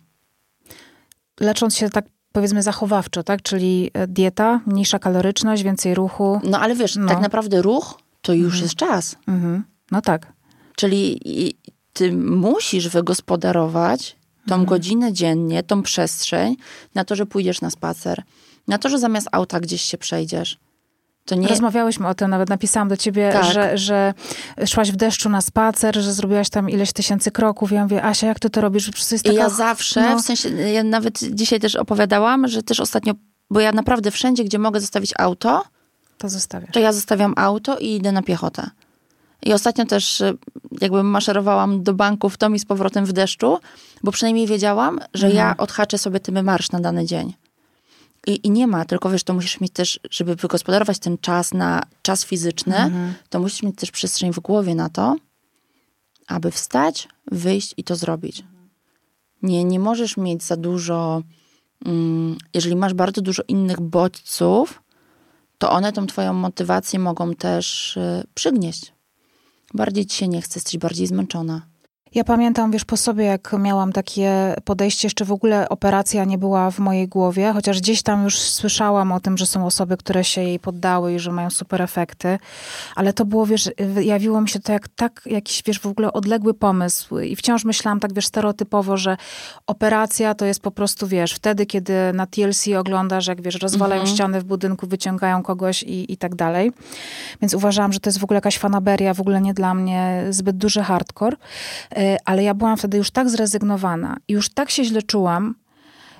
Lecząc 1.40 1.76
się 1.76 1.90
tak 1.90 2.04
powiedzmy 2.32 2.62
zachowawczo, 2.62 3.22
tak? 3.22 3.42
Czyli 3.42 3.90
e, 3.94 4.06
dieta, 4.06 4.60
mniejsza 4.66 4.98
kaloryczność, 4.98 5.62
więcej 5.62 5.94
ruchu. 5.94 6.40
No 6.44 6.60
ale 6.60 6.74
wiesz, 6.74 6.96
no. 6.96 7.08
tak 7.08 7.20
naprawdę 7.20 7.62
ruch 7.62 7.98
to 8.22 8.32
już 8.32 8.46
mhm. 8.46 8.62
jest 8.62 8.74
czas. 8.74 9.16
Mhm. 9.28 9.64
No 9.90 10.00
tak. 10.02 10.32
Czyli 10.76 11.20
ty 11.92 12.12
musisz 12.16 12.88
wygospodarować 12.88 14.16
tą 14.46 14.54
mhm. 14.54 14.64
godzinę 14.64 15.12
dziennie, 15.12 15.62
tą 15.62 15.82
przestrzeń 15.82 16.56
na 16.94 17.04
to, 17.04 17.14
że 17.14 17.26
pójdziesz 17.26 17.60
na 17.60 17.70
spacer, 17.70 18.22
na 18.68 18.78
to, 18.78 18.88
że 18.88 18.98
zamiast 18.98 19.28
auta 19.32 19.60
gdzieś 19.60 19.82
się 19.82 19.98
przejdziesz. 19.98 20.58
Nie... 21.34 21.48
Rozmawiałyśmy 21.48 22.08
o 22.08 22.14
tym, 22.14 22.30
nawet 22.30 22.48
napisałam 22.48 22.88
do 22.88 22.96
ciebie, 22.96 23.30
tak. 23.32 23.44
że, 23.44 23.78
że 23.78 24.14
szłaś 24.66 24.92
w 24.92 24.96
deszczu 24.96 25.28
na 25.28 25.40
spacer, 25.40 25.96
że 25.96 26.12
zrobiłaś 26.12 26.50
tam 26.50 26.70
ileś 26.70 26.92
tysięcy 26.92 27.30
kroków. 27.30 27.72
Ja 27.72 27.82
mówię, 27.82 28.04
Asia, 28.04 28.26
jak 28.26 28.40
ty 28.40 28.50
to 28.50 28.60
robisz? 28.60 28.90
Przecież 28.90 29.12
jest 29.12 29.24
taka... 29.24 29.36
Ja 29.36 29.48
zawsze, 29.48 30.10
no... 30.10 30.18
w 30.18 30.20
sensie, 30.20 30.48
ja 30.48 30.84
nawet 30.84 31.18
dzisiaj 31.34 31.60
też 31.60 31.76
opowiadałam, 31.76 32.48
że 32.48 32.62
też 32.62 32.80
ostatnio, 32.80 33.12
bo 33.50 33.60
ja 33.60 33.72
naprawdę 33.72 34.10
wszędzie, 34.10 34.44
gdzie 34.44 34.58
mogę 34.58 34.80
zostawić 34.80 35.12
auto, 35.18 35.64
to 36.18 36.28
zostawiasz. 36.28 36.70
To 36.72 36.80
ja 36.80 36.92
zostawiam 36.92 37.34
auto 37.36 37.78
i 37.78 37.94
idę 37.94 38.12
na 38.12 38.22
piechotę. 38.22 38.70
I 39.42 39.52
ostatnio 39.52 39.86
też 39.86 40.20
y, 40.20 40.36
jakby 40.80 41.02
maszerowałam 41.02 41.82
do 41.82 41.94
banku 41.94 42.28
w 42.28 42.36
tom 42.36 42.54
i 42.54 42.58
z 42.58 42.64
powrotem 42.64 43.06
w 43.06 43.12
deszczu, 43.12 43.58
bo 44.02 44.12
przynajmniej 44.12 44.46
wiedziałam, 44.46 45.00
że 45.14 45.26
mhm. 45.26 45.46
ja 45.46 45.56
odhaczę 45.56 45.98
sobie 45.98 46.20
tym 46.20 46.44
marsz 46.44 46.72
na 46.72 46.80
dany 46.80 47.04
dzień. 47.04 47.34
I, 48.26 48.46
I 48.46 48.50
nie 48.50 48.66
ma, 48.66 48.84
tylko 48.84 49.10
wiesz, 49.10 49.24
to 49.24 49.34
musisz 49.34 49.60
mieć 49.60 49.72
też, 49.72 50.00
żeby 50.10 50.36
wygospodarować 50.36 50.98
ten 50.98 51.18
czas 51.18 51.54
na 51.54 51.82
czas 52.02 52.24
fizyczny, 52.24 52.76
mhm. 52.76 53.14
to 53.30 53.40
musisz 53.40 53.62
mieć 53.62 53.76
też 53.76 53.90
przestrzeń 53.90 54.32
w 54.32 54.40
głowie 54.40 54.74
na 54.74 54.88
to, 54.88 55.16
aby 56.26 56.50
wstać, 56.50 57.08
wyjść 57.32 57.74
i 57.76 57.84
to 57.84 57.96
zrobić. 57.96 58.44
Nie, 59.42 59.64
nie 59.64 59.80
możesz 59.80 60.16
mieć 60.16 60.42
za 60.42 60.56
dużo, 60.56 61.22
mm, 61.84 62.38
jeżeli 62.54 62.76
masz 62.76 62.94
bardzo 62.94 63.20
dużo 63.20 63.42
innych 63.48 63.80
bodźców, 63.80 64.82
to 65.58 65.70
one 65.70 65.92
tą 65.92 66.06
twoją 66.06 66.32
motywację 66.32 66.98
mogą 66.98 67.34
też 67.34 67.96
y, 67.96 68.26
przygnieść. 68.34 68.92
Bardziej 69.74 70.06
ci 70.06 70.16
się 70.16 70.28
nie 70.28 70.42
chce, 70.42 70.58
jesteś 70.58 70.78
bardziej 70.78 71.06
zmęczona. 71.06 71.66
Ja 72.16 72.24
pamiętam, 72.24 72.70
wiesz, 72.70 72.84
po 72.84 72.96
sobie, 72.96 73.24
jak 73.24 73.52
miałam 73.58 73.92
takie 73.92 74.54
podejście, 74.64 75.06
jeszcze 75.06 75.24
w 75.24 75.32
ogóle 75.32 75.68
operacja 75.68 76.24
nie 76.24 76.38
była 76.38 76.70
w 76.70 76.78
mojej 76.78 77.08
głowie, 77.08 77.52
chociaż 77.52 77.80
gdzieś 77.80 78.02
tam 78.02 78.24
już 78.24 78.38
słyszałam 78.38 79.12
o 79.12 79.20
tym, 79.20 79.38
że 79.38 79.46
są 79.46 79.66
osoby, 79.66 79.96
które 79.96 80.24
się 80.24 80.42
jej 80.42 80.58
poddały 80.58 81.14
i 81.14 81.18
że 81.18 81.32
mają 81.32 81.50
super 81.50 81.82
efekty, 81.82 82.38
ale 82.94 83.12
to 83.12 83.24
było, 83.24 83.46
wiesz, 83.46 83.70
jawiło 84.02 84.40
mi 84.40 84.48
się 84.48 84.60
to 84.60 84.72
jak 84.72 84.88
tak 84.88 85.22
jakiś, 85.26 85.62
wiesz, 85.66 85.80
w 85.80 85.86
ogóle 85.86 86.12
odległy 86.12 86.54
pomysł 86.54 87.18
i 87.18 87.36
wciąż 87.36 87.64
myślałam 87.64 88.00
tak, 88.00 88.14
wiesz, 88.14 88.26
stereotypowo, 88.26 88.96
że 88.96 89.16
operacja 89.66 90.34
to 90.34 90.44
jest 90.44 90.60
po 90.60 90.70
prostu, 90.70 91.06
wiesz, 91.06 91.32
wtedy, 91.32 91.66
kiedy 91.66 91.92
na 92.14 92.26
TLC 92.26 92.68
oglądasz, 92.78 93.26
jak, 93.26 93.42
wiesz, 93.42 93.54
rozwalają 93.62 94.00
mhm. 94.00 94.16
ściany 94.16 94.40
w 94.40 94.44
budynku, 94.44 94.86
wyciągają 94.86 95.42
kogoś 95.42 95.82
i, 95.82 96.12
i 96.12 96.16
tak 96.16 96.34
dalej. 96.34 96.72
Więc 97.40 97.54
uważałam, 97.54 97.92
że 97.92 98.00
to 98.00 98.10
jest 98.10 98.18
w 98.18 98.24
ogóle 98.24 98.36
jakaś 98.36 98.58
fanaberia, 98.58 99.14
w 99.14 99.20
ogóle 99.20 99.40
nie 99.40 99.54
dla 99.54 99.74
mnie 99.74 100.24
zbyt 100.30 100.56
duży 100.56 100.82
hardcore. 100.82 101.36
Ale 102.24 102.42
ja 102.42 102.54
byłam 102.54 102.76
wtedy 102.76 102.98
już 102.98 103.10
tak 103.10 103.30
zrezygnowana 103.30 104.16
i 104.28 104.32
już 104.32 104.48
tak 104.48 104.70
się 104.70 104.84
źle 104.84 105.02
czułam, 105.02 105.54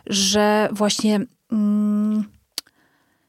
że 0.07 0.68
właśnie 0.72 1.20
mm, 1.53 2.25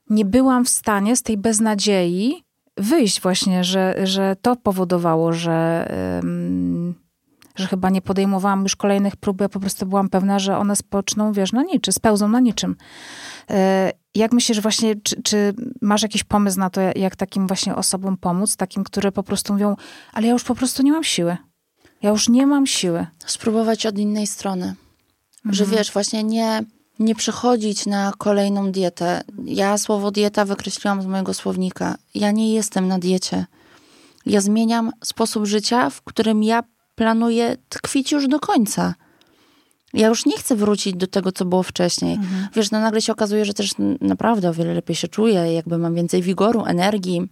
nie 0.10 0.26
byłam 0.26 0.66
w 0.66 0.70
stanie 0.70 1.16
z 1.16 1.24
tej 1.24 1.38
beznadziei 1.38 2.44
wyjść 2.78 3.22
właśnie, 3.22 3.64
że, 3.64 3.96
że 4.04 4.36
to 4.42 4.56
powodowało, 4.56 5.34
że, 5.34 5.90
że 7.56 7.68
chyba 7.68 7.90
nie 7.90 8.02
podejmowałam 8.02 8.64
już 8.64 8.76
kolejnych 8.76 9.16
prób, 9.16 9.42
ja 9.42 9.50
po 9.50 9.60
prostu 9.60 9.86
byłam 9.86 10.10
pewna, 10.10 10.40
że 10.40 10.58
one 10.58 10.76
spoczną, 10.76 11.34
wiesz, 11.34 11.54
na 11.54 11.64
niczym, 11.64 11.94
spełzą 11.94 12.28
na 12.28 12.40
niczym. 12.40 12.76
E, 13.50 13.92
jak 14.16 14.34
myślisz 14.34 14.62
właśnie, 14.62 14.96
czy, 15.04 15.22
czy, 15.22 15.54
masz 15.82 16.02
jakiś 16.02 16.24
pomysł 16.24 16.60
na 16.60 16.70
to, 16.70 16.82
jak 16.96 17.16
takim 17.16 17.48
właśnie 17.48 17.76
osobom 17.76 18.18
pomóc, 18.18 18.58
takim, 18.58 18.84
które 18.84 19.12
po 19.12 19.24
prostu 19.24 19.54
mówią, 19.54 19.76
ale 20.14 20.28
ja 20.28 20.34
już 20.34 20.44
po 20.44 20.56
prostu 20.56 20.84
nie 20.84 20.92
mam 20.92 21.04
siły. 21.04 21.38
Ja 22.02 22.10
już 22.10 22.30
nie 22.30 22.48
mam 22.48 22.68
siły. 22.68 23.08
Spróbować 23.26 23.86
od 23.86 23.98
innej 23.98 24.28
strony. 24.28 24.76
Mhm. 25.38 25.56
Że 25.56 25.66
wiesz, 25.66 25.92
właśnie 25.92 26.24
nie, 26.24 26.64
nie 27.00 27.16
przechodzić 27.16 27.86
na 27.86 28.14
kolejną 28.18 28.72
dietę. 28.72 29.22
Ja 29.46 29.78
słowo 29.78 30.12
dieta 30.12 30.46
wykreśliłam 30.46 31.02
z 31.02 31.06
mojego 31.06 31.34
słownika. 31.34 31.98
Ja 32.16 32.32
nie 32.32 32.54
jestem 32.54 32.88
na 32.88 33.00
diecie. 33.00 33.46
Ja 34.26 34.42
zmieniam 34.42 34.92
sposób 35.04 35.46
życia, 35.46 35.90
w 35.90 36.02
którym 36.02 36.44
ja 36.44 36.64
planuję 36.96 37.58
tkwić 37.70 38.12
już 38.12 38.28
do 38.28 38.40
końca. 38.40 38.96
Ja 39.94 40.08
już 40.08 40.26
nie 40.26 40.38
chcę 40.38 40.56
wrócić 40.56 40.96
do 40.96 41.08
tego, 41.08 41.32
co 41.32 41.46
było 41.46 41.64
wcześniej. 41.64 42.16
Mhm. 42.16 42.48
Wiesz, 42.56 42.72
no 42.72 42.80
nagle 42.80 43.02
się 43.02 43.12
okazuje, 43.12 43.46
że 43.46 43.54
też 43.54 43.72
naprawdę 44.02 44.50
o 44.50 44.54
wiele 44.54 44.74
lepiej 44.74 44.96
się 44.96 45.08
czuję, 45.08 45.54
jakby 45.54 45.78
mam 45.78 45.96
więcej 45.96 46.22
wigoru, 46.22 46.66
energii. 46.66 47.30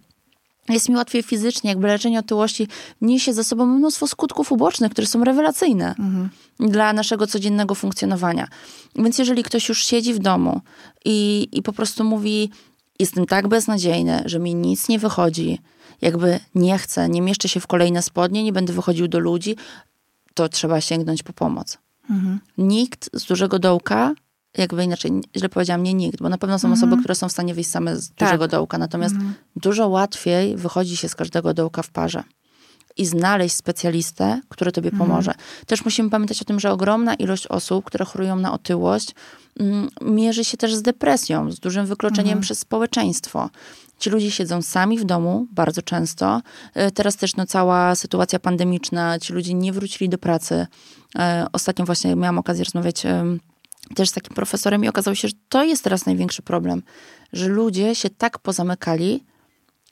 Jest 0.68 0.88
mi 0.88 0.96
łatwiej 0.96 1.22
fizycznie, 1.22 1.70
jakby 1.70 1.86
leczenie 1.86 2.18
otyłości 2.18 2.68
niesie 3.00 3.32
ze 3.32 3.44
sobą 3.44 3.66
mnóstwo 3.66 4.06
skutków 4.06 4.52
ubocznych, 4.52 4.92
które 4.92 5.06
są 5.06 5.24
rewelacyjne 5.24 5.88
mhm. 5.88 6.28
dla 6.60 6.92
naszego 6.92 7.26
codziennego 7.26 7.74
funkcjonowania. 7.74 8.48
Więc 8.96 9.18
jeżeli 9.18 9.42
ktoś 9.42 9.68
już 9.68 9.84
siedzi 9.84 10.14
w 10.14 10.18
domu 10.18 10.60
i, 11.04 11.48
i 11.52 11.62
po 11.62 11.72
prostu 11.72 12.04
mówi, 12.04 12.50
jestem 12.98 13.26
tak 13.26 13.48
beznadziejny, 13.48 14.22
że 14.24 14.38
mi 14.38 14.54
nic 14.54 14.88
nie 14.88 14.98
wychodzi, 14.98 15.58
jakby 16.00 16.40
nie 16.54 16.78
chcę, 16.78 17.08
nie 17.08 17.22
mieszczę 17.22 17.48
się 17.48 17.60
w 17.60 17.66
kolejne 17.66 18.02
spodnie, 18.02 18.44
nie 18.44 18.52
będę 18.52 18.72
wychodził 18.72 19.08
do 19.08 19.18
ludzi, 19.18 19.56
to 20.34 20.48
trzeba 20.48 20.80
sięgnąć 20.80 21.22
po 21.22 21.32
pomoc. 21.32 21.78
Mhm. 22.10 22.40
Nikt 22.58 23.10
z 23.12 23.24
dużego 23.24 23.58
dołka, 23.58 24.14
jakby 24.58 24.84
inaczej, 24.84 25.12
źle 25.36 25.48
powiedziałam, 25.48 25.82
nie 25.82 25.94
nikt, 25.94 26.22
bo 26.22 26.28
na 26.28 26.38
pewno 26.38 26.58
są 26.58 26.68
mhm. 26.68 26.82
osoby, 26.82 27.02
które 27.02 27.14
są 27.14 27.28
w 27.28 27.32
stanie 27.32 27.54
wyjść 27.54 27.70
same 27.70 27.96
z 27.96 28.10
tak. 28.10 28.28
dużego 28.28 28.48
dołka, 28.48 28.78
natomiast 28.78 29.14
mhm. 29.14 29.34
dużo 29.56 29.88
łatwiej 29.88 30.56
wychodzi 30.56 30.96
się 30.96 31.08
z 31.08 31.14
każdego 31.14 31.54
dołka 31.54 31.82
w 31.82 31.90
parze 31.90 32.22
i 32.96 33.06
znaleźć 33.06 33.56
specjalistę, 33.56 34.40
który 34.48 34.72
tobie 34.72 34.90
mhm. 34.90 35.08
pomoże. 35.08 35.32
Też 35.66 35.84
musimy 35.84 36.10
pamiętać 36.10 36.42
o 36.42 36.44
tym, 36.44 36.60
że 36.60 36.70
ogromna 36.70 37.14
ilość 37.14 37.46
osób, 37.46 37.84
które 37.84 38.04
chorują 38.04 38.36
na 38.36 38.52
otyłość, 38.52 39.14
mm, 39.60 39.88
mierzy 40.00 40.44
się 40.44 40.56
też 40.56 40.74
z 40.74 40.82
depresją, 40.82 41.52
z 41.52 41.60
dużym 41.60 41.86
wykluczeniem 41.86 42.40
przez 42.40 42.58
społeczeństwo. 42.58 43.50
Ci 43.98 44.10
ludzie 44.10 44.30
siedzą 44.30 44.62
sami 44.62 44.98
w 44.98 45.04
domu 45.04 45.46
bardzo 45.52 45.82
często. 45.82 46.42
E, 46.74 46.90
teraz 46.90 47.16
też 47.16 47.36
no, 47.36 47.46
cała 47.46 47.94
sytuacja 47.94 48.38
pandemiczna, 48.38 49.18
ci 49.18 49.32
ludzie 49.32 49.54
nie 49.54 49.72
wrócili 49.72 50.08
do 50.08 50.18
pracy. 50.18 50.66
E, 51.18 51.46
ostatnio 51.52 51.84
właśnie 51.84 52.16
miałam 52.16 52.38
okazję 52.38 52.64
rozmawiać 52.64 53.02
też 53.94 54.08
z 54.08 54.12
takim 54.12 54.34
profesorem 54.34 54.84
i 54.84 54.88
okazało 54.88 55.14
się, 55.14 55.28
że 55.28 55.34
to 55.48 55.64
jest 55.64 55.84
teraz 55.84 56.06
największy 56.06 56.42
problem, 56.42 56.82
że 57.32 57.48
ludzie 57.48 57.94
się 57.94 58.10
tak 58.10 58.38
pozamykali, 58.38 59.24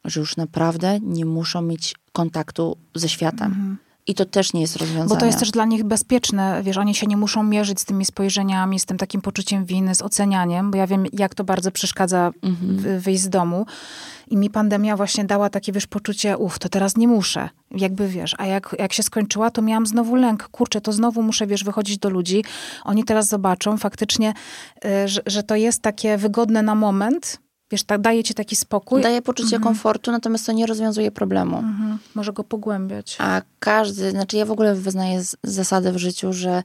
że 0.05 0.21
już 0.21 0.37
naprawdę 0.37 1.01
nie 1.01 1.25
muszą 1.25 1.63
mieć 1.63 1.95
kontaktu 2.13 2.77
ze 2.95 3.09
światem. 3.09 3.47
Mhm. 3.47 3.77
I 4.07 4.15
to 4.15 4.25
też 4.25 4.53
nie 4.53 4.61
jest 4.61 4.77
rozwiązanie. 4.77 5.09
Bo 5.09 5.17
to 5.17 5.27
jest 5.27 5.39
też 5.39 5.51
dla 5.51 5.65
nich 5.65 5.85
bezpieczne, 5.85 6.63
wiesz, 6.63 6.77
oni 6.77 6.95
się 6.95 7.07
nie 7.07 7.17
muszą 7.17 7.43
mierzyć 7.43 7.81
z 7.81 7.85
tymi 7.85 8.05
spojrzeniami, 8.05 8.81
z 8.81 8.87
tym 8.87 8.99
takim 8.99 9.21
poczuciem 9.21 9.65
winy, 9.65 9.95
z 9.95 10.03
ocenianiem, 10.03 10.71
bo 10.71 10.79
ja 10.79 10.87
wiem, 10.87 11.05
jak 11.13 11.35
to 11.35 11.45
bardzo 11.45 11.71
przeszkadza 11.71 12.33
mhm. 12.43 13.01
wyjść 13.01 13.23
z 13.23 13.29
domu. 13.29 13.67
I 14.29 14.37
mi 14.37 14.51
pandemia 14.51 14.97
właśnie 14.97 15.25
dała 15.25 15.51
takie, 15.51 15.73
wiesz, 15.73 15.87
poczucie, 15.87 16.39
uff, 16.39 16.59
to 16.59 16.69
teraz 16.69 16.97
nie 16.97 17.09
muszę. 17.09 17.49
Jakby, 17.71 18.09
wiesz, 18.09 18.35
a 18.39 18.47
jak, 18.47 18.77
jak 18.79 18.93
się 18.93 19.03
skończyła, 19.03 19.51
to 19.51 19.63
miałam 19.63 19.87
znowu 19.87 20.15
lęk. 20.15 20.49
Kurczę, 20.49 20.81
to 20.81 20.93
znowu 20.93 21.23
muszę, 21.23 21.47
wiesz, 21.47 21.65
wychodzić 21.65 21.99
do 21.99 22.11
ludzi. 22.11 22.45
Oni 22.85 23.05
teraz 23.05 23.29
zobaczą 23.29 23.79
faktycznie, 23.79 24.35
y, 24.85 25.09
że, 25.09 25.21
że 25.27 25.43
to 25.43 25.57
jest 25.57 25.83
takie 25.83 26.17
wygodne 26.17 26.63
na 26.63 26.75
moment, 26.75 27.39
Wiesz, 27.71 27.85
tak, 27.85 28.01
daje 28.01 28.25
ci 28.25 28.35
taki 28.35 28.57
spokój. 28.57 29.03
Daje 29.03 29.23
poczucie 29.23 29.57
mhm. 29.57 29.63
komfortu, 29.63 30.13
natomiast 30.13 30.47
to 30.47 30.53
nie 30.53 30.67
rozwiązuje 30.67 31.11
problemu. 31.11 31.57
Mhm. 31.57 31.99
Może 32.15 32.33
go 32.33 32.45
pogłębiać. 32.45 33.17
A 33.19 33.43
każdy, 33.59 34.11
znaczy 34.11 34.37
ja 34.37 34.47
w 34.47 34.51
ogóle 34.51 34.75
wyznaję 34.75 35.23
zasadę 35.43 35.93
w 35.93 35.97
życiu, 35.99 36.33
że 36.33 36.63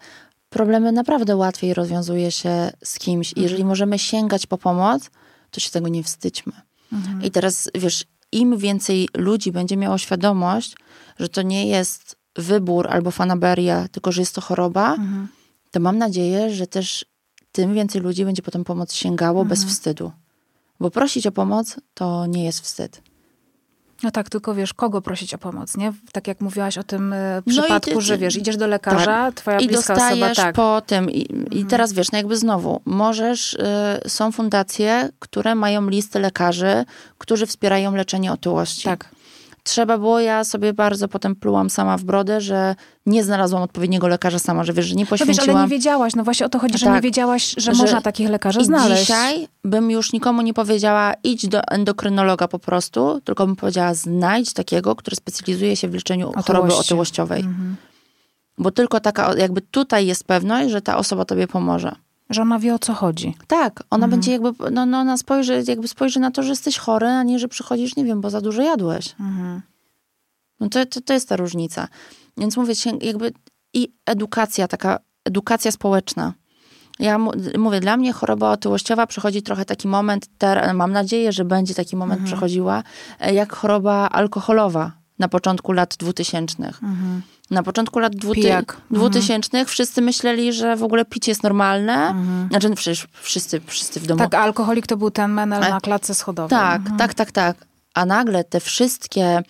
problemy 0.50 0.92
naprawdę 0.92 1.36
łatwiej 1.36 1.74
rozwiązuje 1.74 2.32
się 2.32 2.72
z 2.84 3.00
kimś. 3.00 3.30
Mhm. 3.30 3.44
Jeżeli 3.44 3.66
możemy 3.66 4.00
sięgać 4.00 4.46
po 4.46 4.58
pomoc, 4.58 5.10
to 5.52 5.60
się 5.60 5.72
tego 5.72 5.88
nie 5.88 6.04
wstydźmy. 6.04 6.54
Mhm. 6.94 7.24
I 7.24 7.32
teraz, 7.32 7.70
wiesz, 7.76 8.06
im 8.32 8.58
więcej 8.58 9.10
ludzi 9.18 9.52
będzie 9.52 9.78
miało 9.78 9.98
świadomość, 9.98 10.76
że 11.20 11.30
to 11.30 11.42
nie 11.42 11.68
jest 11.68 12.16
wybór 12.36 12.88
albo 12.88 13.12
fanaberia, 13.12 13.88
tylko 13.92 14.12
że 14.12 14.22
jest 14.22 14.36
to 14.36 14.42
choroba, 14.42 14.92
mhm. 14.92 15.28
to 15.72 15.80
mam 15.80 15.98
nadzieję, 15.98 16.56
że 16.56 16.68
też 16.68 17.06
tym 17.52 17.74
więcej 17.74 18.02
ludzi 18.02 18.26
będzie 18.26 18.42
potem 18.42 18.64
pomoc 18.64 18.94
sięgało 18.94 19.46
bez 19.46 19.60
mhm. 19.60 19.76
wstydu. 19.76 20.12
Bo 20.80 20.92
prosić 20.92 21.28
o 21.28 21.32
pomoc 21.32 21.80
to 21.94 22.26
nie 22.26 22.46
jest 22.46 22.62
wstyd. 22.62 23.02
No 24.04 24.12
tak, 24.12 24.30
tylko 24.30 24.56
wiesz, 24.56 24.74
kogo 24.74 25.02
prosić 25.02 25.34
o 25.34 25.38
pomoc, 25.38 25.78
nie? 25.78 25.94
Tak 26.12 26.28
jak 26.28 26.42
mówiłaś 26.42 26.78
o 26.78 26.84
tym 26.84 27.14
e, 27.14 27.42
przypadku, 27.48 27.90
no 27.90 28.00
ty, 28.00 28.02
że 28.02 28.18
wiesz, 28.18 28.36
idziesz 28.36 28.58
do 28.58 28.68
lekarza, 28.68 29.06
tak. 29.06 29.36
twoja 29.36 29.60
I 29.60 29.68
bliska 29.68 29.94
dostajesz 29.94 30.32
osoba, 30.32 30.46
tak. 30.46 30.56
po 30.56 30.82
tym. 30.86 31.12
I, 31.12 31.34
mhm. 31.34 31.52
I, 31.52 31.66
teraz 31.66 31.94
wiesz, 31.94 32.12
no 32.12 32.18
jakby 32.18 32.38
znowu, 32.38 32.82
możesz, 32.86 33.54
y, 33.54 34.10
są 34.10 34.32
fundacje, 34.32 35.10
które 35.20 35.56
mają 35.56 35.90
listy 35.90 36.20
lekarzy, 36.20 36.86
którzy 37.18 37.46
wspierają 37.46 37.96
leczenie 37.96 38.32
otyłości. 38.32 38.84
Tak 38.84 39.10
trzeba 39.64 39.98
było, 39.98 40.20
ja 40.20 40.44
sobie 40.44 40.74
bardzo 40.74 41.08
potem 41.08 41.36
plułam 41.36 41.70
sama 41.70 41.98
w 41.98 42.04
brodę, 42.04 42.42
że 42.42 42.76
nie 43.06 43.24
znalazłam 43.24 43.62
odpowiedniego 43.64 44.08
lekarza 44.08 44.40
sama, 44.40 44.64
że 44.64 44.74
wiesz, 44.74 44.86
że 44.86 44.96
nie 44.96 45.06
poświęciłam. 45.06 45.38
No 45.38 45.44
wiesz, 45.44 45.56
ale 45.56 45.64
nie 45.64 45.70
wiedziałaś, 45.70 46.16
no 46.16 46.24
właśnie 46.24 46.46
o 46.46 46.50
to 46.50 46.60
chodzi, 46.60 46.78
że 46.78 46.86
tak, 46.86 46.96
nie 46.96 47.02
wiedziałaś, 47.02 47.54
że, 47.58 47.62
że 47.62 47.72
można 47.74 48.02
takich 48.02 48.30
lekarzy 48.30 48.64
znaleźć. 48.64 49.02
dzisiaj 49.02 49.48
bym 49.64 49.92
już 49.92 50.14
nikomu 50.14 50.42
nie 50.42 50.54
powiedziała, 50.54 51.14
idź 51.24 51.48
do 51.48 51.64
endokrynologa 51.64 52.48
po 52.48 52.60
prostu, 52.60 53.22
tylko 53.24 53.46
bym 53.46 53.56
powiedziała, 53.56 53.94
znajdź 53.94 54.54
takiego, 54.54 54.96
który 54.96 55.16
specjalizuje 55.16 55.76
się 55.76 55.88
w 55.88 55.94
leczeniu 55.94 56.28
Otyłości. 56.28 56.52
choroby 56.52 56.76
otyłościowej. 56.76 57.40
Mhm. 57.40 57.76
Bo 58.58 58.72
tylko 58.72 59.00
taka, 59.00 59.38
jakby 59.38 59.62
tutaj 59.62 60.08
jest 60.08 60.24
pewność, 60.24 60.72
że 60.72 60.82
ta 60.82 60.98
osoba 60.98 61.26
tobie 61.26 61.48
pomoże. 61.48 61.96
Że 62.30 62.42
ona 62.42 62.60
wie 62.60 62.76
o 62.76 62.80
co 62.80 62.94
chodzi. 62.94 63.36
Tak, 63.48 63.84
ona 63.90 64.06
mhm. 64.06 64.12
będzie 64.12 64.32
jakby, 64.32 64.72
no, 64.72 64.86
no 64.86 64.98
ona 64.98 65.18
spojrzy, 65.18 65.64
jakby 65.68 65.88
spojrzy 65.88 66.20
na 66.20 66.32
to, 66.32 66.44
że 66.44 66.50
jesteś 66.50 66.78
chory, 66.78 67.08
a 67.08 67.24
nie, 67.24 67.40
że 67.40 67.48
przychodzisz, 67.48 67.96
nie 67.96 68.06
wiem, 68.06 68.22
bo 68.22 68.30
za 68.30 68.42
dużo 68.42 68.62
jadłeś. 68.62 69.16
Mhm. 69.20 69.62
No 70.60 70.70
to, 70.70 70.86
to, 70.86 71.02
to 71.02 71.14
jest 71.14 71.30
ta 71.30 71.36
różnica. 71.36 71.88
Więc 72.38 72.58
mówię, 72.58 72.74
jakby 73.02 73.32
i 73.74 73.94
edukacja, 74.06 74.68
taka 74.68 75.00
edukacja 75.26 75.72
społeczna. 75.72 76.34
Ja 77.00 77.18
mówię, 77.58 77.80
dla 77.80 77.98
mnie 77.98 78.14
choroba 78.14 78.52
otyłościowa 78.52 79.08
przychodzi 79.08 79.42
trochę 79.42 79.66
taki 79.66 79.88
moment, 79.88 80.28
ter, 80.38 80.74
mam 80.74 80.92
nadzieję, 80.92 81.32
że 81.32 81.46
będzie 81.46 81.76
taki 81.76 81.96
moment 81.96 82.20
mhm. 82.20 82.28
przechodziła, 82.28 82.84
e, 83.20 83.34
jak 83.34 83.54
choroba 83.54 84.10
alkoholowa 84.10 84.92
na 85.20 85.28
początku 85.28 85.72
lat 85.72 85.96
dwutysięcznych. 86.00 86.84
Mhm. 86.84 87.22
Na 87.52 87.64
początku 87.64 88.00
lat 88.00 88.16
dwutysięcznych 88.90 89.62
mhm. 89.62 89.66
wszyscy 89.66 90.02
myśleli, 90.02 90.54
że 90.54 90.76
w 90.76 90.84
ogóle 90.84 91.06
picie 91.06 91.32
jest 91.32 91.44
normalne. 91.44 91.94
Mhm. 91.94 92.48
Znaczy 92.50 92.76
przecież 92.76 93.08
wszyscy, 93.22 93.62
wszyscy 93.68 94.00
w 94.00 94.08
domu. 94.08 94.20
Tak, 94.20 94.34
alkoholik 94.34 94.88
to 94.88 94.98
był 94.98 95.12
ten 95.12 95.32
menel 95.32 95.60
na 95.60 95.82
klatce 95.82 96.16
schodowej. 96.16 96.50
Tak, 96.50 96.82
mhm. 96.82 96.98
tak, 96.98 97.14
tak, 97.14 97.32
tak. 97.32 97.58
A 97.94 98.06
nagle 98.06 98.44
te 98.44 98.60
wszystkie 98.60 99.42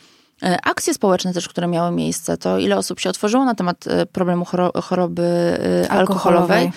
e, 0.43 0.57
akcje 0.63 0.93
społeczne 0.93 1.33
też, 1.33 1.49
które 1.49 1.67
miały 1.67 1.91
miejsce, 1.91 2.37
to 2.37 2.59
ile 2.59 2.77
osób 2.77 2.99
się 2.99 3.09
otworzyło 3.09 3.45
na 3.45 3.55
temat 3.55 3.87
e, 3.87 4.05
problemu 4.05 4.45
choroby 4.83 5.23
e, 5.23 5.91
alkoholowej, 5.91 5.97
alkoholowej 5.99 6.71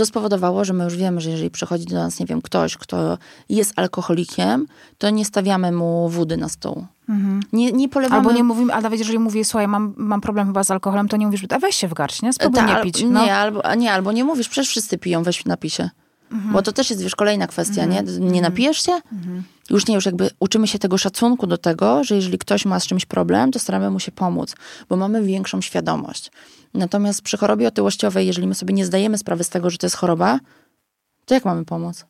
to 0.00 0.06
spowodowało, 0.06 0.64
że 0.64 0.72
my 0.72 0.84
już 0.84 0.96
wiemy, 0.96 1.20
że 1.20 1.30
jeżeli 1.30 1.50
przychodzi 1.50 1.86
do 1.86 1.94
nas, 1.94 2.20
nie 2.20 2.26
wiem, 2.26 2.42
ktoś, 2.42 2.76
kto 2.76 3.18
jest 3.48 3.72
alkoholikiem, 3.76 4.66
to 4.98 5.10
nie 5.10 5.24
stawiamy 5.24 5.72
mu 5.72 6.08
wody 6.08 6.36
na 6.36 6.48
stół. 6.48 6.86
Mhm. 7.08 7.40
Nie, 7.52 7.72
nie 7.72 7.88
polewamy... 7.88 8.16
Albo 8.16 8.32
nie 8.32 8.44
mówimy, 8.44 8.74
a 8.74 8.80
nawet 8.80 8.98
jeżeli 8.98 9.18
mówię, 9.18 9.44
słuchaj, 9.44 9.68
mam, 9.68 9.94
mam 9.96 10.20
problem 10.20 10.46
chyba 10.46 10.64
z 10.64 10.70
alkoholem, 10.70 11.08
to 11.08 11.16
nie 11.16 11.26
mówisz, 11.26 11.44
a 11.50 11.58
weź 11.58 11.76
się 11.76 11.88
w 11.88 11.94
garść, 11.94 12.22
nie? 12.22 12.32
Spróbuj 12.32 12.60
Ta, 12.60 12.76
nie 12.76 12.82
pić. 12.82 13.04
No. 13.10 13.24
Nie, 13.24 13.36
albo, 13.36 13.74
nie, 13.74 13.92
albo 13.92 14.12
nie 14.12 14.24
mówisz, 14.24 14.48
przecież 14.48 14.68
wszyscy 14.68 14.98
piją, 14.98 15.22
weź 15.22 15.44
napisie. 15.44 15.90
Mhm. 16.30 16.52
Bo 16.52 16.62
to 16.62 16.72
też 16.72 16.90
jest, 16.90 17.02
wiesz, 17.02 17.16
kolejna 17.16 17.46
kwestia, 17.46 17.82
mhm. 17.82 18.06
nie? 18.06 18.12
Nie 18.12 18.26
mhm. 18.26 18.42
napijesz 18.42 18.82
się? 18.82 18.92
Mhm. 18.92 19.42
Już 19.70 19.86
nie, 19.86 19.94
już 19.94 20.06
jakby 20.06 20.30
uczymy 20.40 20.68
się 20.68 20.78
tego 20.78 20.98
szacunku 20.98 21.46
do 21.46 21.58
tego, 21.58 22.04
że 22.04 22.14
jeżeli 22.14 22.38
ktoś 22.38 22.64
ma 22.64 22.80
z 22.80 22.86
czymś 22.86 23.06
problem, 23.06 23.52
to 23.52 23.58
staramy 23.58 23.90
mu 23.90 24.00
się 24.00 24.12
pomóc, 24.12 24.54
bo 24.88 24.96
mamy 24.96 25.22
większą 25.22 25.60
świadomość. 25.60 26.30
Natomiast 26.74 27.22
przy 27.22 27.36
chorobie 27.36 27.68
otyłościowej, 27.68 28.26
jeżeli 28.26 28.46
my 28.46 28.54
sobie 28.54 28.74
nie 28.74 28.86
zdajemy 28.86 29.18
sprawy 29.18 29.44
z 29.44 29.48
tego, 29.48 29.70
że 29.70 29.78
to 29.78 29.86
jest 29.86 29.96
choroba, 29.96 30.40
to 31.24 31.34
jak 31.34 31.44
mamy 31.44 31.64
pomóc? 31.64 32.04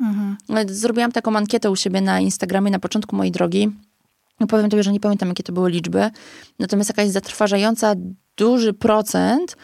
Mhm. 0.00 0.36
Zrobiłam 0.68 1.12
taką 1.12 1.36
ankietę 1.36 1.70
u 1.70 1.76
siebie 1.76 2.00
na 2.00 2.20
Instagramie 2.20 2.70
na 2.70 2.78
początku 2.78 3.16
mojej 3.16 3.32
drogi. 3.32 3.70
No 4.40 4.46
powiem 4.46 4.70
tobie, 4.70 4.82
że 4.82 4.92
nie 4.92 5.00
pamiętam, 5.00 5.28
jakie 5.28 5.42
to 5.42 5.52
były 5.52 5.70
liczby. 5.70 6.10
Natomiast 6.58 6.90
jakaś 6.90 7.08
zatrważająca 7.08 7.94
duży 8.36 8.72
procent 8.72 9.56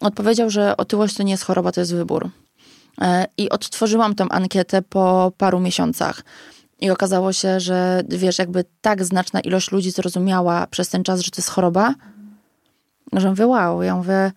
odpowiedział, 0.00 0.50
że 0.50 0.76
otyłość 0.76 1.14
to 1.16 1.22
nie 1.22 1.32
jest 1.32 1.44
choroba, 1.44 1.72
to 1.72 1.80
jest 1.80 1.94
wybór. 1.94 2.30
E, 3.00 3.26
I 3.36 3.50
odtworzyłam 3.50 4.14
tą 4.14 4.28
ankietę 4.28 4.82
po 4.82 5.32
paru 5.38 5.60
miesiącach. 5.60 6.22
I 6.80 6.90
okazało 6.90 7.32
się, 7.32 7.60
że 7.60 8.02
wiesz, 8.08 8.38
jakby 8.38 8.64
tak 8.80 9.04
znaczna 9.04 9.40
ilość 9.40 9.72
ludzi 9.72 9.90
zrozumiała 9.90 10.66
przez 10.66 10.88
ten 10.88 11.04
czas, 11.04 11.20
że 11.20 11.30
to 11.30 11.38
jest 11.38 11.50
choroba, 11.50 11.94
że 13.12 13.30
mówię, 13.30 13.46
wow, 13.46 13.82
ja 13.82 13.96
mówię, 13.96 14.32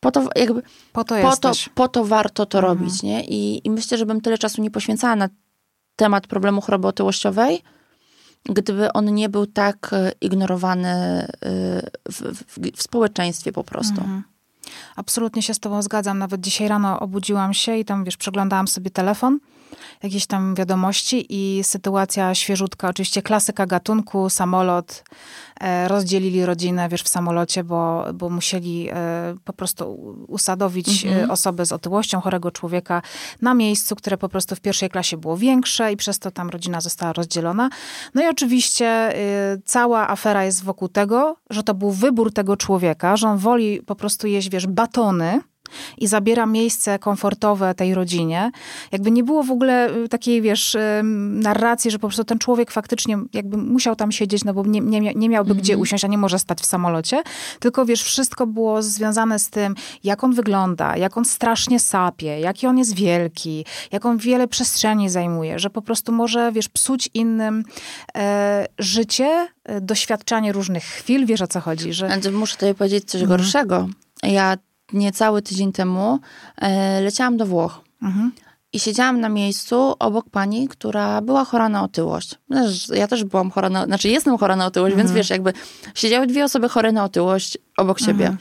po 0.00 0.10
to, 0.10 0.28
jakby, 0.36 0.62
po 0.92 1.04
to, 1.04 1.14
po 1.22 1.36
to, 1.36 1.52
po 1.74 1.88
to 1.88 2.04
warto 2.04 2.46
to 2.46 2.58
mhm. 2.58 2.78
robić, 2.78 3.02
nie? 3.02 3.24
I, 3.24 3.66
I 3.66 3.70
myślę, 3.70 3.98
że 3.98 4.06
bym 4.06 4.20
tyle 4.20 4.38
czasu 4.38 4.62
nie 4.62 4.70
poświęcała 4.70 5.16
na 5.16 5.28
temat 5.96 6.26
problemu 6.26 6.60
choroby 6.60 6.88
otyłościowej, 6.88 7.62
gdyby 8.44 8.92
on 8.92 9.14
nie 9.14 9.28
był 9.28 9.46
tak 9.46 9.90
e, 9.92 10.12
ignorowany 10.20 10.88
e, 10.88 11.28
w, 12.08 12.22
w, 12.46 12.76
w 12.76 12.82
społeczeństwie 12.82 13.52
po 13.52 13.64
prostu. 13.64 14.00
Mhm. 14.00 14.22
Absolutnie 14.98 15.42
się 15.42 15.54
z 15.54 15.58
tobą 15.58 15.82
zgadzam. 15.82 16.18
Nawet 16.18 16.40
dzisiaj 16.40 16.68
rano 16.68 17.00
obudziłam 17.00 17.54
się 17.54 17.76
i 17.76 17.84
tam, 17.84 18.04
wiesz, 18.04 18.16
przeglądałam 18.16 18.68
sobie 18.68 18.90
telefon 18.90 19.38
jakieś 20.02 20.26
tam 20.26 20.54
wiadomości 20.54 21.26
i 21.28 21.64
sytuacja 21.64 22.34
świeżutka, 22.34 22.88
oczywiście 22.88 23.22
klasyka 23.22 23.66
gatunku, 23.66 24.30
samolot, 24.30 25.04
e, 25.60 25.88
rozdzielili 25.88 26.46
rodzinę, 26.46 26.88
wiesz, 26.88 27.02
w 27.02 27.08
samolocie, 27.08 27.64
bo, 27.64 28.04
bo 28.14 28.30
musieli 28.30 28.88
e, 28.90 28.94
po 29.44 29.52
prostu 29.52 30.14
usadowić 30.28 31.04
e, 31.04 31.08
mhm. 31.08 31.30
osobę 31.30 31.66
z 31.66 31.72
otyłością, 31.72 32.20
chorego 32.20 32.50
człowieka 32.50 33.02
na 33.42 33.54
miejscu, 33.54 33.96
które 33.96 34.18
po 34.18 34.28
prostu 34.28 34.54
w 34.54 34.60
pierwszej 34.60 34.90
klasie 34.90 35.16
było 35.16 35.36
większe 35.36 35.92
i 35.92 35.96
przez 35.96 36.18
to 36.18 36.30
tam 36.30 36.50
rodzina 36.50 36.80
została 36.80 37.12
rozdzielona. 37.12 37.70
No 38.14 38.22
i 38.22 38.26
oczywiście 38.26 39.12
cała 39.64 40.08
afera 40.08 40.44
jest 40.44 40.64
wokół 40.64 40.88
tego, 40.88 41.36
że 41.50 41.62
to 41.62 41.74
był 41.74 41.90
wybór 41.90 42.32
tego 42.32 42.56
człowieka, 42.56 43.16
że 43.16 43.28
on 43.28 43.38
woli 43.38 43.82
po 43.82 43.94
prostu 43.94 44.26
jeść, 44.26 44.50
wiesz, 44.50 44.66
batony, 44.66 45.40
i 45.98 46.06
zabiera 46.06 46.46
miejsce 46.46 46.98
komfortowe 46.98 47.74
tej 47.74 47.94
rodzinie. 47.94 48.50
Jakby 48.92 49.10
nie 49.10 49.24
było 49.24 49.42
w 49.42 49.50
ogóle 49.50 49.96
y, 49.96 50.08
takiej, 50.08 50.42
wiesz, 50.42 50.76
narracji, 51.02 51.90
że 51.90 51.98
po 51.98 52.08
prostu 52.08 52.24
ten 52.24 52.38
człowiek 52.38 52.70
faktycznie 52.70 53.18
jakby 53.32 53.56
musiał 53.56 53.96
tam 53.96 54.12
siedzieć, 54.12 54.44
no 54.44 54.54
bo 54.54 54.64
nie, 54.66 54.80
nie, 54.80 55.14
nie 55.14 55.28
miałby 55.28 55.50
mm 55.50 55.58
-hmm. 55.58 55.62
gdzie 55.62 55.72
mhm. 55.72 55.82
usiąść, 55.82 56.04
a 56.04 56.08
nie 56.08 56.18
może 56.18 56.38
stać 56.38 56.60
w 56.60 56.66
samolocie. 56.66 57.22
Tylko, 57.60 57.86
wiesz, 57.86 58.02
wszystko 58.02 58.46
było 58.46 58.82
związane 58.82 59.38
z 59.38 59.50
tym, 59.50 59.74
jak 60.04 60.24
on 60.24 60.34
wygląda, 60.34 60.96
jak 60.96 61.16
on 61.16 61.24
strasznie 61.24 61.80
sapie, 61.80 62.40
jaki 62.40 62.66
on 62.66 62.78
jest 62.78 62.94
wielki, 62.94 63.64
jak 63.92 64.06
on 64.06 64.18
wiele 64.18 64.48
przestrzeni 64.48 65.08
zajmuje, 65.08 65.58
że 65.58 65.70
po 65.70 65.82
prostu 65.82 66.12
może, 66.12 66.52
wiesz, 66.52 66.68
psuć 66.68 67.08
innym 67.14 67.64
e, 68.16 68.66
życie, 68.78 69.48
e, 69.64 69.80
doświadczanie 69.80 70.52
różnych 70.52 70.84
chwil, 70.84 71.26
wiesz 71.26 71.42
o 71.42 71.46
co 71.46 71.60
chodzi. 71.60 71.92
Że... 71.92 72.08
Muszę 72.32 72.54
tutaj 72.54 72.74
powiedzieć 72.74 73.04
coś 73.04 73.20
mm. 73.22 73.28
gorszego. 73.28 73.88
Ja 74.22 74.56
niecały 74.92 75.42
tydzień 75.42 75.72
temu 75.72 76.18
e, 76.56 77.00
leciałam 77.00 77.36
do 77.36 77.46
Włoch. 77.46 77.80
Mhm. 78.02 78.32
I 78.72 78.80
siedziałam 78.80 79.20
na 79.20 79.28
miejscu 79.28 79.94
obok 79.98 80.30
pani, 80.30 80.68
która 80.68 81.20
była 81.20 81.44
chora 81.44 81.68
na 81.68 81.82
otyłość. 81.82 82.34
Ja 82.94 83.08
też 83.08 83.24
byłam 83.24 83.50
chora 83.50 83.70
na, 83.70 83.84
znaczy 83.84 84.08
jestem 84.08 84.38
chora 84.38 84.56
na 84.56 84.66
otyłość, 84.66 84.92
mhm. 84.92 85.06
więc 85.06 85.16
wiesz, 85.16 85.30
jakby 85.30 85.52
siedziały 85.94 86.26
dwie 86.26 86.44
osoby 86.44 86.68
chore 86.68 86.92
na 86.92 87.04
otyłość 87.04 87.58
obok 87.76 88.00
siebie. 88.00 88.26
Mhm. 88.26 88.38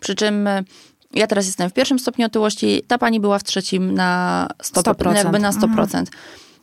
Przy 0.00 0.14
czym 0.14 0.46
e, 0.46 0.64
ja 1.12 1.26
teraz 1.26 1.46
jestem 1.46 1.70
w 1.70 1.72
pierwszym 1.72 1.98
stopniu 1.98 2.26
otyłości, 2.26 2.82
ta 2.86 2.98
pani 2.98 3.20
była 3.20 3.38
w 3.38 3.44
trzecim 3.44 3.94
na 3.94 4.48
100%, 4.62 4.94
100%. 4.94 5.14
jakby 5.14 5.38
na 5.38 5.50
100%. 5.50 5.64
Mhm. 5.64 6.06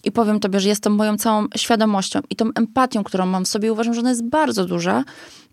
I 0.04 0.12
powiem 0.12 0.40
tobie, 0.40 0.60
że 0.60 0.70
jest 0.70 0.84
to 0.84 0.90
moją 0.90 1.18
całą 1.18 1.48
świadomością 1.56 2.20
i 2.30 2.36
tą 2.36 2.46
empatią, 2.56 3.04
którą 3.04 3.26
mam 3.26 3.46
w 3.46 3.48
sobie, 3.48 3.74
uważam, 3.74 3.94
że 3.94 4.00
ona 4.00 4.10
jest 4.10 4.30
bardzo 4.30 4.66
duża, 4.66 5.04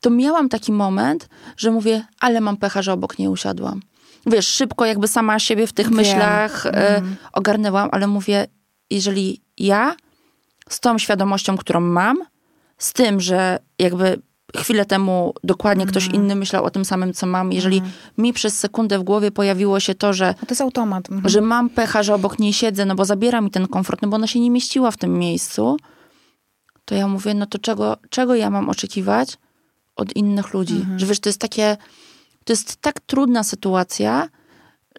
to 0.01 0.11
miałam 0.11 0.49
taki 0.49 0.73
moment, 0.73 1.29
że 1.57 1.71
mówię, 1.71 2.05
ale 2.21 2.41
mam 2.41 2.57
pecha, 2.57 2.83
że 2.83 2.93
obok 2.93 3.19
nie 3.19 3.31
usiadłam. 3.31 3.81
Wiesz, 4.27 4.49
szybko 4.49 4.85
jakby 4.85 5.09
sama 5.09 5.39
siebie 5.39 5.67
w 5.67 5.73
tych 5.73 5.87
Wiem. 5.87 5.97
myślach 5.97 6.67
mm. 6.67 7.17
ogarnęłam, 7.33 7.89
ale 7.93 8.07
mówię, 8.07 8.47
jeżeli 8.91 9.41
ja 9.59 9.97
z 10.69 10.81
tą 10.81 10.99
świadomością, 10.99 11.57
którą 11.57 11.81
mam, 11.81 12.19
z 12.79 12.93
tym, 12.93 13.21
że 13.21 13.59
jakby 13.79 14.23
chwilę 14.57 14.85
temu 14.85 15.35
dokładnie 15.45 15.83
mm. 15.83 15.91
ktoś 15.91 16.07
inny 16.07 16.35
myślał 16.35 16.65
o 16.65 16.71
tym 16.71 16.85
samym, 16.85 17.13
co 17.13 17.27
mam. 17.27 17.53
Jeżeli 17.53 17.79
mm. 17.79 17.91
mi 18.19 18.33
przez 18.33 18.59
sekundę 18.59 18.99
w 18.99 19.03
głowie 19.03 19.31
pojawiło 19.31 19.81
się 19.81 19.95
to, 19.95 20.13
że... 20.13 20.35
No 20.41 20.47
to 20.47 20.53
jest 20.53 20.61
automat. 20.61 21.11
Mm. 21.11 21.29
Że 21.29 21.41
mam 21.41 21.71
pecha, 21.71 22.03
że 22.03 22.15
obok 22.15 22.39
niej 22.39 22.53
siedzę, 22.53 22.85
no 22.85 22.95
bo 22.95 23.05
zabiera 23.05 23.41
mi 23.41 23.51
ten 23.51 23.67
komfort, 23.67 24.03
no 24.03 24.09
bo 24.09 24.17
ona 24.17 24.27
się 24.27 24.41
nie 24.41 24.51
mieściła 24.51 24.91
w 24.91 24.97
tym 24.97 25.19
miejscu, 25.19 25.77
to 26.85 26.95
ja 26.95 27.09
mówię, 27.09 27.35
no 27.35 27.47
to 27.47 27.59
czego, 27.59 27.97
czego 28.11 28.35
ja 28.35 28.51
mam 28.51 28.69
oczekiwać 28.69 29.39
od 29.97 30.17
innych 30.17 30.55
ludzi? 30.55 30.75
-hmm. 30.75 30.99
Że 30.99 31.07
wiesz, 31.07 31.21
to 31.21 31.29
jest 31.29 31.41
takie... 31.41 31.77
To 32.45 32.53
jest 32.53 32.77
tak 32.77 33.01
trudna 33.01 33.45
sytuacja, 33.45 34.29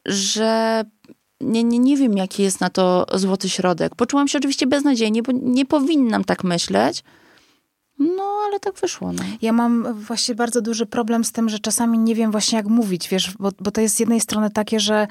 że 0.05 0.83
nie, 1.41 1.63
nie, 1.63 1.79
nie 1.79 1.97
wiem, 1.97 2.17
jaki 2.17 2.43
jest 2.43 2.61
na 2.61 2.69
to 2.69 3.05
złoty 3.13 3.49
środek. 3.49 3.95
Poczułam 3.95 4.27
się 4.27 4.37
oczywiście 4.37 4.67
beznadziejnie, 4.67 5.23
bo 5.23 5.31
nie 5.31 5.65
powinnam 5.65 6.23
tak 6.23 6.43
myśleć, 6.43 7.03
no, 8.01 8.23
ale 8.47 8.59
tak 8.59 8.73
wyszło. 8.81 9.13
No. 9.13 9.23
Ja 9.41 9.53
mam 9.53 9.93
właśnie 9.93 10.35
bardzo 10.35 10.61
duży 10.61 10.85
problem 10.85 11.23
z 11.23 11.31
tym, 11.31 11.49
że 11.49 11.59
czasami 11.59 11.99
nie 11.99 12.15
wiem 12.15 12.31
właśnie 12.31 12.57
jak 12.57 12.67
mówić, 12.67 13.09
wiesz, 13.09 13.33
bo, 13.39 13.51
bo 13.59 13.71
to 13.71 13.81
jest 13.81 13.95
z 13.95 13.99
jednej 13.99 14.19
strony 14.19 14.49
takie, 14.49 14.79
że 14.79 15.07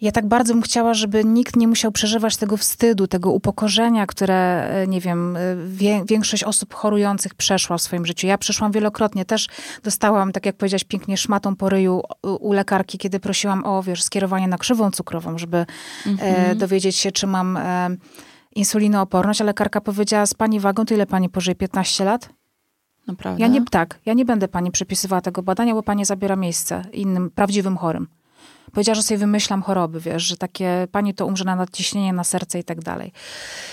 ja 0.00 0.12
tak 0.12 0.26
bardzo 0.26 0.54
bym 0.54 0.62
chciała, 0.62 0.94
żeby 0.94 1.24
nikt 1.24 1.56
nie 1.56 1.68
musiał 1.68 1.92
przeżywać 1.92 2.36
tego 2.36 2.56
wstydu, 2.56 3.06
tego 3.06 3.30
upokorzenia, 3.30 4.06
które, 4.06 4.68
e, 4.70 4.86
nie 4.86 5.00
wiem, 5.00 5.36
e, 5.36 5.40
wie, 5.66 6.02
większość 6.06 6.44
osób 6.44 6.74
chorujących 6.74 7.34
przeszła 7.34 7.78
w 7.78 7.82
swoim 7.82 8.06
życiu. 8.06 8.26
Ja 8.26 8.38
przeszłam 8.38 8.72
wielokrotnie. 8.72 9.24
Też 9.24 9.48
dostałam, 9.82 10.32
tak 10.32 10.46
jak 10.46 10.56
powiedziałaś 10.56 10.84
pięknie, 10.84 11.16
szmatą 11.16 11.56
po 11.56 11.68
ryju 11.68 12.02
u 12.22 12.52
lekarki, 12.52 12.98
kiedy 12.98 13.20
prosiłam 13.20 13.64
o, 13.64 13.82
wiesz, 13.82 14.02
skierowanie 14.02 14.48
na 14.48 14.58
krzywą 14.58 14.90
cukrową, 14.90 15.38
żeby 15.38 15.66
mhm. 16.06 16.50
e, 16.50 16.54
dowiedzieć 16.54 16.96
się, 16.96 17.12
czy 17.12 17.26
mam... 17.26 17.56
E, 17.56 17.96
insulinooporność, 18.54 19.40
a 19.40 19.44
lekarka 19.44 19.80
powiedziała, 19.80 20.26
z 20.26 20.34
pani 20.34 20.60
wagą, 20.60 20.84
to 20.84 20.94
ile 20.94 21.06
pani 21.06 21.28
pożyje? 21.28 21.54
15 21.54 22.04
lat? 22.04 22.28
Naprawdę? 23.06 23.40
Ja 23.42 23.48
nie, 23.48 23.64
tak, 23.64 23.98
ja 24.06 24.14
nie 24.14 24.24
będę 24.24 24.48
pani 24.48 24.70
przepisywała 24.70 25.20
tego 25.20 25.42
badania, 25.42 25.74
bo 25.74 25.82
pani 25.82 26.04
zabiera 26.04 26.36
miejsce 26.36 26.84
innym, 26.92 27.30
prawdziwym 27.30 27.76
chorym. 27.76 28.06
Powiedziała, 28.72 28.94
że 28.94 29.02
sobie 29.02 29.18
wymyślam 29.18 29.62
choroby, 29.62 30.00
wiesz, 30.00 30.22
że 30.22 30.36
takie 30.36 30.88
pani 30.92 31.14
to 31.14 31.26
umrze 31.26 31.44
na 31.44 31.56
nadciśnienie, 31.56 32.12
na 32.12 32.24
serce 32.24 32.58
i 32.58 32.64
tak 32.64 32.80
dalej. 32.80 33.12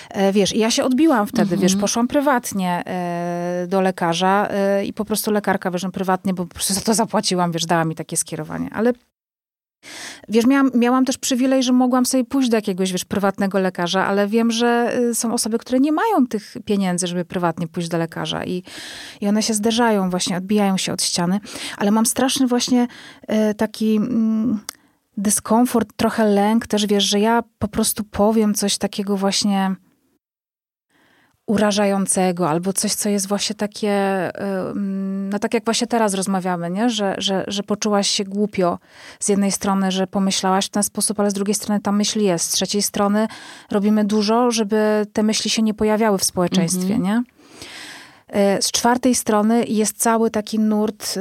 E, 0.09 0.33
wiesz, 0.33 0.55
i 0.55 0.59
ja 0.59 0.71
się 0.71 0.83
odbiłam 0.83 1.27
wtedy, 1.27 1.41
mhm. 1.41 1.61
wiesz, 1.61 1.75
poszłam 1.75 2.07
prywatnie 2.07 2.83
e, 2.85 3.67
do 3.67 3.81
lekarza 3.81 4.47
e, 4.49 4.85
i 4.85 4.93
po 4.93 5.05
prostu 5.05 5.31
lekarka, 5.31 5.71
wiesz, 5.71 5.83
no, 5.83 5.91
prywatnie, 5.91 6.33
bo 6.33 6.45
po 6.45 6.53
prostu 6.53 6.73
za 6.73 6.81
to 6.81 6.93
zapłaciłam, 6.93 7.51
wiesz, 7.51 7.65
dała 7.65 7.85
mi 7.85 7.95
takie 7.95 8.17
skierowanie. 8.17 8.69
Ale 8.73 8.93
Wiesz, 10.29 10.45
miałam, 10.45 10.71
miałam 10.75 11.05
też 11.05 11.17
przywilej, 11.17 11.63
że 11.63 11.73
mogłam 11.73 12.05
sobie 12.05 12.23
pójść 12.23 12.49
do 12.49 12.57
jakiegoś, 12.57 12.91
wiesz, 12.91 13.05
prywatnego 13.05 13.59
lekarza, 13.59 14.05
ale 14.05 14.27
wiem, 14.27 14.51
że 14.51 14.97
y, 14.99 15.15
są 15.15 15.33
osoby, 15.33 15.57
które 15.57 15.79
nie 15.79 15.91
mają 15.91 16.27
tych 16.27 16.53
pieniędzy, 16.65 17.07
żeby 17.07 17.25
prywatnie 17.25 17.67
pójść 17.67 17.89
do 17.89 17.97
lekarza 17.97 18.45
i, 18.45 18.63
i 19.21 19.27
one 19.27 19.43
się 19.43 19.53
zderzają 19.53 20.09
właśnie, 20.09 20.37
odbijają 20.37 20.77
się 20.77 20.93
od 20.93 21.03
ściany. 21.03 21.39
Ale 21.77 21.91
mam 21.91 22.05
straszny 22.05 22.47
właśnie 22.47 22.87
y, 23.51 23.53
taki 23.53 23.95
mm, 23.95 24.59
dyskomfort, 25.17 25.89
trochę 25.95 26.25
lęk 26.25 26.67
też, 26.67 26.85
wiesz, 26.85 27.03
że 27.03 27.19
ja 27.19 27.43
po 27.59 27.67
prostu 27.67 28.03
powiem 28.03 28.53
coś 28.53 28.77
takiego 28.77 29.17
właśnie 29.17 29.75
urażającego, 31.47 32.49
albo 32.49 32.73
coś, 32.73 32.93
co 32.93 33.09
jest 33.09 33.27
właśnie 33.27 33.55
takie, 33.55 34.31
no 35.29 35.39
tak 35.39 35.53
jak 35.53 35.65
właśnie 35.65 35.87
teraz 35.87 36.13
rozmawiamy, 36.13 36.69
nie? 36.69 36.89
Że, 36.89 37.15
że, 37.17 37.43
że 37.47 37.63
poczułaś 37.63 38.09
się 38.09 38.23
głupio 38.23 38.79
z 39.19 39.29
jednej 39.29 39.51
strony, 39.51 39.91
że 39.91 40.07
pomyślałaś 40.07 40.65
w 40.65 40.69
ten 40.69 40.83
sposób, 40.83 41.19
ale 41.19 41.31
z 41.31 41.33
drugiej 41.33 41.55
strony 41.55 41.81
ta 41.81 41.91
myśl 41.91 42.19
jest. 42.19 42.49
Z 42.49 42.53
trzeciej 42.53 42.81
strony 42.81 43.27
robimy 43.71 44.05
dużo, 44.05 44.51
żeby 44.51 45.05
te 45.13 45.23
myśli 45.23 45.49
się 45.49 45.61
nie 45.61 45.73
pojawiały 45.73 46.17
w 46.17 46.23
społeczeństwie, 46.23 46.93
mhm. 46.93 47.03
nie? 47.03 47.23
E, 48.27 48.61
z 48.61 48.71
czwartej 48.71 49.15
strony 49.15 49.65
jest 49.65 49.97
cały 49.97 50.31
taki 50.31 50.59
nurt 50.59 51.19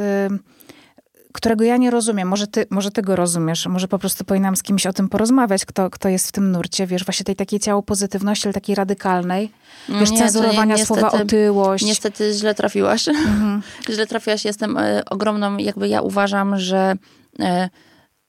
którego 1.34 1.64
ja 1.64 1.76
nie 1.76 1.90
rozumiem. 1.90 2.28
Może 2.28 2.46
ty, 2.46 2.66
może 2.70 2.90
ty 2.90 3.02
go 3.02 3.16
rozumiesz, 3.16 3.66
może 3.66 3.88
po 3.88 3.98
prostu 3.98 4.24
powinnam 4.24 4.56
z 4.56 4.62
kimś 4.62 4.86
o 4.86 4.92
tym 4.92 5.08
porozmawiać, 5.08 5.64
kto, 5.64 5.90
kto 5.90 6.08
jest 6.08 6.28
w 6.28 6.32
tym 6.32 6.52
nurcie, 6.52 6.86
wiesz, 6.86 7.04
właśnie 7.04 7.24
tej 7.24 7.36
takiej 7.36 7.60
ciało 7.60 7.82
pozytywności, 7.82 8.46
ale 8.46 8.52
takiej 8.52 8.74
radykalnej, 8.74 9.50
wiesz, 9.88 10.10
nie, 10.10 10.18
cenzurowania 10.18 10.76
nie, 10.76 10.86
słowa 10.86 11.10
otyłość. 11.10 11.84
Niestety 11.84 12.32
źle 12.32 12.54
trafiłaś. 12.54 13.08
Mhm. 13.08 13.62
źle 13.94 14.06
trafiłaś, 14.06 14.44
jestem 14.44 14.78
y, 14.78 15.04
ogromną, 15.04 15.56
jakby 15.56 15.88
ja 15.88 16.00
uważam, 16.00 16.58
że 16.58 16.94
y, 17.40 17.44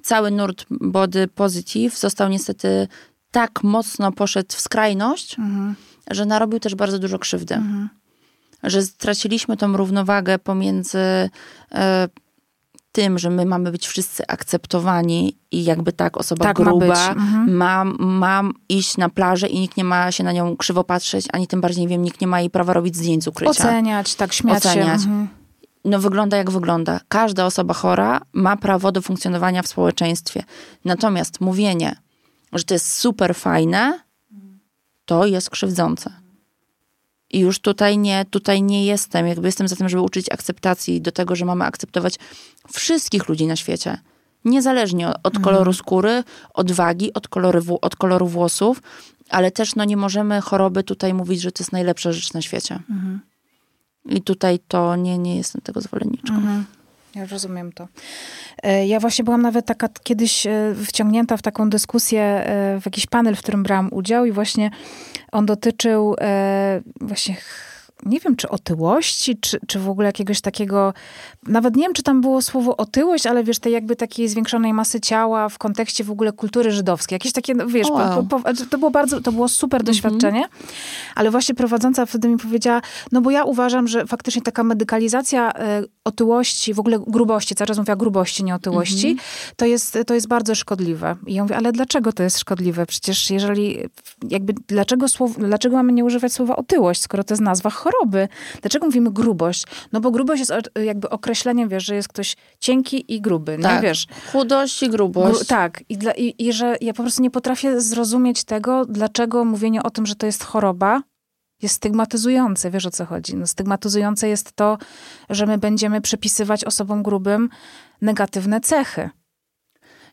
cały 0.03 0.31
nurt 0.31 0.65
body 0.69 1.27
positive 1.27 1.97
został 1.97 2.29
niestety 2.29 2.87
tak 3.31 3.63
mocno 3.63 4.11
poszedł 4.11 4.55
w 4.55 4.61
skrajność, 4.61 5.39
mhm. 5.39 5.75
że 6.11 6.25
narobił 6.25 6.59
też 6.59 6.75
bardzo 6.75 6.99
dużo 6.99 7.19
krzywdy. 7.19 7.55
Mhm. 7.55 7.89
Że 8.63 8.81
straciliśmy 8.81 9.57
tą 9.57 9.77
równowagę 9.77 10.39
pomiędzy 10.39 10.97
y, 10.97 12.24
tym, 12.95 13.19
że 13.19 13.29
my 13.29 13.45
mamy 13.45 13.71
być 13.71 13.87
wszyscy 13.87 14.27
akceptowani 14.27 15.37
i 15.51 15.63
jakby 15.63 15.91
tak, 15.91 16.17
osoba 16.17 16.45
tak 16.45 16.55
gruba 16.55 16.85
ma, 16.85 17.11
mhm. 17.11 17.55
ma, 17.55 17.83
ma, 17.99 18.43
iść 18.69 18.97
na 18.97 19.09
plażę 19.09 19.47
i 19.47 19.59
nikt 19.59 19.77
nie 19.77 19.83
ma 19.83 20.11
się 20.11 20.23
na 20.23 20.31
nią 20.31 20.57
krzywo 20.57 20.83
patrzeć, 20.83 21.25
ani 21.33 21.47
tym 21.47 21.61
bardziej, 21.61 21.81
nie 21.81 21.87
wiem, 21.87 22.01
nikt 22.01 22.21
nie 22.21 22.27
ma 22.27 22.39
jej 22.39 22.49
prawa 22.49 22.73
robić 22.73 22.95
zdjęć 22.95 23.23
z 23.23 23.27
ukrycia. 23.27 23.51
Oceniać, 23.51 24.15
tak, 24.15 24.33
śmiać 24.33 24.57
Oceniać. 24.57 25.01
się. 25.01 25.07
Mhm. 25.07 25.27
No 25.85 25.99
wygląda 25.99 26.37
jak 26.37 26.51
wygląda. 26.51 26.99
Każda 27.07 27.45
osoba 27.45 27.73
chora 27.73 28.21
ma 28.33 28.57
prawo 28.57 28.91
do 28.91 29.01
funkcjonowania 29.01 29.61
w 29.61 29.67
społeczeństwie. 29.67 30.43
Natomiast 30.85 31.41
mówienie, 31.41 31.95
że 32.53 32.63
to 32.63 32.73
jest 32.73 32.93
super 32.93 33.35
fajne, 33.35 33.99
to 35.05 35.25
jest 35.25 35.49
krzywdzące. 35.49 36.24
I 37.35 37.39
już 37.39 37.59
tutaj 37.59 37.97
nie, 37.97 38.25
tutaj 38.29 38.63
nie 38.63 38.85
jestem. 38.85 39.27
Jakby 39.27 39.47
jestem 39.47 39.67
za 39.67 39.75
tym, 39.75 39.89
żeby 39.89 40.01
uczyć 40.01 40.31
akceptacji, 40.31 41.01
do 41.01 41.11
tego, 41.11 41.35
że 41.35 41.45
mamy 41.45 41.65
akceptować 41.65 42.15
wszystkich 42.73 43.29
ludzi 43.29 43.47
na 43.47 43.55
świecie. 43.55 43.97
Niezależnie 44.45 45.07
od, 45.07 45.35
mhm. 45.35 45.43
koloru 45.43 45.73
skóry, 45.73 46.23
od 46.53 46.71
wagi, 46.71 47.13
od 47.13 47.27
koloru, 47.27 47.79
od 47.81 47.95
koloru 47.95 48.27
włosów, 48.27 48.81
ale 49.29 49.51
też 49.51 49.75
no, 49.75 49.85
nie 49.85 49.97
możemy 49.97 50.41
choroby 50.41 50.83
tutaj 50.83 51.13
mówić, 51.13 51.41
że 51.41 51.51
to 51.51 51.63
jest 51.63 51.71
najlepsza 51.71 52.11
rzecz 52.11 52.33
na 52.33 52.41
świecie. 52.41 52.79
Mhm. 52.89 53.19
I 54.05 54.21
tutaj 54.21 54.59
to 54.67 54.95
nie, 54.95 55.17
nie 55.17 55.35
jestem 55.35 55.61
tego 55.61 55.81
zwolenniczką. 55.81 56.35
Mhm. 56.35 56.65
Ja 57.15 57.25
rozumiem 57.25 57.71
to. 57.71 57.87
E, 58.63 58.87
ja 58.87 58.99
właśnie 58.99 59.25
byłam 59.25 59.41
nawet 59.41 59.65
taka 59.65 59.89
kiedyś 60.03 60.47
e, 60.47 60.75
wciągnięta 60.85 61.37
w 61.37 61.41
taką 61.41 61.69
dyskusję, 61.69 62.21
e, 62.21 62.79
w 62.81 62.85
jakiś 62.85 63.05
panel, 63.05 63.35
w 63.35 63.39
którym 63.39 63.63
brałam 63.63 63.89
udział 63.93 64.25
i 64.25 64.31
właśnie 64.31 64.71
on 65.31 65.45
dotyczył 65.45 66.15
właśnie 67.01 67.35
nie 68.03 68.19
wiem, 68.19 68.35
czy 68.35 68.49
otyłości, 68.49 69.37
czy, 69.41 69.59
czy 69.67 69.79
w 69.79 69.89
ogóle 69.89 70.05
jakiegoś 70.07 70.41
takiego, 70.41 70.93
nawet 71.47 71.75
nie 71.75 71.83
wiem, 71.83 71.93
czy 71.93 72.03
tam 72.03 72.21
było 72.21 72.41
słowo 72.41 72.77
otyłość, 72.77 73.25
ale 73.25 73.43
wiesz, 73.43 73.59
tej 73.59 73.73
jakby 73.73 73.95
takiej 73.95 74.27
zwiększonej 74.27 74.73
masy 74.73 74.99
ciała 74.99 75.49
w 75.49 75.57
kontekście 75.57 76.03
w 76.03 76.11
ogóle 76.11 76.31
kultury 76.31 76.71
żydowskiej. 76.71 77.15
Jakieś 77.15 77.31
takie, 77.31 77.53
no, 77.53 77.67
wiesz, 77.67 77.89
wow. 77.89 78.25
po, 78.25 78.39
po, 78.39 78.53
to 78.69 78.77
było 78.77 78.91
bardzo, 78.91 79.21
to 79.21 79.31
było 79.31 79.47
super 79.47 79.81
mhm. 79.81 79.85
doświadczenie, 79.85 80.43
ale 81.15 81.31
właśnie 81.31 81.55
prowadząca 81.55 82.05
wtedy 82.05 82.27
mi 82.27 82.37
powiedziała, 82.37 82.81
no 83.11 83.21
bo 83.21 83.31
ja 83.31 83.43
uważam, 83.43 83.87
że 83.87 84.05
faktycznie 84.05 84.41
taka 84.41 84.63
medykalizacja 84.63 85.53
e, 85.53 85.83
otyłości, 86.03 86.73
w 86.73 86.79
ogóle 86.79 86.99
grubości, 87.07 87.55
cały 87.55 87.67
czas 87.67 87.77
mówię 87.77 87.95
grubości, 87.95 88.43
nie 88.43 88.55
otyłości, 88.55 89.07
mhm. 89.07 89.27
to, 89.55 89.65
jest, 89.65 89.97
to 90.07 90.13
jest 90.13 90.27
bardzo 90.27 90.55
szkodliwe. 90.55 91.15
I 91.27 91.33
ja 91.33 91.43
mówię, 91.43 91.57
ale 91.57 91.71
dlaczego 91.71 92.13
to 92.13 92.23
jest 92.23 92.39
szkodliwe? 92.39 92.85
Przecież 92.85 93.29
jeżeli, 93.31 93.77
jakby, 94.29 94.53
dlaczego, 94.67 95.07
słow, 95.07 95.31
dlaczego 95.37 95.75
mamy 95.75 95.93
nie 95.93 96.05
używać 96.05 96.33
słowa 96.33 96.55
otyłość, 96.55 97.01
skoro 97.01 97.23
to 97.23 97.33
jest 97.33 97.41
nazwa 97.41 97.69
choroby? 97.69 97.94
Dlaczego 98.61 98.85
mówimy 98.85 99.11
grubość? 99.11 99.63
No 99.91 100.01
bo 100.01 100.11
grubość 100.11 100.39
jest 100.39 100.53
jakby 100.85 101.09
określeniem, 101.09 101.69
wiesz, 101.69 101.85
że 101.85 101.95
jest 101.95 102.07
ktoś 102.07 102.35
cienki 102.59 103.15
i 103.15 103.21
gruby, 103.21 103.57
tak. 103.61 103.75
nie 103.75 103.89
wiesz? 103.89 104.07
Chudość 104.31 104.83
i 104.83 104.89
grubość. 104.89 105.37
Gru, 105.37 105.45
tak. 105.45 105.83
I, 105.89 105.97
dla, 105.97 106.11
i, 106.11 106.35
I 106.37 106.53
że 106.53 106.75
ja 106.81 106.93
po 106.93 107.03
prostu 107.03 107.21
nie 107.21 107.31
potrafię 107.31 107.81
zrozumieć 107.81 108.43
tego, 108.43 108.85
dlaczego 108.85 109.45
mówienie 109.45 109.83
o 109.83 109.89
tym, 109.89 110.05
że 110.05 110.15
to 110.15 110.25
jest 110.25 110.43
choroba, 110.43 111.01
jest 111.61 111.75
stygmatyzujące. 111.75 112.71
Wiesz 112.71 112.85
o 112.85 112.91
co 112.91 113.05
chodzi? 113.05 113.35
No, 113.35 113.47
stygmatyzujące 113.47 114.27
jest 114.27 114.53
to, 114.53 114.77
że 115.29 115.45
my 115.45 115.57
będziemy 115.57 116.01
przypisywać 116.01 116.63
osobom 116.63 117.03
grubym 117.03 117.49
negatywne 118.01 118.61
cechy. 118.61 119.09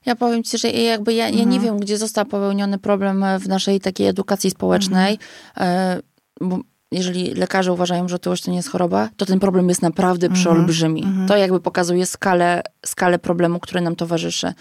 Ja 0.06 0.16
powiem 0.16 0.42
ci, 0.42 0.58
że 0.58 0.70
jakby 0.70 1.14
ja, 1.14 1.24
ja 1.24 1.30
nie 1.30 1.42
mhm. 1.42 1.62
wiem, 1.62 1.78
gdzie 1.78 1.98
został 1.98 2.24
popełniony 2.24 2.78
problem 2.78 3.24
w 3.38 3.48
naszej 3.48 3.80
takiej 3.80 4.06
edukacji 4.06 4.50
społecznej, 4.50 5.18
mhm. 5.56 5.98
E, 5.98 6.00
bo 6.40 6.60
jeżeli 6.92 7.34
lekarze 7.34 7.72
uważają, 7.72 8.08
że 8.08 8.16
otyłość 8.16 8.42
to 8.42 8.50
nie 8.50 8.56
jest 8.56 8.68
choroba, 8.68 9.08
to 9.16 9.26
ten 9.26 9.40
problem 9.40 9.68
jest 9.68 9.82
naprawdę 9.82 10.26
mhm. 10.26 10.40
przeolbrzymi. 10.40 11.04
Mhm. 11.04 11.28
To 11.28 11.36
jakby 11.36 11.60
pokazuje 11.60 12.06
skalę, 12.06 12.62
skalę 12.86 13.18
problemu, 13.18 13.60
który 13.60 13.80
nam 13.80 13.96
towarzyszy. 13.96 14.52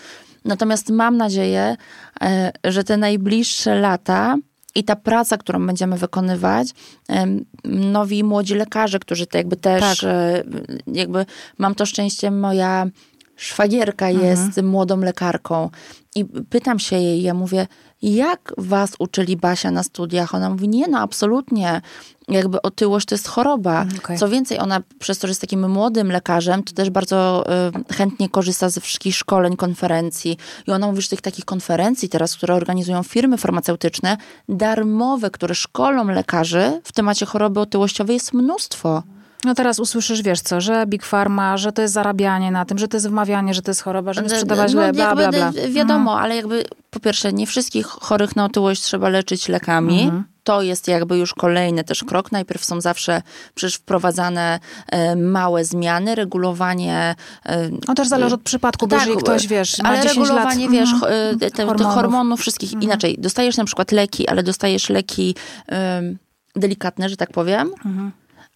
Natomiast 0.45 0.89
mam 0.89 1.17
nadzieję, 1.17 1.77
e, 2.21 2.51
że 2.63 2.83
te 2.83 2.97
najbliższe 2.97 3.75
lata 3.75 4.35
i 4.75 4.83
ta 4.83 4.95
praca, 4.95 5.37
którą 5.37 5.67
będziemy 5.67 5.97
wykonywać, 5.97 6.67
nowi 7.65 8.23
młodzi 8.23 8.55
lekarze, 8.55 8.99
którzy 8.99 9.27
to 9.27 9.37
jakby 9.37 9.55
też, 9.55 9.99
tak. 9.99 10.09
E, 10.09 10.43
jakby 10.87 11.25
mam 11.57 11.75
to 11.75 11.85
szczęście, 11.85 12.31
moja 12.31 12.87
szwagierka 13.35 14.09
mhm. 14.09 14.27
jest 14.27 14.61
młodą 14.63 14.99
lekarką 14.99 15.69
i 16.15 16.25
pytam 16.25 16.79
się 16.79 16.95
jej, 16.95 17.21
ja 17.21 17.33
mówię, 17.33 17.67
jak 18.01 18.53
was 18.57 18.91
uczyli 18.99 19.37
Basia 19.37 19.71
na 19.71 19.83
studiach? 19.83 20.35
Ona 20.35 20.49
mówi, 20.49 20.67
nie 20.67 20.87
no, 20.87 20.99
absolutnie. 20.99 21.81
Jakby 22.27 22.61
otyłość 22.61 23.07
to 23.07 23.15
jest 23.15 23.27
choroba. 23.27 23.81
Mm, 23.81 23.97
okay. 23.97 24.17
Co 24.17 24.29
więcej, 24.29 24.59
ona 24.59 24.81
przez 24.99 25.19
to, 25.19 25.27
że 25.27 25.31
jest 25.31 25.41
takim 25.41 25.69
młodym 25.69 26.11
lekarzem, 26.11 26.63
to 26.63 26.73
też 26.73 26.89
bardzo 26.89 27.45
y, 27.91 27.93
chętnie 27.93 28.29
korzysta 28.29 28.69
ze 28.69 28.81
wszystkich 28.81 29.15
szkoleń, 29.15 29.55
konferencji. 29.55 30.37
I 30.67 30.71
ona 30.71 30.87
mówi, 30.87 31.01
że 31.01 31.09
tych 31.09 31.21
takich 31.21 31.45
konferencji 31.45 32.09
teraz, 32.09 32.35
które 32.35 32.55
organizują 32.55 33.03
firmy 33.03 33.37
farmaceutyczne, 33.37 34.17
darmowe, 34.49 35.29
które 35.29 35.55
szkolą 35.55 36.07
lekarzy 36.07 36.81
w 36.83 36.91
temacie 36.91 37.25
choroby 37.25 37.59
otyłościowej 37.59 38.13
jest 38.13 38.33
mnóstwo. 38.33 39.03
No 39.45 39.55
teraz 39.55 39.79
usłyszysz, 39.79 40.21
wiesz 40.21 40.41
co, 40.41 40.61
że 40.61 40.85
Big 40.87 41.05
Pharma, 41.05 41.57
że 41.57 41.71
to 41.71 41.81
jest 41.81 41.93
zarabianie 41.93 42.51
na 42.51 42.65
tym, 42.65 42.77
że 42.77 42.87
to 42.87 42.97
jest 42.97 43.07
wmawianie, 43.07 43.53
że 43.53 43.61
to 43.61 43.71
jest 43.71 43.81
choroba, 43.81 44.13
że 44.13 44.21
nie 44.21 44.29
sprzedawać 44.29 44.73
no, 44.73 44.93
bla, 44.93 45.15
bla, 45.15 45.31
bla. 45.31 45.51
Wiadomo, 45.69 46.11
mhm. 46.11 46.23
ale 46.23 46.35
jakby 46.35 46.65
po 46.89 46.99
pierwsze, 46.99 47.33
nie 47.33 47.47
wszystkich 47.47 47.85
chorych 47.85 48.35
na 48.35 48.45
otyłość 48.45 48.81
trzeba 48.81 49.09
leczyć 49.09 49.47
lekami. 49.47 50.01
Mhm. 50.01 50.23
To 50.43 50.61
jest 50.61 50.87
jakby 50.87 51.17
już 51.17 51.33
kolejny 51.33 51.83
też 51.83 52.03
krok. 52.03 52.31
Najpierw 52.31 52.65
są 52.65 52.81
zawsze 52.81 53.21
przecież 53.55 53.75
wprowadzane 53.75 54.59
e, 54.87 55.15
małe 55.15 55.65
zmiany, 55.65 56.15
regulowanie. 56.15 57.15
E, 57.45 57.69
no 57.87 57.93
też 57.93 58.07
zależy 58.07 58.35
od 58.35 58.41
przypadku, 58.41 58.87
bo 58.87 58.95
tak, 58.95 59.07
jeżeli 59.07 59.23
ktoś, 59.23 59.47
wiesz, 59.47 59.79
ma 59.79 59.89
ale 59.89 60.01
10 60.01 60.17
regulowanie, 60.17 60.65
lat, 60.65 60.73
wiesz, 60.73 60.89
mm, 60.89 61.39
te, 61.39 61.51
te 61.51 61.65
hormonów. 61.65 61.93
hormonów. 61.93 62.39
wszystkich. 62.39 62.69
Mhm. 62.69 62.83
Inaczej, 62.83 63.15
dostajesz 63.19 63.57
na 63.57 63.65
przykład 63.65 63.91
leki, 63.91 64.27
ale 64.27 64.43
dostajesz 64.43 64.89
leki 64.89 65.35
delikatne, 66.55 67.09
że 67.09 67.17
tak 67.17 67.31
powiem. 67.31 67.71
Mhm 67.85 68.11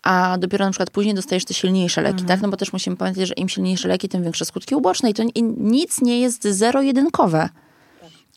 a 0.05 0.37
dopiero 0.37 0.65
na 0.65 0.71
przykład 0.71 0.89
później 0.89 1.15
dostajesz 1.15 1.45
te 1.45 1.53
silniejsze 1.53 2.01
leki, 2.01 2.21
mhm. 2.21 2.27
tak? 2.27 2.41
No 2.41 2.49
bo 2.49 2.57
też 2.57 2.73
musimy 2.73 2.95
pamiętać, 2.95 3.27
że 3.27 3.33
im 3.33 3.49
silniejsze 3.49 3.87
leki, 3.87 4.09
tym 4.09 4.23
większe 4.23 4.45
skutki 4.45 4.75
uboczne 4.75 5.09
i 5.09 5.13
to 5.13 5.23
nic 5.57 6.01
nie 6.01 6.19
jest 6.19 6.43
zero-jedynkowe. 6.43 7.49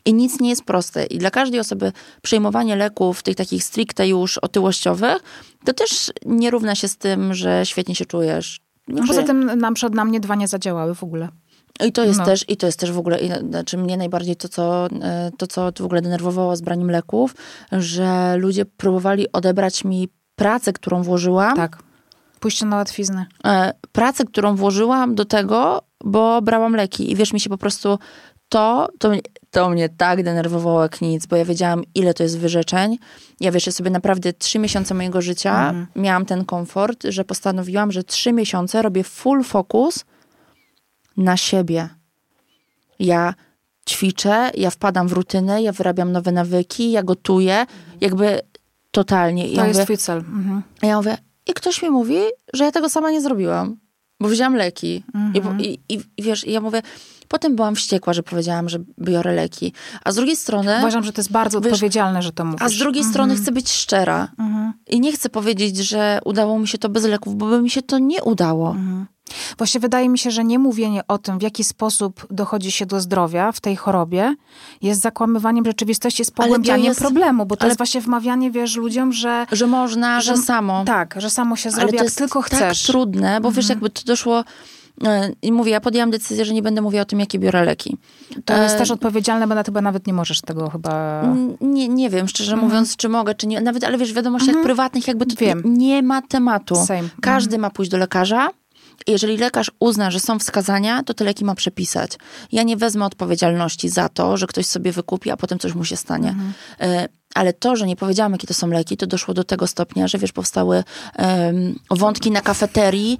I 0.05 0.13
nic 0.13 0.39
nie 0.39 0.49
jest 0.49 0.63
proste. 0.63 1.05
I 1.05 1.17
dla 1.17 1.31
każdej 1.31 1.59
osoby 1.59 1.91
przejmowanie 2.21 2.75
leków, 2.75 3.23
tych 3.23 3.35
takich 3.35 3.63
stricte 3.63 4.07
już 4.07 4.37
otyłościowych, 4.37 5.23
to 5.65 5.73
też 5.73 6.11
nie 6.25 6.51
równa 6.51 6.75
się 6.75 6.87
z 6.87 6.97
tym, 6.97 7.33
że 7.33 7.65
świetnie 7.65 7.95
się 7.95 8.05
czujesz. 8.05 8.59
No, 8.87 9.07
poza 9.07 9.23
tym 9.23 9.45
nam 9.45 9.73
przed 9.73 9.95
na 9.95 10.05
mnie 10.05 10.19
dwa 10.19 10.35
nie 10.35 10.47
zadziałały 10.47 10.95
w 10.95 11.03
ogóle. 11.03 11.29
I 11.85 11.91
to 11.91 12.03
jest 12.03 12.19
no. 12.19 12.25
też, 12.25 12.45
i 12.47 12.57
to 12.57 12.65
jest 12.65 12.79
też 12.79 12.91
w 12.91 12.97
ogóle, 12.97 13.19
znaczy 13.49 13.77
mnie 13.77 13.97
najbardziej 13.97 14.35
to 14.35 14.49
co, 14.49 14.87
e, 15.01 15.31
to, 15.37 15.47
co 15.47 15.71
w 15.79 15.85
ogóle 15.85 16.01
denerwowało 16.01 16.55
z 16.55 16.61
braniem 16.61 16.91
leków, 16.91 17.35
że 17.71 18.37
ludzie 18.37 18.65
próbowali 18.65 19.31
odebrać 19.31 19.83
mi 19.83 20.09
pracę, 20.39 20.73
którą 20.73 21.03
włożyłam. 21.03 21.55
Tak. 21.55 21.83
Pójście 22.39 22.65
na 22.65 22.75
łatwiznę. 22.75 23.25
E, 23.45 23.73
pracę, 23.91 24.25
którą 24.25 24.55
włożyłam 24.55 25.15
do 25.15 25.25
tego, 25.25 25.81
bo 26.03 26.41
brałam 26.41 26.75
leki. 26.75 27.11
I 27.11 27.15
wiesz, 27.15 27.33
mi 27.33 27.39
się 27.39 27.49
po 27.49 27.57
prostu 27.57 27.99
to, 28.49 28.89
to, 28.99 29.11
to 29.51 29.69
mnie 29.69 29.89
tak 29.89 30.23
denerwowało 30.23 30.81
jak 30.81 31.01
nic, 31.01 31.25
bo 31.25 31.35
ja 31.35 31.45
wiedziałam, 31.45 31.83
ile 31.95 32.13
to 32.13 32.23
jest 32.23 32.39
wyrzeczeń. 32.39 32.97
Ja 33.39 33.51
wiesz, 33.51 33.65
ja 33.65 33.71
sobie 33.71 33.89
naprawdę 33.89 34.33
trzy 34.33 34.59
miesiące 34.59 34.93
mojego 34.93 35.21
życia 35.21 35.69
mhm. 35.69 35.87
miałam 35.95 36.25
ten 36.25 36.45
komfort, 36.45 37.03
że 37.03 37.25
postanowiłam, 37.25 37.91
że 37.91 38.03
trzy 38.03 38.33
miesiące 38.33 38.81
robię 38.81 39.03
full 39.03 39.43
focus 39.43 40.05
na 41.17 41.37
siebie. 41.37 41.89
Ja 42.99 43.33
ćwiczę, 43.89 44.51
ja 44.57 44.69
wpadam 44.69 45.07
w 45.07 45.13
rutynę, 45.13 45.61
ja 45.61 45.71
wyrabiam 45.71 46.11
nowe 46.11 46.31
nawyki, 46.31 46.91
ja 46.91 47.03
gotuję. 47.03 47.65
Jakby 48.01 48.41
Totalnie. 48.91 49.47
I 49.47 49.55
to 49.55 49.61
ja 49.61 49.67
jest 49.67 49.79
mówię, 49.79 49.85
twój 49.85 49.97
cel. 49.97 50.17
Mhm. 50.17 50.61
Ja 50.81 50.97
mówię, 50.97 51.17
i 51.47 51.53
ktoś 51.53 51.81
mi 51.81 51.89
mówi, 51.89 52.17
że 52.53 52.63
ja 52.63 52.71
tego 52.71 52.89
sama 52.89 53.11
nie 53.11 53.21
zrobiłam, 53.21 53.77
bo 54.19 54.29
wzięłam 54.29 54.55
leki. 54.55 55.03
Mhm. 55.13 55.61
I, 55.61 55.79
i, 55.89 55.99
I, 56.17 56.23
wiesz, 56.23 56.47
ja 56.47 56.61
mówię, 56.61 56.81
potem 57.27 57.55
byłam 57.55 57.75
wściekła, 57.75 58.13
że 58.13 58.23
powiedziałam, 58.23 58.69
że 58.69 58.79
biorę 58.99 59.33
leki. 59.33 59.73
A 60.03 60.11
z 60.11 60.15
drugiej 60.15 60.35
strony... 60.35 60.75
Uważam, 60.79 61.03
że 61.03 61.13
to 61.13 61.21
jest 61.21 61.31
bardzo 61.31 61.61
wiesz, 61.61 61.73
odpowiedzialne, 61.73 62.21
że 62.21 62.31
to 62.31 62.45
mówisz. 62.45 62.61
A 62.61 62.69
z 62.69 62.77
drugiej 62.77 63.01
mhm. 63.01 63.13
strony 63.13 63.35
chcę 63.35 63.51
być 63.51 63.71
szczera. 63.71 64.27
Mhm. 64.39 64.73
I 64.87 64.99
nie 64.99 65.11
chcę 65.11 65.29
powiedzieć, 65.29 65.77
że 65.77 66.19
udało 66.25 66.59
mi 66.59 66.67
się 66.67 66.77
to 66.77 66.89
bez 66.89 67.05
leków, 67.05 67.35
bo 67.35 67.45
by 67.45 67.61
mi 67.61 67.69
się 67.69 67.81
to 67.81 67.99
nie 67.99 68.23
udało. 68.23 68.71
Mhm. 68.71 69.05
Właśnie 69.57 69.79
wydaje 69.79 70.09
mi 70.09 70.19
się, 70.19 70.31
że 70.31 70.43
nie 70.43 70.59
mówienie 70.59 71.01
o 71.07 71.17
tym, 71.17 71.39
w 71.39 71.41
jaki 71.41 71.63
sposób 71.63 72.27
dochodzi 72.29 72.71
się 72.71 72.85
do 72.85 72.99
zdrowia 72.99 73.51
w 73.51 73.61
tej 73.61 73.75
chorobie, 73.75 74.35
jest 74.81 75.01
zakłamywaniem 75.01 75.65
rzeczywistości, 75.65 76.21
jest 76.21 76.33
pogłębianiem 76.33 76.85
jest, 76.85 76.99
problemu, 76.99 77.45
bo 77.45 77.55
to 77.55 77.65
jest 77.65 77.77
właśnie 77.77 78.01
wmawianie, 78.01 78.51
wiesz, 78.51 78.75
ludziom, 78.75 79.13
że... 79.13 79.45
Że 79.51 79.67
można, 79.67 80.21
że, 80.21 80.35
że 80.35 80.41
samo. 80.41 80.83
Tak, 80.85 81.15
że 81.17 81.29
samo 81.29 81.55
się 81.55 81.71
zrobi, 81.71 81.97
jak 81.97 82.11
tylko 82.11 82.41
chcesz. 82.41 82.83
tak 82.83 82.91
trudne, 82.91 83.29
bo 83.41 83.47
mhm. 83.47 83.53
wiesz, 83.53 83.69
jakby 83.69 83.89
to 83.89 84.01
doszło... 84.05 84.43
E, 85.03 85.31
I 85.41 85.51
mówię, 85.51 85.71
ja 85.71 85.81
podjęłam 85.81 86.11
decyzję, 86.11 86.45
że 86.45 86.53
nie 86.53 86.61
będę 86.61 86.81
mówiła 86.81 87.01
o 87.01 87.05
tym, 87.05 87.19
jakie 87.19 87.39
biorę 87.39 87.65
leki. 87.65 87.97
To 88.45 88.57
jest 88.57 88.75
e... 88.75 88.77
też 88.77 88.91
odpowiedzialne, 88.91 89.47
bo 89.47 89.55
na 89.55 89.63
chyba 89.63 89.81
nawet 89.81 90.07
nie 90.07 90.13
możesz 90.13 90.41
tego 90.41 90.69
chyba... 90.69 91.23
Nie, 91.61 91.87
nie 91.87 92.09
wiem, 92.09 92.27
szczerze 92.27 92.53
mhm. 92.53 92.69
mówiąc, 92.69 92.95
czy 92.95 93.09
mogę, 93.09 93.35
czy 93.35 93.47
nie. 93.47 93.61
Nawet, 93.61 93.83
ale 93.83 93.97
wiesz, 93.97 94.11
w 94.11 94.15
wiadomościach 94.15 94.49
mhm. 94.49 94.65
prywatnych 94.65 95.07
jakby 95.07 95.25
to 95.25 95.35
wiem. 95.35 95.61
nie 95.65 96.03
ma 96.03 96.21
tematu. 96.21 96.75
Same. 96.75 97.09
Każdy 97.21 97.55
mhm. 97.55 97.61
ma 97.61 97.69
pójść 97.69 97.91
do 97.91 97.97
lekarza, 97.97 98.49
jeżeli 99.07 99.37
lekarz 99.37 99.71
uzna, 99.79 100.11
że 100.11 100.19
są 100.19 100.39
wskazania, 100.39 101.03
to 101.03 101.13
te 101.13 101.25
leki 101.25 101.45
ma 101.45 101.55
przepisać. 101.55 102.11
Ja 102.51 102.63
nie 102.63 102.77
wezmę 102.77 103.05
odpowiedzialności 103.05 103.89
za 103.89 104.09
to, 104.09 104.37
że 104.37 104.47
ktoś 104.47 104.65
sobie 104.65 104.91
wykupi, 104.91 105.31
a 105.31 105.37
potem 105.37 105.59
coś 105.59 105.73
mu 105.73 105.85
się 105.85 105.97
stanie. 105.97 106.29
Mhm. 106.29 106.53
E, 106.81 107.07
ale 107.35 107.53
to, 107.53 107.75
że 107.75 107.87
nie 107.87 107.95
powiedziałam, 107.95 108.31
jakie 108.31 108.47
to 108.47 108.53
są 108.53 108.67
leki, 108.67 108.97
to 108.97 109.07
doszło 109.07 109.33
do 109.33 109.43
tego 109.43 109.67
stopnia, 109.67 110.07
że 110.07 110.17
wiesz, 110.17 110.31
powstały 110.31 110.83
um, 111.17 111.79
wątki 111.91 112.31
na 112.31 112.41
kafeterii 112.41 113.17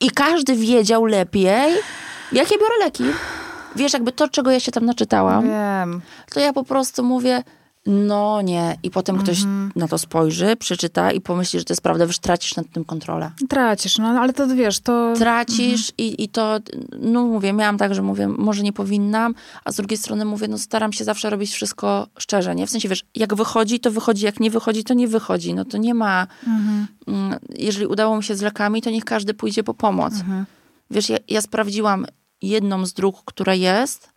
i 0.00 0.10
każdy 0.10 0.56
wiedział 0.56 1.04
lepiej, 1.04 1.74
jakie 2.32 2.58
biorę 2.58 2.74
leki. 2.80 3.04
Wiesz, 3.76 3.92
jakby 3.92 4.12
to, 4.12 4.28
czego 4.28 4.50
ja 4.50 4.60
się 4.60 4.72
tam 4.72 4.86
naczytałam, 4.86 5.48
Wiem. 5.48 6.00
to 6.32 6.40
ja 6.40 6.52
po 6.52 6.64
prostu 6.64 7.04
mówię, 7.04 7.42
no 7.86 8.42
nie. 8.42 8.78
I 8.82 8.90
potem 8.90 9.18
ktoś 9.18 9.42
mm 9.42 9.68
-hmm. 9.68 9.76
na 9.76 9.88
to 9.88 9.98
spojrzy, 9.98 10.56
przeczyta 10.56 11.12
i 11.12 11.20
pomyśli, 11.20 11.58
że 11.58 11.64
to 11.64 11.72
jest 11.72 11.82
prawda, 11.82 12.06
wiesz, 12.06 12.18
tracisz 12.18 12.56
nad 12.56 12.70
tym 12.70 12.84
kontrolę. 12.84 13.30
Tracisz, 13.48 13.98
no 13.98 14.08
ale 14.08 14.32
to 14.32 14.46
wiesz, 14.48 14.80
to... 14.80 15.12
Tracisz 15.18 15.92
mm 15.98 16.10
-hmm. 16.10 16.20
i, 16.20 16.24
i 16.24 16.28
to, 16.28 16.58
no 17.00 17.24
mówię, 17.24 17.52
miałam 17.52 17.78
tak, 17.78 17.94
że 17.94 18.02
mówię, 18.02 18.28
może 18.28 18.62
nie 18.62 18.72
powinnam, 18.72 19.34
a 19.64 19.72
z 19.72 19.76
drugiej 19.76 19.98
strony 19.98 20.24
mówię, 20.24 20.48
no 20.48 20.58
staram 20.58 20.92
się 20.92 21.04
zawsze 21.04 21.30
robić 21.30 21.50
wszystko 21.50 22.08
szczerze, 22.18 22.54
nie? 22.54 22.66
W 22.66 22.70
sensie, 22.70 22.88
wiesz, 22.88 23.04
jak 23.14 23.34
wychodzi, 23.34 23.80
to 23.80 23.90
wychodzi, 23.90 24.24
jak 24.24 24.40
nie 24.40 24.50
wychodzi, 24.50 24.84
to 24.84 24.94
nie 24.94 25.08
wychodzi. 25.08 25.54
No 25.54 25.64
to 25.64 25.78
nie 25.78 25.94
ma... 25.94 26.26
Mm 26.46 26.86
-hmm. 27.08 27.36
Jeżeli 27.58 27.86
udało 27.86 28.16
mi 28.16 28.24
się 28.24 28.36
z 28.36 28.42
lekami, 28.42 28.82
to 28.82 28.90
niech 28.90 29.04
każdy 29.04 29.34
pójdzie 29.34 29.64
po 29.64 29.74
pomoc. 29.74 30.14
Mhm. 30.14 30.46
Wiesz, 30.90 31.08
ja, 31.08 31.18
ja 31.28 31.40
sprawdziłam 31.40 32.06
jedną 32.42 32.86
z 32.86 32.92
dróg, 32.92 33.22
która 33.24 33.54
jest 33.54 34.15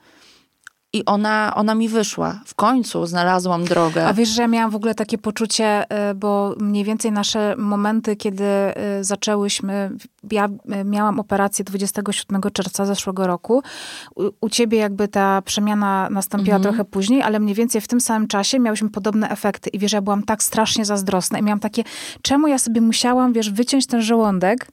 i 0.93 1.05
ona, 1.05 1.53
ona 1.55 1.75
mi 1.75 1.89
wyszła. 1.89 2.39
W 2.45 2.55
końcu 2.55 3.05
znalazłam 3.05 3.65
drogę. 3.65 4.07
A 4.07 4.13
wiesz, 4.13 4.29
że 4.29 4.41
ja 4.41 4.47
miałam 4.47 4.71
w 4.71 4.75
ogóle 4.75 4.95
takie 4.95 5.17
poczucie, 5.17 5.83
y, 6.11 6.15
bo 6.15 6.55
mniej 6.59 6.83
więcej 6.83 7.11
nasze 7.11 7.55
momenty, 7.57 8.15
kiedy 8.15 8.43
y, 8.43 9.03
zaczęłyśmy, 9.03 9.91
ja 10.31 10.45
y, 10.81 10.83
miałam 10.85 11.19
operację 11.19 11.65
27 11.65 12.41
czerwca 12.53 12.85
zeszłego 12.85 13.27
roku. 13.27 13.63
U, 14.15 14.23
u 14.41 14.49
ciebie 14.49 14.77
jakby 14.77 15.07
ta 15.07 15.41
przemiana 15.41 16.07
nastąpiła 16.11 16.55
Mhm. 16.57 16.73
trochę 16.75 16.89
później, 16.89 17.21
ale 17.21 17.39
mniej 17.39 17.55
więcej 17.55 17.81
w 17.81 17.87
tym 17.87 18.01
samym 18.01 18.27
czasie 18.27 18.59
miałyśmy 18.59 18.89
podobne 18.89 19.29
efekty. 19.29 19.69
I 19.69 19.79
wiesz, 19.79 19.91
ja 19.93 20.01
byłam 20.01 20.23
tak 20.23 20.43
strasznie 20.43 20.85
zazdrosna 20.85 21.39
i 21.39 21.43
miałam 21.43 21.59
takie, 21.59 21.83
czemu 22.21 22.47
ja 22.47 22.57
sobie 22.59 22.81
musiałam, 22.81 23.33
wiesz, 23.33 23.51
wyciąć 23.51 23.87
ten 23.87 24.01
żołądek, 24.01 24.67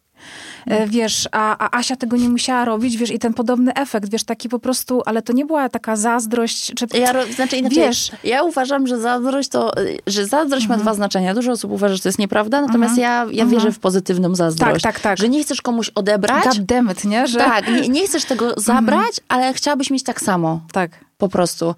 Wiesz, 0.87 1.29
a, 1.33 1.57
a 1.59 1.79
Asia 1.79 1.97
tego 1.97 2.16
nie 2.16 2.29
musiała 2.29 2.64
robić, 2.64 2.97
wiesz, 2.97 3.11
i 3.11 3.18
ten 3.18 3.35
podobny 3.35 3.74
efekt, 3.74 4.11
wiesz, 4.11 4.24
taki 4.24 4.49
po 4.49 4.59
prostu, 4.59 5.03
ale 5.07 5.22
to 5.22 5.33
nie 5.33 5.47
była 5.47 5.68
taka 5.68 5.97
zazdrość, 5.97 6.72
czy... 6.74 6.87
Ja, 6.99 7.12
znaczy 7.35 7.57
inaczej, 7.57 7.79
Wiesz. 7.79 8.11
ja 8.24 8.43
uważam, 8.43 8.87
że 8.87 8.99
zazdrość 9.01 9.49
to, 9.49 9.72
że 10.07 10.27
zazdrość 10.27 10.64
Mhm. 10.64 10.79
ma 10.81 10.83
dwa 10.85 10.95
znaczenia. 10.95 11.35
Dużo 11.35 11.53
osób 11.53 11.72
uważa, 11.72 11.95
że 11.95 12.03
to 12.03 12.09
jest 12.09 12.18
nieprawda, 12.18 12.61
natomiast 12.62 12.99
ja, 12.99 13.27
ja 13.33 13.47
wierzę 13.47 13.72
w 13.72 13.79
pozytywną 13.79 14.35
zazdrość. 14.35 14.83
Tak, 14.83 14.95
tak, 14.95 15.01
tak. 15.03 15.18
Że 15.18 15.29
nie 15.29 15.43
chcesz 15.43 15.62
komuś 15.62 15.91
odebrać, 15.95 16.45
God 16.45 16.61
damn 16.61 16.91
it, 16.91 17.05
nie? 17.05 17.27
Że... 17.27 17.39
tak, 17.39 17.68
nie, 17.68 17.89
nie 17.89 18.07
chcesz 18.07 18.24
tego 18.24 18.55
zabrać, 18.57 19.20
ale 19.29 19.55
chciałabyś 19.55 19.91
mieć 19.91 20.03
tak 20.03 20.20
samo. 20.20 20.61
Tak. 20.72 20.91
Po 21.18 21.29
prostu. 21.29 21.74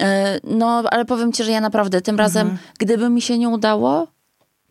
E, 0.00 0.40
No, 0.44 0.82
ale 0.90 1.04
powiem 1.04 1.32
ci, 1.32 1.44
że 1.44 1.50
ja 1.52 1.60
naprawdę 1.60 2.00
tym 2.00 2.18
razem, 2.18 2.58
gdyby 2.78 3.10
mi 3.10 3.22
się 3.22 3.38
nie 3.38 3.48
udało, 3.48 4.06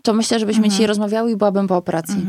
to 0.03 0.13
myślę, 0.13 0.39
żebyśmy 0.39 0.69
dzisiaj 0.69 0.87
rozmawiały 0.87 1.31
i 1.31 1.35
byłabym 1.35 1.67
po 1.67 1.77
operacji. 1.77 2.25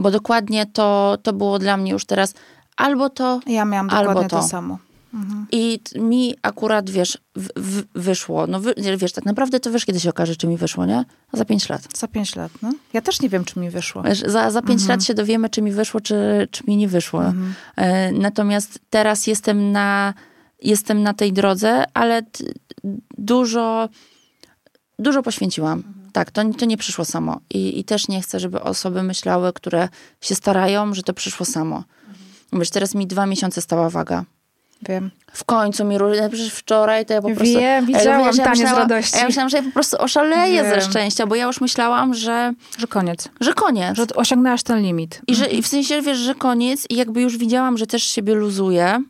Bo 0.00 0.10
dokładnie 0.10 0.66
to, 0.66 1.18
to 1.22 1.32
było 1.32 1.58
dla 1.58 1.76
mnie 1.76 1.92
już 1.92 2.04
teraz 2.04 2.34
albo 2.76 3.10
to, 3.10 3.40
Ja 3.46 3.64
miałam 3.64 3.90
albo 3.90 4.04
dokładnie 4.10 4.28
to. 4.30 4.36
to. 4.36 4.42
samo. 4.42 4.78
I 5.52 5.78
t- 5.78 6.00
mi 6.00 6.34
akurat, 6.42 6.90
wiesz, 6.90 7.18
w, 7.36 7.48
w, 7.56 7.82
wyszło. 7.94 8.46
No 8.46 8.60
wy, 8.60 8.74
wiesz, 8.96 9.12
tak 9.12 9.24
naprawdę 9.24 9.60
to 9.60 9.70
wiesz, 9.70 9.84
kiedy 9.84 10.00
się 10.00 10.10
okaże, 10.10 10.36
czy 10.36 10.46
mi 10.46 10.56
wyszło, 10.56 10.86
nie? 10.86 11.04
Za 11.32 11.44
pięć 11.44 11.68
lat. 11.68 11.82
Za 11.98 12.08
pięć 12.08 12.36
lat, 12.36 12.52
no. 12.62 12.72
Ja 12.92 13.00
też 13.00 13.20
nie 13.20 13.28
wiem, 13.28 13.44
czy 13.44 13.58
mi 13.60 13.70
wyszło. 13.70 14.02
Wiesz, 14.02 14.20
za, 14.26 14.50
za 14.50 14.62
pięć 14.62 14.86
lat 14.88 15.04
się 15.04 15.14
dowiemy, 15.14 15.48
czy 15.48 15.62
mi 15.62 15.72
wyszło, 15.72 16.00
czy, 16.00 16.48
czy 16.50 16.64
mi 16.66 16.76
nie 16.76 16.88
wyszło. 16.88 17.22
E, 17.76 18.12
natomiast 18.12 18.78
teraz 18.90 19.26
jestem 19.26 19.72
na, 19.72 20.14
jestem 20.62 21.02
na 21.02 21.14
tej 21.14 21.32
drodze, 21.32 21.84
ale 21.94 22.22
t, 22.22 22.44
dużo, 23.18 23.88
dużo 24.98 25.22
poświęciłam. 25.22 25.82
Tak, 26.12 26.30
to, 26.30 26.42
to 26.58 26.64
nie 26.64 26.76
przyszło 26.76 27.04
samo. 27.04 27.40
I, 27.50 27.78
I 27.80 27.84
też 27.84 28.08
nie 28.08 28.20
chcę, 28.22 28.40
żeby 28.40 28.60
osoby 28.62 29.02
myślały, 29.02 29.52
które 29.52 29.88
się 30.20 30.34
starają, 30.34 30.94
że 30.94 31.02
to 31.02 31.14
przyszło 31.14 31.46
samo. 31.46 31.84
Wiesz, 32.52 32.70
teraz 32.70 32.94
mi 32.94 33.06
dwa 33.06 33.26
miesiące 33.26 33.62
stała 33.62 33.90
waga. 33.90 34.24
Wiem. 34.88 35.10
W 35.32 35.44
końcu 35.44 35.84
mi 35.84 35.98
różne, 35.98 36.30
przecież 36.30 36.52
wczoraj 36.54 37.06
to 37.06 37.14
ja 37.14 37.22
po 37.22 37.28
prostu... 37.28 37.44
Wiem, 37.58 37.86
widziałam 37.86 38.26
wiesz, 38.26 38.36
ja 38.36 38.44
taniec 38.44 38.58
myślałam- 38.60 38.78
radości. 38.88 39.18
Ja 39.18 39.26
myślałam, 39.26 39.48
że 39.50 39.56
ja 39.56 39.62
po 39.62 39.70
prostu 39.70 39.96
oszaleję 40.02 40.64
ze 40.64 40.70
Wiem. 40.70 40.80
szczęścia, 40.80 41.26
bo 41.26 41.34
ja 41.34 41.44
już 41.46 41.60
myślałam, 41.60 42.14
że, 42.14 42.52
Że 42.78 42.86
koniec. 42.86 43.28
że 43.40 43.54
koniec. 43.54 43.96
Że 43.96 44.06
osiągnęłaś 44.14 44.62
ten 44.62 44.82
limit. 44.82 45.20
I 45.26 45.34
że 45.34 45.46
i 45.46 45.62
w 45.62 45.66
sensie, 45.66 46.02
wiesz, 46.02 46.18
że 46.18 46.34
koniec 46.34 46.86
i 46.90 46.96
jakby 46.96 47.20
już 47.20 47.36
widziałam, 47.38 47.78
że 47.78 47.86
też 47.86 48.02
siebie 48.02 48.34
luzuję. 48.34 49.02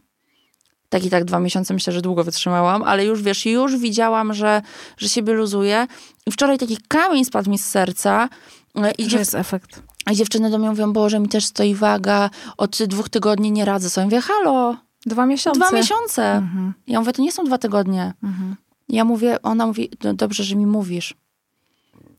Tak 0.90 1.04
i 1.04 1.10
tak 1.10 1.24
dwa 1.24 1.40
miesiące 1.40 1.74
myślę, 1.74 1.92
że 1.92 2.02
długo 2.02 2.24
wytrzymałam, 2.24 2.82
ale 2.82 3.04
już 3.04 3.22
wiesz, 3.22 3.46
już 3.46 3.76
widziałam, 3.76 4.34
że, 4.34 4.62
że 4.96 5.08
siebie 5.08 5.32
luzuję. 5.32 5.86
I 6.26 6.30
wczoraj 6.32 6.58
taki 6.58 6.78
kamień 6.88 7.24
spadł 7.24 7.50
mi 7.50 7.58
z 7.58 7.64
serca. 7.64 8.28
E, 8.76 8.90
I, 8.92 9.06
dziew- 9.06 9.18
jest 9.18 9.34
efekt. 9.34 9.82
i 10.12 10.16
dziewczyny 10.16 10.50
do 10.50 10.58
mnie 10.58 10.68
mówią, 10.70 10.92
Boże, 10.92 11.20
mi 11.20 11.28
też 11.28 11.44
stoi 11.44 11.74
waga, 11.74 12.30
od 12.56 12.82
dwóch 12.82 13.08
tygodni 13.08 13.52
nie 13.52 13.64
radzę 13.64 13.90
sobie. 13.90 14.04
Mówię, 14.04 14.20
halo, 14.20 14.76
Dwa 15.06 15.26
miesiące. 15.26 15.60
dwa 15.60 15.70
miesiące. 15.70 16.32
Mhm. 16.36 16.74
Ja 16.86 17.00
mówię, 17.00 17.12
to 17.12 17.22
nie 17.22 17.32
są 17.32 17.44
dwa 17.44 17.58
tygodnie. 17.58 18.12
Mhm. 18.22 18.56
Ja 18.88 19.04
mówię, 19.04 19.42
ona 19.42 19.66
mówi, 19.66 19.90
no 20.04 20.14
dobrze, 20.14 20.44
że 20.44 20.56
mi 20.56 20.66
mówisz. 20.66 21.14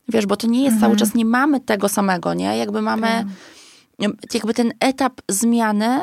Wiesz, 0.08 0.26
bo 0.26 0.36
to 0.36 0.46
nie 0.46 0.62
jest 0.62 0.74
Mhm. 0.74 0.80
cały 0.90 0.96
czas, 0.98 1.14
nie 1.14 1.24
mamy 1.24 1.60
tego 1.60 1.88
samego, 1.88 2.34
nie? 2.34 2.56
Jakby 2.56 2.82
mamy, 2.82 3.26
jakby 4.34 4.54
ten 4.54 4.72
etap 4.80 5.20
zmiany 5.28 6.00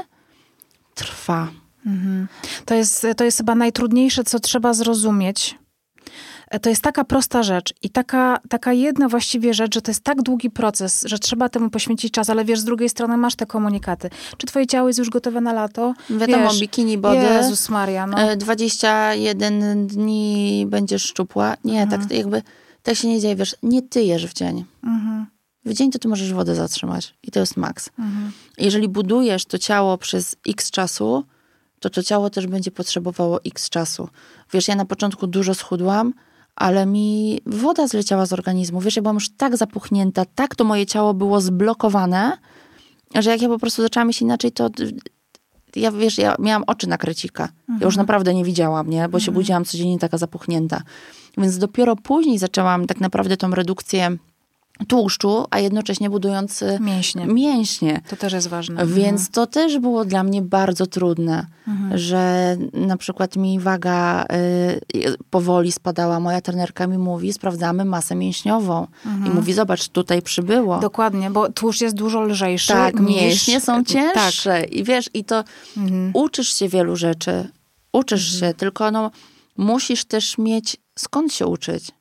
trwa. 0.96 1.48
To 2.66 2.76
jest, 2.76 3.08
to 3.18 3.24
jest 3.24 3.38
chyba 3.38 3.56
najtrudniejsze, 3.56 4.24
co 4.24 4.40
trzeba 4.40 4.74
zrozumieć. 4.74 5.58
E, 6.52 6.60
To 6.60 6.70
jest 6.70 6.82
taka 6.82 7.04
prosta 7.04 7.44
rzecz 7.44 7.74
i 7.82 7.90
taka, 7.90 8.40
taka 8.50 8.74
jedna 8.74 9.10
właściwie 9.10 9.54
rzecz, 9.54 9.74
że 9.76 9.82
to 9.82 9.92
jest 9.92 10.04
tak 10.04 10.22
długi 10.22 10.50
proces, 10.50 11.04
że 11.08 11.20
trzeba 11.20 11.50
temu 11.50 11.70
poświęcić 11.70 12.14
czas, 12.14 12.30
ale 12.30 12.46
wiesz, 12.46 12.60
z 12.60 12.64
drugiej 12.64 12.90
strony 12.90 13.18
masz 13.18 13.36
te 13.36 13.46
komunikaty. 13.46 14.10
Czy 14.38 14.48
twoje 14.48 14.68
ciało 14.68 14.88
jest 14.90 15.00
już 15.00 15.10
gotowe 15.10 15.42
na 15.42 15.54
lato? 15.54 15.94
Wiadomo, 16.10 16.50
wiesz, 16.50 16.60
bikini 16.60 16.98
body, 16.98 17.18
Jezus 17.18 17.70
Maria, 17.70 18.08
no. 18.08 18.20
e, 18.20 18.38
21 18.38 19.88
dni 19.88 20.66
będziesz 20.70 21.04
szczupła. 21.04 21.56
Nie, 21.64 21.82
Mhm. 21.82 22.02
tak 22.02 22.12
jakby, 22.18 22.42
tak 22.84 22.96
się 22.96 23.08
nie 23.08 23.20
dzieje, 23.20 23.36
wiesz, 23.36 23.56
nie 23.64 23.82
ty 23.82 24.04
jesz 24.04 24.28
w 24.28 24.34
dzień. 24.34 24.66
Mhm. 24.84 25.26
W 25.66 25.74
dzień 25.74 25.92
to 25.92 26.00
ty 26.00 26.08
możesz 26.08 26.34
wodę 26.34 26.56
zatrzymać 26.56 27.14
i 27.24 27.32
to 27.32 27.40
jest 27.40 27.58
maks. 27.58 27.90
Mhm. 28.00 28.32
Jeżeli 28.58 28.88
budujesz 28.90 29.46
to 29.46 29.58
ciało 29.58 29.98
przez 29.98 30.36
x 30.48 30.72
czasu, 30.72 31.24
to 31.80 31.90
to 31.90 32.04
ciało 32.04 32.30
też 32.30 32.48
będzie 32.48 32.72
potrzebowało 32.72 33.44
x 33.44 33.70
czasu. 33.70 34.10
Wiesz, 34.54 34.68
ja 34.68 34.76
na 34.76 34.86
początku 34.86 35.28
dużo 35.28 35.54
schudłam, 35.54 36.14
ale 36.56 36.86
mi 36.86 37.40
woda 37.46 37.88
zleciała 37.88 38.26
z 38.26 38.34
organizmu. 38.34 38.82
Wiesz, 38.82 38.96
ja 38.96 39.02
byłam 39.02 39.16
już 39.16 39.30
tak 39.30 39.58
zapuchnięta, 39.58 40.26
tak 40.36 40.56
to 40.56 40.64
moje 40.64 40.86
ciało 40.86 41.14
było 41.14 41.42
zblokowane, 41.42 42.38
że 43.16 43.30
jak 43.30 43.42
ja 43.42 43.48
po 43.48 43.60
prostu 43.60 43.82
zaczęłam 43.82 44.08
mieć 44.08 44.22
inaczej, 44.22 44.52
to 44.52 44.70
ja, 45.76 45.92
wiesz, 45.92 46.18
ja 46.18 46.36
miałam 46.40 46.64
oczy 46.68 46.88
na 46.88 46.98
krecika. 46.98 47.50
Ja 47.80 47.86
już 47.86 47.98
naprawdę 47.98 48.34
nie 48.34 48.44
widziałam, 48.44 48.90
nie? 48.90 49.10
Bo 49.10 49.20
się 49.20 49.32
budziłam 49.32 49.66
codziennie 49.66 50.00
taka 50.00 50.18
zapuchnięta. 50.18 50.82
Więc 51.38 51.58
dopiero 51.58 51.96
później 51.96 52.38
zaczęłam 52.38 52.88
tak 52.88 53.00
naprawdę 53.00 53.38
tą 53.38 53.52
redukcję 53.52 54.18
tłuszczu, 54.88 55.46
a 55.50 55.60
jednocześnie 55.60 56.10
budując 56.10 56.62
y, 56.62 56.78
Mięśnie. 56.82 57.26
mięśnie. 57.26 58.02
To 58.10 58.16
też 58.16 58.34
jest 58.34 58.48
ważne. 58.48 58.86
Więc 58.86 59.30
to 59.30 59.48
też 59.48 59.80
było 59.80 60.06
dla 60.06 60.24
mnie 60.24 60.42
bardzo 60.42 60.86
trudne, 60.88 61.46
że 61.94 62.56
na 62.74 62.98
przykład 62.98 63.36
mi 63.36 63.60
waga 63.60 64.26
y, 64.96 65.16
powoli 65.30 65.72
spadała. 65.72 66.20
Moja 66.20 66.42
trenerka 66.42 66.88
mi 66.88 66.98
mówi, 66.98 67.34
sprawdzamy 67.34 67.86
masę 67.86 68.16
mięśniową. 68.16 68.88
I 69.26 69.30
mówi, 69.30 69.54
zobacz, 69.54 69.88
tutaj 69.88 70.22
przybyło. 70.22 70.80
Dokładnie, 70.80 71.30
bo 71.30 71.52
tłuszcz 71.52 71.82
jest 71.82 71.96
dużo 71.96 72.22
lżejszy 72.22 72.74
tak, 72.74 73.00
niż... 73.00 73.10
mięśnie 73.22 73.62
są 73.62 73.84
Tak. 73.84 73.88
cięższe. 73.88 74.64
I 74.64 74.84
wiesz, 74.84 75.10
i 75.14 75.24
to 75.24 75.44
Mhm. 75.78 76.12
uczysz 76.14 76.54
się 76.56 76.68
wielu 76.70 76.96
rzeczy. 76.96 77.48
Uczysz 77.94 78.40
się, 78.40 78.54
tylko 78.54 78.92
no, 78.92 79.12
musisz 79.58 80.06
też 80.06 80.38
mieć 80.38 80.78
skąd 81.00 81.34
się 81.34 81.48
uczyć. 81.48 81.92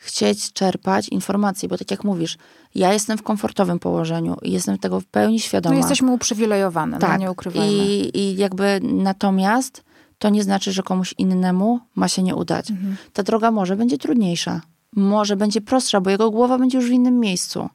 Chcieć 0.00 0.52
czerpać 0.52 1.08
informacje, 1.08 1.68
bo 1.68 1.78
tak 1.78 1.90
jak 1.90 2.04
mówisz, 2.04 2.38
ja 2.74 2.92
jestem 2.92 3.18
w 3.18 3.22
komfortowym 3.22 3.78
położeniu 3.78 4.36
i 4.42 4.52
jestem 4.52 4.78
tego 4.78 5.00
w 5.00 5.06
pełni 5.06 5.40
świadoma. 5.40 5.74
No 5.74 5.78
jesteśmy 5.80 6.10
uprzywilejowane, 6.12 6.98
no 7.02 7.16
nie 7.16 7.30
ukrywajmy. 7.30 7.66
I, 7.72 8.18
I 8.18 8.36
jakby 8.36 8.80
natomiast 8.82 9.84
to 10.18 10.28
nie 10.28 10.42
znaczy, 10.42 10.72
że 10.72 10.82
komuś 10.82 11.14
innemu 11.18 11.80
ma 11.94 12.08
się 12.08 12.22
nie 12.22 12.36
udać. 12.36 12.70
Mhm. 12.70 12.96
Ta 13.12 13.22
droga 13.22 13.50
może 13.50 13.76
będzie 13.76 13.98
trudniejsza, 13.98 14.60
może 14.96 15.36
będzie 15.36 15.60
prostsza, 15.60 16.00
bo 16.00 16.10
jego 16.10 16.30
głowa 16.30 16.58
będzie 16.58 16.78
już 16.78 16.86
w 16.88 16.92
innym 16.92 17.20
miejscu. 17.20 17.68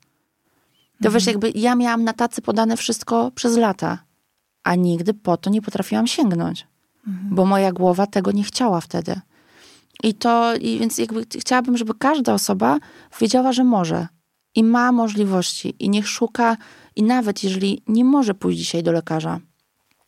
To 1.04 1.12
wiesz, 1.12 1.28
Mhm. 1.28 1.34
jakby 1.34 1.60
ja 1.60 1.76
miałam 1.76 2.04
na 2.04 2.14
tacy 2.14 2.42
podane 2.42 2.78
wszystko 2.78 3.32
przez 3.36 3.58
lata, 3.58 3.98
a 4.64 4.76
nigdy 4.76 5.14
po 5.14 5.38
to 5.38 5.50
nie 5.50 5.62
potrafiłam 5.62 6.08
sięgnąć, 6.08 6.68
Mhm. 7.08 7.36
bo 7.36 7.46
moja 7.46 7.72
głowa 7.72 8.08
tego 8.08 8.32
nie 8.32 8.44
chciała 8.44 8.82
wtedy. 8.82 9.20
I 10.04 10.14
to, 10.14 10.56
i 10.56 10.80
więc 10.80 10.98
jakby 10.98 11.26
chciałabym, 11.40 11.78
żeby 11.78 11.94
każda 12.00 12.34
osoba 12.34 12.80
wiedziała, 13.22 13.54
że 13.54 13.64
może 13.64 14.08
i 14.56 14.64
ma 14.64 14.92
możliwości 14.92 15.76
i 15.80 15.90
niech 15.90 16.08
szuka, 16.08 16.58
i 16.96 17.04
nawet 17.04 17.44
jeżeli 17.44 17.82
nie 17.88 18.06
może 18.06 18.34
pójść 18.34 18.60
dzisiaj 18.60 18.84
do 18.84 18.92
lekarza, 18.92 19.40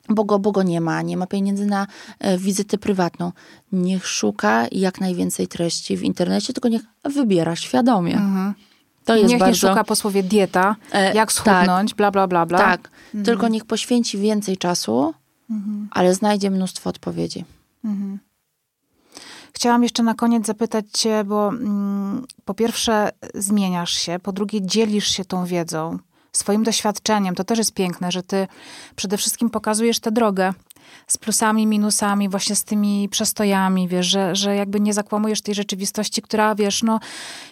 bo 0.10 0.24
go, 0.24 0.39
bo 0.39 0.52
go 0.52 0.64
nie 0.64 0.82
ma, 0.82 1.02
nie 1.02 1.18
ma 1.18 1.28
pieniędzy 1.28 1.66
na 1.66 1.88
e, 2.20 2.38
wizytę 2.38 2.78
prywatną, 2.78 3.32
niech 3.72 4.08
szuka 4.08 4.66
jak 4.72 5.02
najwięcej 5.02 5.48
treści 5.48 5.98
w 5.98 6.04
internecie, 6.04 6.54
tylko 6.54 6.70
niech 6.70 6.82
wybiera 7.04 7.56
świadomie. 7.56 8.14
To 9.06 9.14
jest 9.16 9.24
Mhm. 9.24 9.28
Niech 9.30 9.39
bardzo... 9.39 9.68
nie 9.68 9.72
szuka 9.74 9.84
po 9.84 9.96
słowie 9.96 10.24
dieta, 10.24 10.76
E, 10.91 11.14
jak 11.14 11.32
schudnąć, 11.32 11.93
bla, 11.93 12.12
bla, 12.12 12.28
bla, 12.28 12.46
bla. 12.46 12.58
Tak, 12.58 12.89
Mhm. 13.06 13.26
tylko 13.26 13.48
niech 13.48 13.66
poświęci 13.66 14.18
więcej 14.18 14.58
czasu, 14.58 15.14
ale 15.91 16.14
znajdzie 16.16 16.52
mnóstwo 16.52 16.89
odpowiedzi. 16.89 17.46
Chciałam 19.56 19.84
jeszcze 19.84 20.03
na 20.03 20.14
koniec 20.14 20.45
zapytać 20.45 20.86
cię, 20.93 21.24
bo 21.24 21.47
mm, 21.47 22.26
po 22.45 22.53
pierwsze 22.53 23.10
zmieniasz 23.36 23.93
się, 23.93 24.20
po 24.24 24.32
drugie 24.32 24.62
dzielisz 24.62 25.08
się 25.08 25.26
tą 25.26 25.45
wiedzą, 25.45 25.99
swoim 26.32 26.64
doświadczeniem. 26.64 27.36
To 27.36 27.43
też 27.43 27.58
jest 27.58 27.74
piękne, 27.74 28.12
że 28.12 28.24
ty 28.24 28.47
przede 28.95 29.18
wszystkim 29.18 29.49
pokazujesz 29.49 29.99
tę 29.99 30.12
drogę. 30.12 30.53
Z 31.08 31.18
plusami, 31.18 31.68
minusami, 31.68 32.30
właśnie 32.30 32.56
z 32.56 32.64
tymi 32.64 33.10
przestojami, 33.10 33.88
wiesz, 33.88 34.06
że, 34.08 34.36
że 34.36 34.56
jakby 34.56 34.80
nie 34.80 34.94
zakłamujesz 34.94 35.42
tej 35.42 35.56
rzeczywistości, 35.56 36.22
która, 36.22 36.56
wiesz, 36.56 36.84
no 36.84 37.00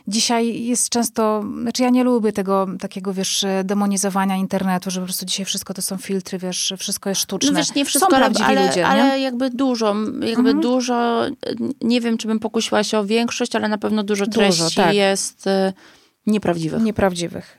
dzisiaj 0.07 0.63
jest 0.63 0.89
często, 0.89 1.43
znaczy 1.61 1.83
ja 1.83 1.89
nie 1.89 2.03
lubię 2.03 2.31
tego 2.31 2.67
takiego, 2.79 3.13
wiesz, 3.13 3.45
demonizowania 3.63 4.35
internetu, 4.35 4.91
że 4.91 4.99
po 4.99 5.05
prostu 5.05 5.25
dzisiaj 5.25 5.45
wszystko 5.45 5.73
to 5.73 5.81
są 5.81 5.97
filtry, 5.97 6.37
wiesz, 6.37 6.73
wszystko 6.77 7.09
jest 7.09 7.21
sztuczne. 7.21 7.51
No 7.51 7.57
wiesz, 7.57 7.75
nie 7.75 7.85
wszystko, 7.85 8.11
są 8.11 8.17
prawdziwi 8.17 8.49
ale, 8.49 8.67
ludzie, 8.67 8.87
ale 8.87 9.17
nie? 9.17 9.23
jakby 9.23 9.49
dużo, 9.49 9.95
jakby 10.21 10.49
Mhm. 10.49 10.61
dużo, 10.61 11.23
nie 11.81 12.01
wiem, 12.01 12.17
czy 12.17 12.27
bym 12.27 12.39
pokusiła 12.39 12.83
się 12.83 12.99
o 12.99 13.05
większość, 13.05 13.55
ale 13.55 13.67
na 13.67 13.77
pewno 13.77 14.03
dużo 14.03 14.25
Dużo, 14.25 14.39
treści 14.39 14.75
tak. 14.75 14.95
jest 14.95 15.47
y, 15.47 15.73
nieprawdziwych. 16.27 16.81
Nieprawdziwych. 16.83 17.57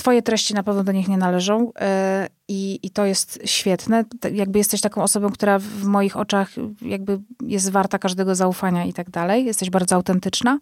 Twoje 0.00 0.22
treści 0.22 0.54
na 0.54 0.62
pewno 0.62 0.84
do 0.84 0.92
nich 0.92 1.08
nie 1.08 1.16
należą 1.16 1.72
e, 1.80 2.28
i, 2.48 2.78
i 2.82 2.90
to 2.90 3.04
jest 3.04 3.38
świetne. 3.44 4.04
Jakby 4.32 4.58
jesteś 4.58 4.80
taką 4.80 5.02
osobą, 5.02 5.30
która 5.30 5.58
w 5.58 5.84
moich 5.84 6.16
oczach 6.16 6.50
jakby 6.82 7.20
jest 7.42 7.70
warta 7.70 7.98
każdego 7.98 8.34
zaufania 8.34 8.84
i 8.84 8.92
tak 8.92 9.10
dalej. 9.10 9.44
Jesteś 9.44 9.70
bardzo 9.70 9.94
autentyczna. 9.96 10.58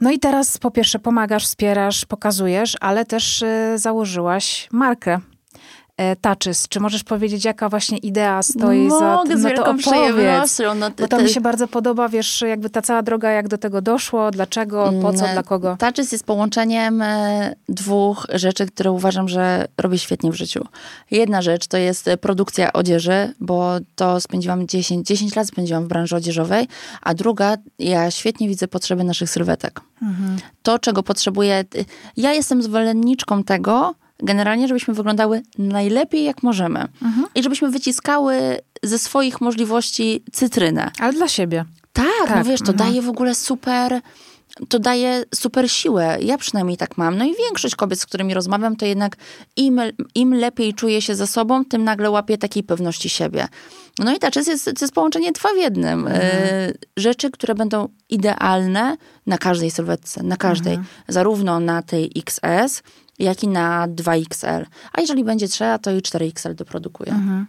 No 0.00 0.10
i 0.10 0.18
teraz 0.18 0.58
po 0.58 0.70
pierwsze 0.70 0.98
pomagasz, 0.98 1.44
wspierasz, 1.44 2.04
pokazujesz, 2.04 2.76
ale 2.80 3.04
też 3.04 3.42
e, 3.42 3.78
założyłaś 3.78 4.68
markę. 4.72 5.20
E, 5.96 6.16
Touches. 6.16 6.68
Czy 6.68 6.80
możesz 6.80 7.04
powiedzieć, 7.04 7.44
jaka 7.44 7.68
właśnie 7.68 7.98
idea 7.98 8.42
stoi 8.42 8.90
za 8.90 9.16
Mogę 9.16 9.28
tym? 9.30 9.38
z 9.38 9.42
No 9.42 9.48
to 9.48 9.54
wielką 9.54 9.70
opowiedz. 9.70 9.86
przyjemnością. 9.86 10.74
No, 10.74 10.90
Bo 10.90 11.08
to 11.08 11.16
ty- 11.16 11.22
mi 11.22 11.28
się 11.28 11.40
bardzo 11.40 11.68
podoba, 11.68 12.08
wiesz, 12.08 12.40
jakby 12.48 12.70
ta 12.70 12.82
cała 12.82 13.02
droga, 13.02 13.30
jak 13.30 13.48
do 13.48 13.58
tego 13.58 13.82
doszło, 13.82 14.30
dlaczego, 14.30 14.92
po 15.02 15.12
co, 15.12 15.18
Mm, 15.22 15.32
dla 15.32 15.42
kogo. 15.42 15.76
Touches 15.78 16.12
jest 16.12 16.24
połączeniem 16.24 17.02
e, 17.02 17.54
dwóch 17.68 18.26
rzeczy, 18.34 18.66
które 18.66 18.92
uważam, 18.92 19.28
że 19.28 19.66
robię 19.78 19.98
świetnie 19.98 20.30
w 20.30 20.34
życiu. 20.34 20.64
Jedna 21.10 21.42
rzecz 21.42 21.66
to 21.66 21.76
jest 21.76 22.08
e, 22.08 22.16
produkcja 22.16 22.72
odzieży, 22.72 23.34
bo 23.40 23.72
to 23.96 24.20
spędziłam 24.20 24.66
10, 24.68 25.06
10 25.06 25.36
lat 25.36 25.46
spędziłam 25.48 25.84
w 25.84 25.88
branży 25.88 26.16
odzieżowej, 26.16 26.68
a 27.02 27.14
druga, 27.14 27.56
ja 27.78 28.10
świetnie 28.10 28.48
widzę 28.48 28.68
potrzeby 28.68 29.04
naszych 29.04 29.30
sylwetek. 29.30 29.80
To, 30.62 30.78
czego 30.78 31.02
potrzebuję, 31.02 31.64
ja 32.16 32.32
jestem 32.32 32.62
zwolenniczką 32.62 33.44
tego, 33.44 33.94
generalnie, 34.22 34.68
żebyśmy 34.68 34.94
wyglądały 34.94 35.42
najlepiej 35.58 36.24
jak 36.24 36.42
możemy. 36.42 36.88
I 37.34 37.42
żebyśmy 37.42 37.70
wyciskały 37.70 38.58
ze 38.82 38.98
swoich 38.98 39.40
możliwości 39.40 40.22
cytrynę. 40.32 40.90
Ale 41.00 41.12
dla 41.12 41.28
siebie. 41.28 41.64
Tak, 41.92 42.06
no 42.20 42.26
Tak, 42.26 42.46
wiesz, 42.46 42.60
to 42.60 42.72
mhm. 42.72 42.90
daje 42.90 43.02
w 43.02 43.08
ogóle 43.08 43.34
super, 43.34 44.00
to 44.68 44.78
daje 44.78 45.24
super 45.34 45.70
siłę. 45.70 46.18
Ja 46.20 46.38
przynajmniej 46.38 46.76
tak 46.76 46.98
mam. 46.98 47.18
No 47.18 47.24
i 47.24 47.34
większość 47.36 47.74
kobiet, 47.74 48.00
z 48.00 48.06
którymi 48.06 48.34
rozmawiam, 48.34 48.76
to 48.76 48.86
jednak 48.86 49.16
im, 49.56 49.80
im 50.14 50.34
lepiej 50.34 50.74
czuje 50.74 51.02
się 51.02 51.14
ze 51.14 51.26
sobą, 51.26 51.64
tym 51.64 51.84
nagle 51.84 52.10
łapie 52.10 52.38
takiej 52.38 52.62
pewności 52.62 53.08
siebie. 53.08 53.48
No 53.98 54.14
i 54.14 54.18
ta 54.18 54.28
jest, 54.46 54.64
to 54.64 54.70
jest 54.80 54.94
połączenie 54.94 55.32
dwa 55.32 55.48
w 55.54 55.56
jednym. 55.56 56.06
Mhm. 56.06 56.22
E, 56.22 56.72
rzeczy, 56.96 57.30
które 57.30 57.54
będą 57.54 57.88
idealne 58.08 58.96
na 59.26 59.38
każdej 59.38 59.70
sylwetce, 59.70 60.22
na 60.22 60.36
każdej. 60.36 60.74
Mhm. 60.74 60.88
Zarówno 61.08 61.60
na 61.60 61.82
tej 61.82 62.12
XS, 62.16 62.82
jak 63.18 63.42
i 63.42 63.48
na 63.48 63.88
2XL. 63.88 64.64
A 64.92 65.00
jeżeli 65.00 65.24
będzie 65.24 65.48
trzeba, 65.48 65.78
to 65.78 65.90
i 65.90 65.96
4XL 66.02 66.54
doprodukuję 66.54 67.12
Mhm. 67.12 67.46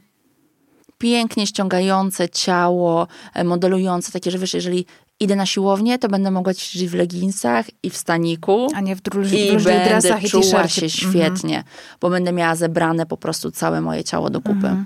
pięknie 0.97 1.47
ściągające 1.47 2.30
ciało, 2.30 3.07
e, 3.34 3.43
modelujące, 3.43 4.11
takie, 4.11 4.32
że 4.32 4.38
wiesz, 4.39 4.53
jeżeli 4.53 4.86
idę 5.20 5.36
na 5.36 5.45
siłownię, 5.45 5.99
to 5.99 6.07
będę 6.07 6.32
mogła 6.32 6.53
ćwiczyć 6.53 6.89
w 6.89 6.93
leginsach 6.93 7.65
i 7.84 7.89
w 7.89 7.97
staniku. 7.97 8.68
A 8.76 8.82
nie 8.82 8.95
w 8.95 9.01
druż- 9.01 9.34
I 9.34 9.57
w 9.57 9.63
będę 9.63 10.20
i 10.24 10.30
czuła 10.30 10.68
się 10.68 10.86
Mhm. 10.86 10.89
świetnie, 10.89 11.63
bo 12.01 12.09
będę 12.09 12.32
miała 12.32 12.55
zebrane 12.55 13.05
po 13.05 13.18
prostu 13.18 13.51
całe 13.51 13.82
moje 13.82 14.03
ciało 14.03 14.30
do 14.30 14.39
kupy. 14.41 14.53
Mhm. 14.53 14.86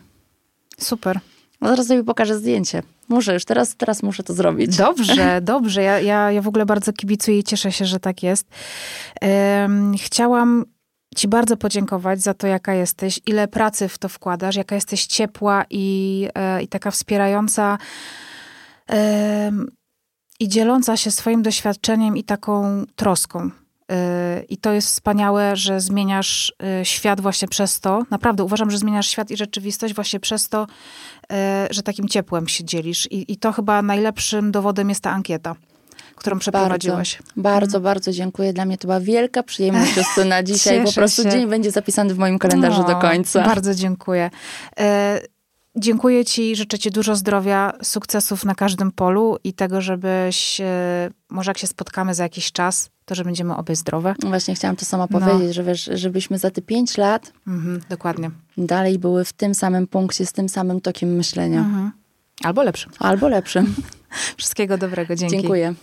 Super. 0.80 1.20
No 1.62 1.70
zaraz 1.70 1.88
sobie 1.88 2.04
pokażę 2.04 2.38
zdjęcie. 2.38 2.84
Muszę 3.10 3.34
już, 3.34 3.46
teraz, 3.46 3.76
teraz 3.76 4.04
muszę 4.04 4.24
to 4.24 4.34
zrobić. 4.34 4.78
Dobrze, 4.78 5.42
dobrze. 5.54 5.82
Ja, 5.82 6.00
ja, 6.00 6.32
ja 6.32 6.42
w 6.42 6.48
ogóle 6.48 6.66
bardzo 6.66 6.94
kibicuję 6.94 7.40
i 7.40 7.44
cieszę 7.44 7.72
się, 7.72 7.86
że 7.86 8.00
tak 8.00 8.24
jest. 8.24 8.48
Em, 9.22 9.94
chciałam 9.98 10.66
Ci 11.16 11.28
bardzo 11.28 11.58
podziękować 11.58 12.22
za 12.22 12.34
to, 12.34 12.48
jaka 12.48 12.74
jesteś, 12.74 13.20
ile 13.26 13.48
pracy 13.48 13.88
w 13.88 13.98
to 13.98 14.10
wkładasz, 14.10 14.56
jaka 14.56 14.76
jesteś 14.76 15.06
ciepła 15.06 15.66
i, 15.70 16.28
e, 16.36 16.64
i 16.64 16.68
taka 16.68 16.92
wspierająca 16.92 17.78
i 20.40 20.48
dzieląca 20.50 20.98
się 20.98 21.12
swoim 21.12 21.42
doświadczeniem 21.42 22.18
i 22.18 22.24
taką 22.24 22.86
troską. 22.96 23.52
E, 23.92 24.44
I 24.50 24.58
to 24.58 24.72
jest 24.72 24.88
wspaniałe, 24.88 25.56
że 25.56 25.82
zmieniasz 25.82 26.54
e, 26.64 26.86
świat 26.86 27.22
właśnie 27.22 27.48
przez 27.48 27.80
to. 27.80 28.04
Naprawdę 28.10 28.44
uważam, 28.44 28.72
że 28.72 28.78
zmieniasz 28.78 29.08
świat 29.08 29.32
i 29.32 29.38
rzeczywistość 29.38 29.94
właśnie 29.94 30.20
przez 30.20 30.50
to, 30.50 30.68
że 31.70 31.84
takim 31.84 32.08
ciepłem 32.08 32.48
się 32.48 32.64
dzielisz. 32.64 33.12
I, 33.12 33.32
i 33.34 33.38
to 33.38 33.52
chyba 33.52 33.82
najlepszym 33.82 34.52
dowodem 34.52 34.90
jest 34.90 35.02
ta 35.02 35.12
ankieta, 35.12 35.56
którą 36.16 36.40
przeprowadziłaś. 36.40 37.20
Bardzo, 37.38 37.80
bardzo 37.80 38.12
dziękuję. 38.12 38.54
Dla 38.54 38.66
mnie 38.66 38.78
to 38.78 38.88
była 38.88 39.00
wielka 39.00 39.44
przyjemność, 39.44 39.98
Justyna. 39.98 40.44
Dzisiaj 40.44 40.84
po 40.84 40.92
prostu 40.94 41.24
się. 41.24 41.30
dzień 41.30 41.48
będzie 41.48 41.72
zapisany 41.72 42.14
w 42.14 42.18
moim 42.18 42.40
kalendarzu 42.40 42.84
do 42.84 42.98
O, 42.98 43.02
końca. 43.02 43.44
Bardzo 43.44 43.76
dziękuję. 43.76 44.30
Dziękuję 45.76 46.26
Ci, 46.26 46.56
życzę 46.56 46.80
Ci 46.80 46.92
dużo 46.92 47.16
zdrowia, 47.16 47.74
sukcesów 47.84 48.46
na 48.46 48.56
każdym 48.56 48.92
polu 48.92 49.38
i 49.44 49.54
tego, 49.54 49.82
żebyś, 49.82 50.62
e, 50.62 51.10
może 51.30 51.50
jak 51.52 51.58
się 51.58 51.68
spotkamy 51.68 52.14
za 52.16 52.24
jakiś 52.24 52.52
czas, 52.52 52.90
to 53.06 53.16
że 53.16 53.24
będziemy 53.24 53.56
obie 53.56 53.76
zdrowe. 53.76 54.16
Właśnie 54.24 54.56
chciałam 54.56 54.76
to 54.76 54.86
sama 54.86 55.08
No. 55.10 55.20
powiedzieć, 55.20 55.56
że 55.56 55.64
wiesz, 55.64 55.90
żebyśmy 55.94 56.38
za 56.38 56.52
te 56.52 56.62
pięć 56.62 56.98
lat 56.98 57.34
Mhm, 57.48 57.82
dokładnie. 57.90 58.32
dalej 58.58 59.00
były 59.00 59.26
w 59.26 59.34
tym 59.34 59.56
samym 59.56 59.88
punkcie, 59.88 60.26
z 60.26 60.32
tym 60.34 60.50
samym 60.50 60.82
tokiem 60.82 61.16
myślenia. 61.16 61.60
Mhm. 61.60 61.92
Albo 62.44 62.64
lepszym. 62.64 62.92
Albo 63.00 63.28
lepszym. 63.28 63.76
Wszystkiego 64.38 64.78
dobrego. 64.78 65.16
Dzięki. 65.16 65.36
Dziękuję. 65.38 65.74